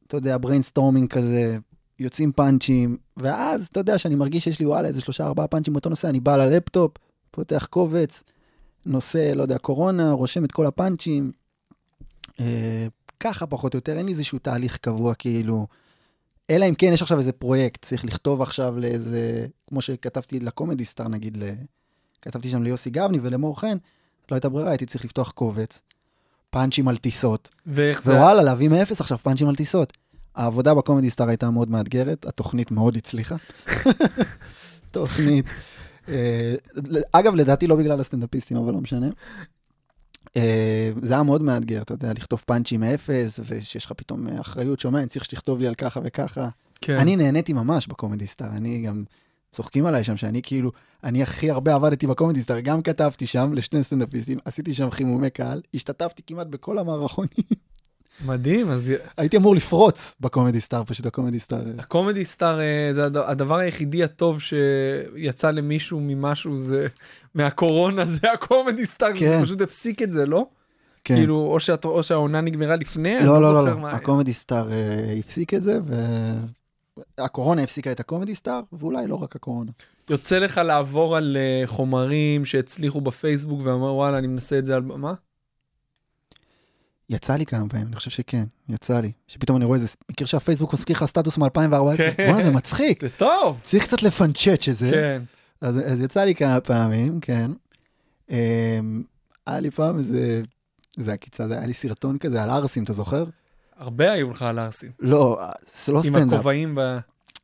אתה 0.07 0.17
יודע, 0.17 0.37
brainstorming 0.41 1.11
כזה, 1.11 1.59
יוצאים 1.99 2.33
פאנצ'ים, 2.33 2.97
ואז 3.17 3.67
אתה 3.67 3.81
יודע 3.81 3.99
שאני 3.99 4.15
מרגיש 4.15 4.45
שיש 4.45 4.61
לי 4.61 4.67
וואלה 4.67 4.89
איזה 4.89 5.01
שלושה 5.01 5.27
ארבעה 5.27 5.47
פאנצ'ים 5.47 5.75
באותו 5.75 5.89
נושא, 5.91 6.09
אני 6.09 6.21
בא 6.21 6.37
ללפטופ, 6.37 6.97
פותח 7.31 7.67
קובץ, 7.71 8.23
נושא, 8.87 9.33
לא 9.35 9.43
יודע, 9.43 9.59
קורונה, 9.59 10.13
רושם 10.13 10.45
את 10.45 10.53
כל 10.53 10.67
הפאנצ'ים. 10.67 11.33
אה, 12.41 12.87
ככה 13.21 13.47
פחות 13.47 13.75
או 13.75 13.77
יותר, 13.77 13.99
אין 13.99 14.07
לי 14.07 14.13
איזשהו 14.13 14.39
תהליך 14.39 14.77
קבוע 14.77 15.15
כאילו. 15.15 15.67
אלא 16.51 16.69
אם 16.69 16.75
כן 16.75 16.91
יש 16.93 17.03
עכשיו 17.03 17.19
איזה 17.19 17.33
פרויקט, 17.33 17.85
צריך 17.85 18.05
לכתוב 18.05 18.43
עכשיו 18.43 18.79
לאיזה, 18.79 19.47
כמו 19.67 19.81
שכתבתי 19.81 20.41
ל 20.41 20.47
Comedy 20.47 20.85
Star 20.85 21.09
נגיד. 21.09 21.39
כתבתי 22.25 22.51
שם 22.51 22.63
ליוסי 22.63 22.91
גבני 22.91 23.19
ולמור 23.23 23.61
חן, 23.61 23.77
לא 24.31 24.37
הייתה 24.37 24.49
ברירה, 24.49 24.71
הייתי 24.71 24.87
צריך 24.87 25.05
לפתוח 25.05 25.31
קובץ. 25.31 25.81
פאנצ'ים 26.51 26.89
על 26.89 26.97
טיסות. 26.97 27.49
ואיך 27.67 28.03
זה... 28.03 28.15
ווואלה, 28.15 28.43
להביא 28.43 28.69
מאפס 28.69 29.01
עכשיו 29.01 29.19
פאנצ'ים 29.19 29.49
על 29.49 29.57
טיסות. 29.57 29.93
העבודה 30.35 30.75
בקומדי 30.75 31.11
סטאר 31.11 31.29
הייתה 31.29 31.51
מאוד 31.51 31.71
מאתגרת, 31.71 32.27
התוכנית 32.27 32.71
מאוד 32.71 32.97
הצליחה. 32.97 33.37
תוכנית. 34.91 35.45
אה, 36.09 36.55
אגב, 37.13 37.35
לדעתי 37.35 37.67
לא 37.67 37.77
בגלל 37.77 38.01
הסטנדאפיסטים, 38.01 38.57
אבל 38.57 38.73
לא 38.73 38.81
משנה. 38.81 39.09
אה, 40.37 40.91
זה 41.03 41.15
היה 41.15 41.23
מאוד 41.23 41.43
מאתגר, 41.43 41.83
אתה 41.83 41.95
יודע, 41.95 42.13
לכתוב 42.13 42.43
פאנצ'ים 42.47 42.81
מאפס, 42.81 43.41
ושיש 43.47 43.87
לך 43.87 43.93
פתאום 43.93 44.29
אחריות, 44.29 44.81
שומע, 44.81 44.99
אני 44.99 45.09
צריך 45.09 45.25
שתכתוב 45.25 45.61
לי 45.61 45.67
על 45.67 45.75
ככה 45.75 46.01
וככה. 46.05 46.49
כן. 46.81 46.97
אני 46.97 47.17
נהניתי 47.17 47.53
ממש 47.53 47.87
בקומדי 47.87 48.27
סטאר, 48.27 48.49
אני 48.49 48.83
גם... 48.83 49.05
צוחקים 49.55 49.87
עליי 49.87 50.05
שם, 50.05 50.17
שאני 50.17 50.41
כאילו, 50.43 50.71
אני 51.05 51.23
הכי 51.23 51.51
הרבה 51.51 51.75
עבדתי 51.75 52.07
בקומדי 52.07 52.43
סטאר, 52.43 52.61
גם 52.61 52.83
כתבתי 52.83 53.27
שם 53.27 53.53
לשני 53.55 53.85
סטנדאפיסטים, 53.85 54.39
עשיתי 54.45 54.75
שם 54.75 54.91
חימומי 54.91 55.31
קהל, 55.31 55.61
השתתפתי 55.75 56.23
כמעט 56.27 56.47
בכל 56.47 56.79
המערכונים. 56.79 57.29
מדהים, 58.27 58.69
אז 58.69 58.93
הייתי 59.17 59.37
אמור 59.37 59.55
לפרוץ 59.55 60.15
בקומדי 60.21 60.61
סטאר, 60.61 60.83
פשוט 60.87 61.07
הקומדי 61.07 61.41
סטאר. 61.41 61.61
הקומדי 61.79 62.25
סטאר 62.25 62.61
אה, 62.61 62.89
זה 62.93 63.05
הד- 63.05 63.17
הדבר 63.17 63.57
היחידי 63.59 64.05
הטוב 64.05 64.41
שיצא 64.41 65.51
למישהו 65.51 66.01
ממשהו 66.03 66.57
זה 66.57 66.87
מהקורונה 67.35 68.05
זה 68.21 68.33
הקומדי 68.35 68.87
סטאר, 68.87 69.11
כן. 69.19 69.39
זה 69.39 69.45
פשוט 69.45 69.61
הפסיק 69.61 70.03
את 70.03 70.13
זה, 70.13 70.27
לא? 70.27 70.47
כן. 71.05 71.15
כאילו, 71.17 71.37
או 71.37 71.61
שאת- 71.61 71.85
או 71.85 72.03
שהעונה 72.03 72.41
נגמרה 72.41 72.77
לפני, 72.77 73.19
אני 73.19 73.27
לא, 73.27 73.41
לא, 73.43 73.55
לא, 73.55 73.65
מה 73.65 73.81
לא, 73.83 73.87
היה. 73.87 73.97
הקומדי 73.97 74.33
סטאר 74.33 74.73
אה, 74.73 74.79
הפסיק 75.19 75.55
את 75.55 75.63
זה, 75.63 75.79
והקורונה 77.19 77.63
הפסיקה 77.63 77.93
את 77.93 78.01
הקומדי 78.01 78.35
סטאר, 78.35 78.61
ואולי 78.73 79.07
לא 79.07 79.15
רק 79.15 79.37
הקורונה. 79.37 79.71
יוצא 80.11 80.39
לך 80.39 80.59
לעבור 80.59 81.17
על 81.17 81.37
אה, 81.37 81.67
חומרים 81.67 82.45
שהצליחו 82.45 83.01
בפייסבוק 83.01 83.61
ואמר 83.65 83.95
וואלה 83.95 84.19
אני 84.19 84.27
מנסה 84.27 84.59
את 84.59 84.67
זה 84.67 84.77
על 84.77 84.83
במה? 84.83 85.15
יצא 87.11 87.37
לי 87.37 87.47
כמה 87.47 87.69
פעמים, 87.69 87.87
אני 87.87 87.97
חושב 87.97 88.11
שכן, 88.11 88.45
יצא 88.69 89.01
לי. 89.01 89.13
שפתאום 89.29 89.57
אני 89.57 89.65
רואה 89.65 89.79
איזה, 89.79 89.97
מכיר 90.11 90.27
שהפייסבוק 90.27 90.75
מזכיר 90.75 90.97
לך 90.97 91.05
סטטוס 91.05 91.39
מ-2014? 91.39 91.97
כן. 91.97 92.27
בוא'נה, 92.27 92.45
זה 92.45 92.51
מצחיק. 92.51 93.03
זה 93.03 93.09
טוב. 93.09 93.61
צריך 93.63 93.85
קצת 93.85 94.03
לפנצ'ץ' 94.03 94.69
את 94.69 94.77
זה. 94.77 94.91
כן. 94.91 95.23
אז, 95.61 95.79
אז 95.79 96.01
יצא 96.01 96.25
לי 96.25 96.35
כמה 96.35 96.61
פעמים, 96.61 97.21
כן. 97.21 97.51
Um, 98.29 98.33
היה 99.47 99.61
לי 99.61 99.71
פעם 99.71 99.99
איזה, 99.99 100.43
זה 100.97 101.13
עקיצה, 101.13 101.47
היה 101.51 101.67
לי 101.67 101.75
סרטון 101.75 102.19
כזה 102.19 102.43
על 102.43 102.51
ערסים, 102.51 102.85
אתה 102.85 102.93
זוכר? 102.93 103.25
הרבה 103.85 104.13
היו 104.13 104.31
לך 104.31 104.43
על 104.43 104.59
הערסים. 104.59 104.91
לא, 105.01 105.41
זה 105.87 105.93
לא 105.93 105.99
עם 105.99 106.03
סטנדאפ. 106.05 106.33
הכובעים 106.35 106.75
ב... 106.75 106.99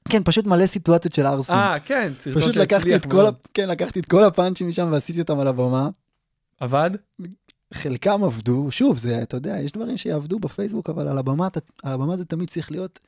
כן, 0.08 0.22
פשוט 0.24 0.46
מלא 0.46 0.66
סיטואציות 0.66 1.14
של 1.14 1.26
ערסים. 1.26 1.54
אה, 1.54 1.78
כן, 1.84 2.12
סרטון 2.16 2.42
פשוט 2.42 2.56
לקחתי 2.56 2.82
שהצליח 2.90 3.00
את 3.04 3.10
כל, 3.10 3.26
ה... 3.26 3.30
כן, 3.54 3.68
לקחתי 3.68 4.00
את 4.00 4.06
כל 4.06 4.24
הפאנצ'ים 4.24 4.68
משם 4.68 4.88
ועשיתי 4.92 5.20
אותם 5.20 5.38
על 5.38 5.46
הבמה. 5.48 5.88
עבד? 6.60 6.90
חלקם 7.74 8.24
עבדו, 8.24 8.70
שוב, 8.70 8.98
זה, 8.98 9.22
אתה 9.22 9.36
יודע, 9.36 9.58
יש 9.60 9.72
דברים 9.72 9.96
שיעבדו 9.96 10.38
בפייסבוק, 10.38 10.90
אבל 10.90 11.08
על 11.08 11.18
הבמה, 11.18 11.46
אתה- 11.46 11.60
על 11.82 11.92
הבמה 11.92 12.16
זה 12.16 12.24
תמיד 12.24 12.50
צריך 12.50 12.70
להיות, 12.70 12.98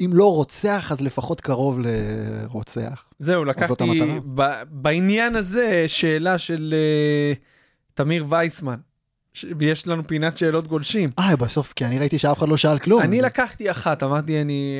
אם 0.00 0.10
לא 0.14 0.32
רוצח, 0.34 0.92
אז 0.92 1.00
לפחות 1.00 1.40
קרוב 1.40 1.78
לרוצח. 1.80 3.04
זהו, 3.18 3.44
לקחתי. 3.44 4.00
ב- 4.34 4.62
בעניין 4.70 5.36
הזה 5.36 5.84
שאלה 5.86 6.38
של 6.38 6.74
אה, 6.76 7.32
תמיר 7.94 8.26
וייסמן. 8.28 8.76
ויש 9.58 9.88
לנו 9.88 10.06
פינת 10.06 10.38
שאלות 10.38 10.68
גולשים. 10.68 11.10
אה, 11.18 11.36
בסוף, 11.36 11.72
כי 11.72 11.84
אני 11.84 11.98
ראיתי 11.98 12.18
שאף 12.18 12.38
אחד 12.38 12.48
לא 12.48 12.56
שאל 12.56 12.78
כלום. 12.78 13.02
אני 13.02 13.20
לקחתי 13.20 13.70
אחת, 13.70 14.02
אמרתי 14.02 14.42
אני, 14.42 14.78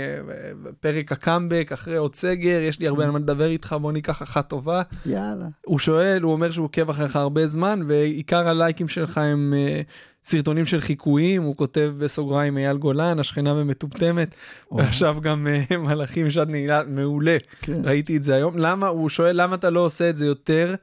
פרק 0.80 1.12
הקאמבק, 1.12 1.70
אחרי 1.72 1.96
עוד 1.96 2.14
סגר, 2.14 2.60
יש 2.62 2.80
לי 2.80 2.88
הרבה 2.88 3.04
על 3.04 3.10
מה 3.10 3.18
לדבר 3.18 3.46
איתך, 3.46 3.76
בוא 3.80 3.92
ניקח 3.92 4.22
אחת 4.22 4.48
טובה. 4.48 4.82
יאללה. 5.06 5.46
הוא 5.66 5.78
שואל, 5.78 6.22
הוא 6.22 6.32
אומר 6.32 6.50
שהוא 6.50 6.64
עוקב 6.64 6.90
אחריך 6.90 7.16
הרבה 7.16 7.46
זמן, 7.46 7.80
ועיקר 7.86 8.48
הלייקים 8.48 8.88
שלך 8.88 9.18
הם 9.18 9.54
אה, 9.56 9.80
סרטונים 10.24 10.66
של 10.66 10.80
חיקויים, 10.80 11.42
הוא 11.42 11.56
כותב 11.56 11.92
בסוגריים 11.98 12.58
אייל 12.58 12.76
גולן, 12.76 13.18
השכנה 13.18 13.54
ומטומטמת, 13.54 14.34
או, 14.70 14.76
ועכשיו 14.76 15.16
גם 15.20 15.46
אה, 15.46 15.76
מלאכים 15.76 16.30
שעת 16.30 16.48
נעילה, 16.48 16.82
מעולה, 16.86 17.36
כן. 17.62 17.80
ראיתי 17.84 18.16
את 18.16 18.22
זה 18.22 18.34
היום. 18.34 18.58
למה, 18.58 18.86
הוא 18.88 19.08
שואל 19.08 19.42
למה 19.42 19.54
אתה 19.54 19.70
לא 19.70 19.80
עושה 19.80 20.10
את 20.10 20.16
זה 20.16 20.26
יותר 20.26 20.74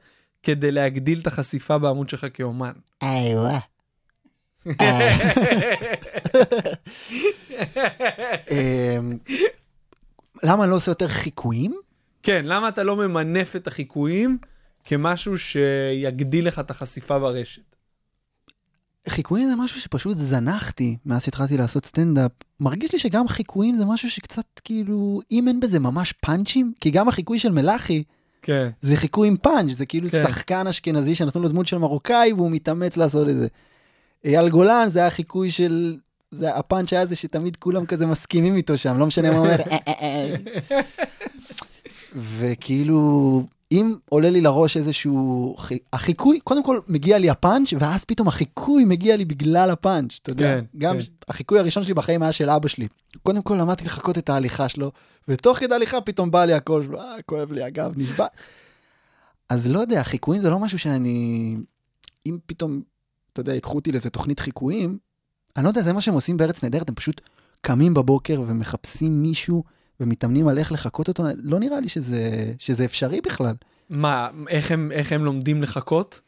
כדי 0.44 0.72
להגדיל 0.72 1.20
את 1.20 1.26
החשיפה 1.26 1.78
בעמוד 1.78 2.08
שלך 2.08 2.26
כאומן. 2.34 2.72
איי, 3.02 3.34
וואה. 3.34 3.58
אמ, 8.50 9.18
למה 10.42 10.64
אני 10.64 10.70
לא 10.70 10.76
עושה 10.76 10.90
יותר 10.90 11.08
חיקויים? 11.08 11.74
כן, 12.22 12.44
למה 12.44 12.68
אתה 12.68 12.82
לא 12.82 12.96
ממנף 12.96 13.56
את 13.56 13.66
החיקויים 13.66 14.38
כמשהו 14.84 15.38
שיגדיל 15.38 16.48
לך 16.48 16.58
את 16.58 16.70
החשיפה 16.70 17.18
ברשת? 17.18 17.62
חיקויים 19.08 19.48
זה 19.48 19.56
משהו 19.56 19.80
שפשוט 19.80 20.16
זנחתי 20.16 20.96
מאז 21.06 21.24
שהתחלתי 21.24 21.56
לעשות 21.56 21.84
סטנדאפ. 21.84 22.30
מרגיש 22.60 22.92
לי 22.92 22.98
שגם 22.98 23.28
חיקויים 23.28 23.74
זה 23.74 23.84
משהו 23.84 24.10
שקצת 24.10 24.60
כאילו, 24.64 25.20
אם 25.30 25.48
אין 25.48 25.60
בזה 25.60 25.78
ממש 25.78 26.12
פאנצ'ים, 26.12 26.72
כי 26.80 26.90
גם 26.90 27.08
החיקוי 27.08 27.38
של 27.38 27.52
מלאכי 27.52 28.04
כן. 28.44 28.68
זה 28.82 28.96
חיקוי 28.96 29.28
עם 29.28 29.36
פאנץ', 29.36 29.72
זה 29.72 29.86
כאילו 29.86 30.10
כן. 30.10 30.24
שחקן 30.28 30.66
אשכנזי 30.66 31.14
שנתנו 31.14 31.42
לו 31.42 31.48
דמות 31.48 31.66
של 31.66 31.78
מרוקאי 31.78 32.32
והוא 32.32 32.50
מתאמץ 32.50 32.96
לעשות 32.96 33.28
את 33.28 33.38
זה. 33.38 33.46
אייל 34.24 34.48
גולן 34.48 34.86
זה 34.88 34.98
היה 34.98 35.10
חיקוי 35.10 35.50
של, 35.50 35.96
זה 36.30 36.56
הפאנץ' 36.56 36.92
היה 36.92 37.06
זה 37.06 37.16
שתמיד 37.16 37.56
כולם 37.56 37.86
כזה 37.86 38.06
מסכימים 38.06 38.56
איתו 38.56 38.78
שם, 38.78 38.98
לא 38.98 39.06
משנה 39.06 39.30
מה 39.30 39.38
אומר. 39.38 39.56
וכאילו, 42.38 43.42
אם 43.74 43.94
עולה 44.08 44.30
לי 44.30 44.40
לראש 44.40 44.76
איזשהו, 44.76 45.54
חי- 45.58 45.78
החיקוי, 45.92 46.40
קודם 46.40 46.64
כל 46.64 46.80
מגיע 46.88 47.18
לי 47.18 47.30
הפאנץ', 47.30 47.72
ואז 47.78 48.04
פתאום 48.04 48.28
החיקוי 48.28 48.84
מגיע 48.84 49.16
לי 49.16 49.24
בגלל 49.24 49.70
הפאנץ', 49.70 50.18
אתה 50.22 50.32
יודע. 50.32 50.60
כן, 50.60 50.64
גם 50.78 50.96
כן. 50.98 51.04
החיקוי 51.28 51.58
הראשון 51.58 51.82
שלי 51.82 51.94
בחיים 51.94 52.22
היה 52.22 52.32
של 52.32 52.50
אבא 52.50 52.68
שלי. 52.68 52.88
קודם 53.22 53.42
כל 53.42 53.56
למדתי 53.60 53.84
לחקות 53.84 54.18
את 54.18 54.28
ההליכה 54.28 54.68
שלו, 54.68 54.92
ותוך 55.28 55.58
כדי 55.58 55.74
הליכה 55.74 56.00
פתאום 56.00 56.30
בא 56.30 56.44
לי 56.44 56.52
הקול 56.54 56.82
שלו, 56.82 57.00
אה, 57.00 57.22
כואב 57.26 57.52
לי 57.52 57.62
הגב, 57.62 57.92
נשבע. 57.96 58.26
אז 59.48 59.68
לא 59.68 59.78
יודע, 59.78 60.02
חיקויים 60.02 60.42
זה 60.42 60.50
לא 60.50 60.58
משהו 60.58 60.78
שאני... 60.78 61.56
אם 62.26 62.38
פתאום, 62.46 62.82
אתה 63.32 63.40
יודע, 63.40 63.54
ייקחו 63.54 63.74
אותי 63.74 63.92
לאיזה 63.92 64.10
תוכנית 64.10 64.40
חיקויים, 64.40 64.98
אני 65.56 65.64
לא 65.64 65.68
יודע, 65.68 65.82
זה 65.82 65.92
מה 65.92 66.00
שהם 66.00 66.14
עושים 66.14 66.36
בארץ 66.36 66.62
נהדרת, 66.62 66.88
הם 66.88 66.94
פשוט 66.94 67.20
קמים 67.60 67.94
בבוקר 67.94 68.40
ומחפשים 68.46 69.22
מישהו 69.22 69.64
ומתאמנים 70.00 70.48
על 70.48 70.58
איך 70.58 70.72
לחקות 70.72 71.08
אותו, 71.08 71.24
לא 71.42 71.58
נראה 71.58 71.80
לי 71.80 71.88
שזה, 71.88 72.52
שזה 72.58 72.84
אפשרי 72.84 73.20
בכלל. 73.20 73.54
מה, 73.90 74.28
איך 74.48 74.70
הם, 74.70 74.92
איך 74.92 75.12
הם 75.12 75.24
לומדים 75.24 75.62
לחכות? 75.62 76.20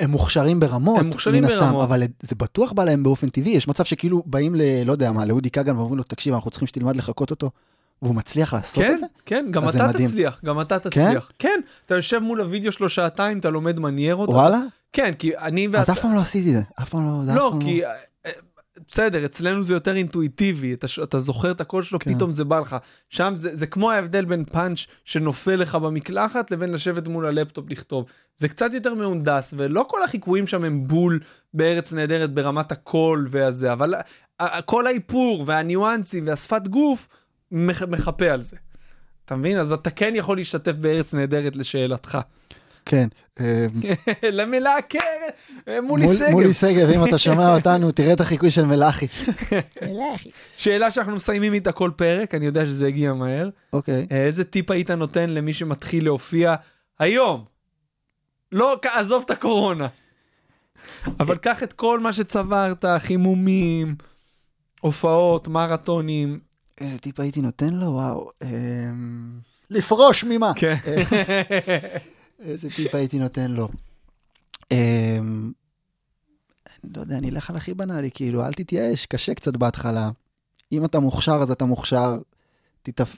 הם 0.00 0.10
מוכשרים 0.10 0.60
ברמות, 0.60 1.00
הם 1.00 1.06
מוכשרים 1.06 1.42
מן 1.42 1.48
הסתם, 1.48 1.60
ברמות. 1.60 1.84
אבל 1.84 2.02
זה 2.20 2.34
בטוח 2.36 2.72
בא 2.72 2.84
להם 2.84 3.02
באופן 3.02 3.28
טבעי, 3.28 3.52
יש 3.52 3.68
מצב 3.68 3.84
שכאילו 3.84 4.22
באים 4.26 4.54
ל... 4.54 4.62
לא 4.84 4.92
יודע 4.92 5.12
מה, 5.12 5.24
לאודי 5.24 5.50
כגן 5.50 5.76
ואומרים 5.76 5.98
לו, 5.98 6.02
תקשיב, 6.02 6.34
אנחנו 6.34 6.50
צריכים 6.50 6.68
שתלמד 6.68 6.96
לחקות 6.96 7.30
אותו, 7.30 7.50
והוא 8.02 8.14
מצליח 8.14 8.54
לעשות 8.54 8.84
כן, 8.84 8.92
את 8.92 8.98
זה? 8.98 9.06
כן, 9.26 9.46
גם 9.50 9.64
אז 9.64 9.76
אתה 9.76 9.86
מדהים. 9.86 10.08
תצליח, 10.08 10.40
גם 10.44 10.60
אתה 10.60 10.78
תצליח. 10.78 11.32
כן, 11.38 11.60
אתה 11.86 11.94
יושב 11.94 12.18
מול 12.18 12.40
הוידאו 12.40 12.72
שלו 12.72 12.88
שעתיים, 12.88 13.38
אתה 13.38 13.50
לומד 13.50 13.78
מניירות. 13.78 14.28
וואלה? 14.28 14.60
כן, 14.92 15.14
כי 15.18 15.36
אני 15.36 15.66
אז 15.66 15.74
ואתה... 15.74 15.92
אף 15.92 16.00
פעם 16.00 16.14
לא 16.14 16.20
עשיתי 16.20 16.48
את 16.48 16.54
זה, 16.54 16.62
אף 16.82 16.88
פעם 16.88 17.26
לא, 17.26 17.34
לא, 17.34 17.50
פעם 17.50 17.60
כי... 17.62 17.82
בסדר, 18.90 19.24
אצלנו 19.24 19.62
זה 19.62 19.74
יותר 19.74 19.96
אינטואיטיבי, 19.96 20.74
אתה, 20.74 20.86
אתה 21.02 21.18
זוכר 21.18 21.50
את 21.50 21.60
הקול 21.60 21.82
שלו, 21.82 21.98
כן. 21.98 22.14
פתאום 22.14 22.32
זה 22.32 22.44
בא 22.44 22.58
לך. 22.60 22.76
שם 23.08 23.32
זה, 23.36 23.56
זה 23.56 23.66
כמו 23.66 23.90
ההבדל 23.90 24.24
בין 24.24 24.44
פאנץ' 24.44 24.78
שנופל 25.04 25.54
לך 25.56 25.74
במקלחת 25.74 26.50
לבין 26.50 26.72
לשבת 26.72 27.08
מול 27.08 27.26
הלפטופ 27.26 27.70
לכתוב. 27.70 28.04
זה 28.36 28.48
קצת 28.48 28.70
יותר 28.74 28.94
מהונדס, 28.94 29.54
ולא 29.56 29.84
כל 29.88 30.02
החיקויים 30.02 30.46
שם 30.46 30.64
הם 30.64 30.88
בול 30.88 31.20
בארץ 31.54 31.92
נהדרת 31.92 32.34
ברמת 32.34 32.72
הקול 32.72 33.28
והזה, 33.30 33.72
אבל 33.72 33.94
כל 34.64 34.86
האיפור 34.86 35.44
והניואנסים 35.46 36.26
והשפת 36.26 36.68
גוף 36.68 37.08
מח- 37.52 37.82
מחפה 37.82 38.30
על 38.30 38.42
זה. 38.42 38.56
אתה 39.24 39.36
מבין? 39.36 39.58
אז 39.58 39.72
אתה 39.72 39.90
כן 39.90 40.12
יכול 40.16 40.36
להשתתף 40.36 40.72
בארץ 40.72 41.14
נהדרת 41.14 41.56
לשאלתך. 41.56 42.18
כן. 42.90 43.08
אה, 43.40 43.66
למלהקר, 44.38 44.98
מולי 45.82 46.06
מול- 46.06 46.16
שגב. 46.16 46.30
מולי 46.30 46.52
שגב, 46.52 46.88
אם 46.90 47.04
אתה 47.04 47.18
שומע 47.18 47.54
אותנו, 47.56 47.92
תראה 47.92 48.12
את 48.12 48.20
החיקוי 48.20 48.50
של 48.50 48.64
מלאכי. 48.64 49.06
מלאכי. 49.82 50.30
שאלה 50.56 50.90
שאנחנו 50.90 51.14
מסיימים 51.14 51.54
איתה 51.54 51.72
כל 51.72 51.90
פרק, 51.96 52.34
אני 52.34 52.46
יודע 52.46 52.66
שזה 52.66 52.86
הגיע 52.86 53.12
מהר. 53.12 53.48
אוקיי. 53.72 54.06
אה, 54.12 54.24
איזה 54.26 54.44
טיפ 54.44 54.70
היית 54.70 54.90
נותן 54.90 55.30
למי 55.30 55.52
שמתחיל 55.52 56.04
להופיע 56.04 56.54
היום? 56.98 57.44
לא, 58.52 58.76
עזוב 58.94 59.22
את 59.26 59.30
הקורונה. 59.30 59.86
אבל 61.20 61.36
קח 61.36 61.62
את 61.62 61.72
כל 61.72 62.00
מה 62.00 62.12
שצברת, 62.12 62.84
חימומים, 62.98 63.94
הופעות, 64.80 65.48
מרתונים. 65.48 66.40
איזה 66.80 66.98
טיפ 66.98 67.20
הייתי 67.20 67.40
נותן 67.40 67.74
לו? 67.74 67.86
וואו. 67.86 68.30
אמ, 68.42 69.30
לפרוש 69.70 70.24
ממה? 70.24 70.52
כן. 70.56 70.74
איזה 72.40 72.68
טיפ 72.76 72.94
הייתי 72.94 73.18
נותן 73.18 73.50
לו? 73.50 73.68
אמ, 74.70 75.52
אני 76.84 76.92
לא 76.96 77.00
יודע, 77.00 77.18
אני 77.18 77.30
אלך 77.30 77.50
על 77.50 77.56
הכי 77.56 77.74
בנאלי, 77.74 78.10
כאילו, 78.10 78.46
אל 78.46 78.52
תתייאש, 78.52 79.06
קשה 79.06 79.34
קצת 79.34 79.56
בהתחלה. 79.56 80.10
אם 80.72 80.84
אתה 80.84 80.98
מוכשר, 80.98 81.38
אז 81.42 81.50
אתה 81.50 81.64
מוכשר. 81.64 82.18
תתאפ... 82.82 83.16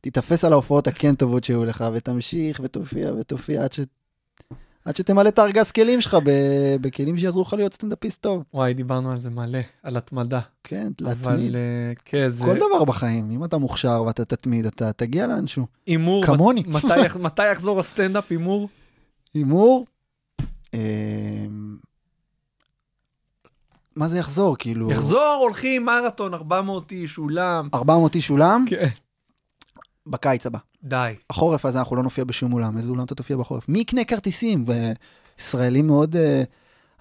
תתאפס 0.00 0.44
על 0.44 0.52
ההופעות 0.52 0.86
הכן 0.86 1.14
טובות 1.14 1.44
שהיו 1.44 1.64
לך, 1.64 1.84
ותמשיך, 1.94 2.60
ותופיע, 2.64 3.12
ותופיע, 3.14 3.64
עד 3.64 3.72
ש... 3.72 3.80
עד 4.88 4.96
שתמלא 4.96 5.28
את 5.28 5.38
הארגז 5.38 5.70
כלים 5.70 6.00
שלך 6.00 6.16
בכלים 6.80 7.18
שיעזרו 7.18 7.42
לך 7.42 7.52
להיות 7.52 7.74
סטנדאפיסט 7.74 8.20
טוב. 8.20 8.44
וואי, 8.54 8.74
דיברנו 8.74 9.12
על 9.12 9.18
זה 9.18 9.30
מלא, 9.30 9.58
על 9.82 9.96
התמדה. 9.96 10.40
כן, 10.64 10.92
אבל 11.04 11.10
להתמיד. 11.10 11.54
אה, 11.54 11.60
כן, 12.04 12.28
זה 12.28 12.44
כל 12.44 12.56
דבר 12.56 12.84
בחיים, 12.84 13.30
אם 13.30 13.44
אתה 13.44 13.58
מוכשר 13.58 14.02
ואתה 14.06 14.24
תתמיד, 14.24 14.66
אתה 14.66 14.92
תגיע 14.92 15.26
לאנשהו. 15.26 15.66
הימור. 15.86 16.26
כמוני. 16.26 16.62
מתי 17.20 17.52
יחזור 17.52 17.80
הסטנדאפ 17.80 18.30
הימור? 18.30 18.68
הימור, 19.34 19.86
אה, 20.74 20.80
מה 23.96 24.08
זה 24.08 24.18
יחזור? 24.18 24.56
כאילו... 24.58 24.90
יחזור, 24.90 25.38
הולכים 25.40 25.84
מרתון, 25.84 26.34
400 26.34 26.92
איש, 26.92 27.18
אולם. 27.18 27.68
400 27.74 28.14
איש 28.14 28.30
אולם, 28.30 28.64
כן. 28.68 28.88
בקיץ 30.06 30.46
הבא. 30.46 30.58
די. 30.82 31.14
החורף 31.30 31.64
הזה 31.64 31.78
אנחנו 31.78 31.96
לא 31.96 32.02
נופיע 32.02 32.24
בשום 32.24 32.52
אולם, 32.52 32.76
איזה 32.76 32.90
אולם 32.90 33.04
אתה 33.04 33.14
תופיע 33.14 33.36
בחורף? 33.36 33.68
מי 33.68 33.78
יקנה 33.78 34.04
כרטיסים? 34.04 34.64
ישראלים 35.40 35.86
מאוד, 35.86 36.16
אה, 36.16 36.42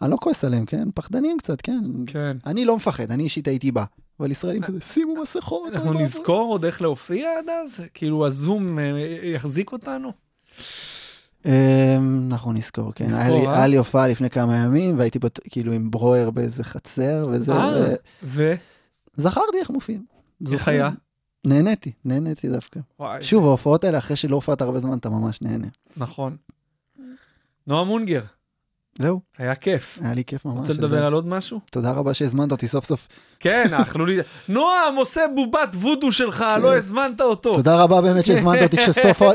אני 0.02 0.12
לא 0.12 0.18
כועס 0.22 0.44
עליהם, 0.46 0.66
כן? 0.66 0.88
פחדנים 0.96 1.38
קצת, 1.38 1.62
כן? 1.62 1.80
כן. 2.08 2.38
אני 2.46 2.66
לא 2.66 2.76
מפחד, 2.76 3.12
אני 3.12 3.24
אישית 3.24 3.48
הייתי 3.48 3.72
בא. 3.72 3.84
אבל 4.20 4.32
ישראלים 4.32 4.62
כזה, 4.64 4.82
שימו 4.82 5.22
מסכות. 5.22 5.72
אנחנו 5.74 5.94
נזכור 5.94 6.52
עוד 6.52 6.66
איך 6.66 6.82
להופיע 6.82 7.30
עד 7.40 7.50
אז? 7.50 7.82
כאילו 7.94 8.28
הזום 8.28 8.80
אה, 8.80 8.84
יחזיק 9.24 9.72
אותנו? 9.72 10.12
אה, 11.46 11.98
אנחנו 12.32 12.54
נזכור, 12.54 12.92
כן. 12.94 13.06
נזכור, 13.06 13.22
היה 13.24 13.30
לי- 13.42 13.48
אה? 13.48 13.54
היה 13.58 13.68
לי 13.68 13.78
הופעה 13.78 14.08
לפני 14.08 14.30
כמה 14.30 14.58
ימים, 14.58 15.00
והייתי 15.00 15.20
כאילו 15.50 15.72
עם 15.74 15.92
ברואר 15.92 16.30
באיזה 16.30 16.64
חצר, 16.64 17.28
וזה, 17.32 17.54
ו? 18.24 18.54
וזכרתי 19.18 19.58
איך 19.60 19.70
מופיעים. 19.70 20.06
איך? 20.52 20.68
היה? 20.68 20.90
נהניתי, 21.48 21.92
נהניתי 22.06 22.50
דווקא. 22.50 22.80
וואי, 23.00 23.24
שוב, 23.24 23.46
ההופעות 23.46 23.84
האלה, 23.84 23.98
אחרי 23.98 24.16
שלא 24.16 24.36
הופעת 24.36 24.62
הרבה 24.62 24.80
זמן, 24.80 24.98
אתה 24.98 25.10
ממש 25.10 25.42
נהנה. 25.42 25.68
נכון. 25.98 26.38
נועה 27.68 27.84
מונגר, 27.84 28.22
זהו, 29.00 29.20
היה 29.38 29.56
כיף. 29.56 30.00
היה 30.02 30.14
לי 30.14 30.24
כיף 30.24 30.46
ממש. 30.46 30.58
רוצה 30.58 30.74
לדבר 30.74 31.06
על 31.06 31.14
עוד 31.14 31.28
משהו? 31.28 31.60
תודה 31.72 31.92
רבה 31.92 32.14
שהזמנת 32.14 32.52
אותי 32.52 32.68
סוף 32.68 32.86
סוף. 32.86 33.08
כן, 33.40 33.74
אכלו 33.74 34.06
לי... 34.06 34.18
נועם 34.50 34.96
עושה 34.96 35.22
בובת 35.36 35.76
וודו 35.76 36.12
שלך, 36.12 36.46
לא 36.62 36.76
הזמנת 36.76 37.22
אותו. 37.22 37.52
כן. 37.52 37.58
תודה 37.58 37.84
רבה 37.84 38.02
באמת 38.02 38.26
שהזמנת 38.26 38.62
אותי 38.64 38.78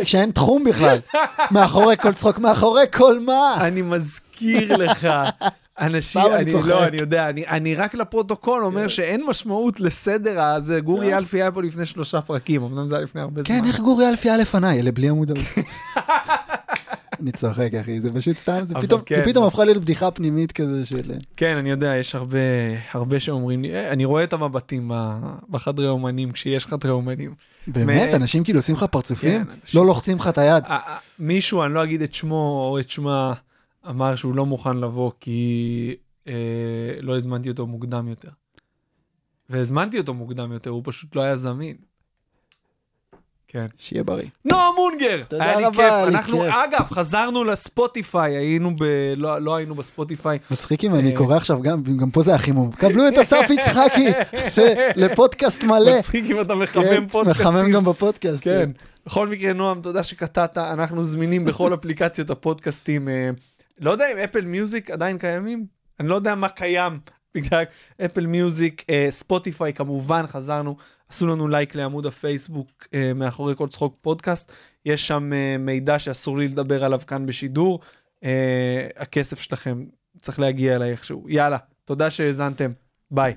כשאין 0.05 0.31
תחום 0.31 0.65
בכלל. 0.65 0.99
מאחורי 1.51 1.97
כל 1.97 2.15
צחוק, 2.15 2.39
מאחורי 2.39 2.85
כל 2.93 3.21
מה. 3.21 3.55
אני 3.61 3.83
מזכיר 3.83 4.77
לך. 4.77 5.09
אנשים, 5.81 6.21
אני. 6.35 6.53
לא, 6.67 6.85
אני 6.85 6.97
יודע, 6.97 7.29
אני, 7.29 7.47
אני 7.47 7.75
רק 7.75 7.95
לפרוטוקול 7.95 8.65
אומר 8.65 8.89
שאין 8.89 9.23
משמעות 9.29 9.81
לסדר 9.81 10.41
הזה. 10.43 10.81
גורי 10.81 11.15
אלפי 11.17 11.43
היה 11.43 11.53
פה 11.53 11.63
לפני 11.63 11.87
שלושה 11.87 12.21
פרקים, 12.21 12.63
אמנם 12.63 12.87
זה 12.87 12.95
היה 12.95 13.05
לפני 13.05 13.21
הרבה 13.21 13.43
זמן. 13.43 13.59
כן, 13.61 13.65
איך 13.65 13.81
גורי 13.81 14.09
אלפי 14.09 14.29
היה 14.31 14.39
לפניי, 14.39 14.81
אלה 14.81 14.93
בלי 14.93 15.09
הראשי. 15.09 15.61
אני 17.23 17.33
צוחק, 17.33 17.71
אחי, 17.81 18.01
זה 18.01 18.13
פשוט 18.13 18.39
סתם, 18.39 18.61
זה 18.63 18.75
פתאום, 18.75 19.01
כן. 19.07 19.17
זה 19.17 19.31
פתאום 19.31 19.45
הפכה 19.45 19.65
להיות 19.65 19.83
בדיחה 19.83 20.11
פנימית 20.11 20.53
כזה 20.53 20.87
של... 20.87 21.13
כן, 21.37 21.57
אני 21.57 21.71
יודע, 21.71 21.97
יש 21.97 22.15
הרבה, 22.15 22.39
הרבה 22.93 23.21
שאומרים 23.21 23.63
לי, 23.63 23.75
"אה, 23.75 23.91
אני 23.91 24.05
רואה 24.05 24.25
את 24.25 24.33
המבטים 24.33 24.91
בחדרי 25.51 25.89
אומנים, 25.89 26.33
כשיש 26.33 26.67
חדרי 26.67 26.91
אומנים. 26.91 27.35
באמת, 27.67 28.11
מ- 28.11 28.15
אנשים 28.15 28.45
כאילו 28.45 28.59
עושים 28.59 28.75
לך 28.75 28.85
פרצופים? 28.85 29.45
כן, 29.45 29.51
אנשים- 29.63 29.81
לא 29.81 29.87
לוחצים 29.87 30.17
לך 30.17 30.29
את 30.29 30.39
היד. 30.39 30.65
אה, 30.67 30.77
אה, 30.89 30.97
מישהו, 31.19 31.65
אני 31.65 31.75
לא 31.75 31.85
אגיד 31.85 32.03
את 32.03 32.15
שמו 32.15 32.63
או 32.71 32.79
את 32.79 32.91
שמה, 32.91 33.33
אמר 33.89 34.17
שהוא 34.17 34.35
לא 34.35 34.47
מוכן 34.47 34.77
לבוא 34.77 35.11
כי 35.21 35.97
אה, 36.29 36.33
לא 37.01 37.17
הזמנתי 37.17 37.49
אותו 37.49 37.67
מוקדם 37.67 38.09
יותר. 38.09 38.31
והזמנתי 39.51 39.99
אותו 39.99 40.15
מוקדם 40.15 40.53
יותר, 40.53 40.71
הוא 40.71 40.83
פשוט 40.85 41.17
לא 41.17 41.21
היה 41.21 41.37
זמין. 41.37 41.77
כן. 43.53 43.67
שיהיה 43.79 44.05
בריא. 44.05 44.29
נועה 44.45 44.69
מונגר! 44.77 45.23
תודה 45.29 45.45
היה 45.45 45.57
לי 45.57 45.65
רבה, 45.65 45.77
כיף. 45.77 45.93
היה 45.93 46.07
לי 46.07 46.17
אנחנו, 46.17 46.41
כיף. 46.41 46.55
אגב, 46.55 46.87
חזרנו 46.91 47.45
לספוטיפיי, 47.45 48.37
היינו 48.37 48.77
ב... 48.77 48.85
לא, 49.17 49.39
לא 49.39 49.57
היינו 49.57 49.75
בספוטיפיי. 49.75 50.39
מצחיק 50.51 50.85
אם 50.85 50.95
אני 50.95 51.13
אה. 51.13 51.17
קורא 51.17 51.37
עכשיו 51.37 51.63
גם, 51.63 51.83
גם 51.83 52.11
פה 52.11 52.23
זה 52.23 52.35
החימום. 52.35 52.73
קבלו 52.73 53.09
את 53.09 53.19
אסף 53.19 53.47
יצחקי 53.51 54.09
לפודקאסט 55.03 55.65
מלא. 55.65 55.99
מצחיק 55.99 56.25
אם 56.31 56.41
אתה 56.41 56.53
כן, 56.53 56.59
מחמם 56.59 57.09
פודקאסטים. 57.09 57.47
מחמם 57.47 57.73
גם 57.73 57.85
בפודקאסט. 57.85 58.45
כן. 58.45 58.71
בכל 59.07 59.29
מקרה, 59.29 59.53
נועם, 59.53 59.81
תודה 59.81 60.03
שקטעת, 60.03 60.59
אנחנו 60.59 61.03
זמינים 61.03 61.45
בכל 61.45 61.75
אפליקציות 61.81 62.31
הפודקאסטים. 62.31 63.09
לא 63.81 63.91
יודע 63.91 64.13
אם 64.13 64.19
Apple 64.19 64.45
Music 64.45 64.91
עדיין 64.91 65.19
קיימים, 65.19 65.67
אני 66.01 66.09
לא 66.09 66.15
יודע 66.15 66.35
מה 66.35 66.49
קיים 66.49 67.01
בגלל 67.35 67.65
Apple 68.05 68.27
Music, 68.27 68.85
Spotify 69.11 69.73
כמובן, 69.73 70.27
חזרנו, 70.27 70.77
עשו 71.13 71.27
לנו 71.27 71.49
לייק 71.49 71.75
לעמוד 71.75 72.07
הפייסבוק 72.07 72.87
אה, 72.95 73.13
מאחורי 73.15 73.57
כל 73.57 73.69
צחוק 73.69 73.99
פודקאסט, 74.01 74.53
יש 74.85 75.09
שם 75.09 75.33
אה, 75.33 75.57
מידע 75.59 75.99
שאסור 75.99 76.39
לי 76.39 76.49
לדבר 76.49 76.85
עליו 76.85 77.01
כאן 77.07 77.27
בשידור, 77.27 77.81
אה, 78.25 78.89
הכסף 78.97 79.41
שלכם 79.41 79.85
צריך 80.21 80.41
להגיע 80.41 80.77
אליי 80.77 80.91
איכשהו. 80.91 81.29
יאללה, 81.29 81.59
תודה 81.85 82.11
שהאזנתם, 82.11 82.73
ביי. 83.11 83.31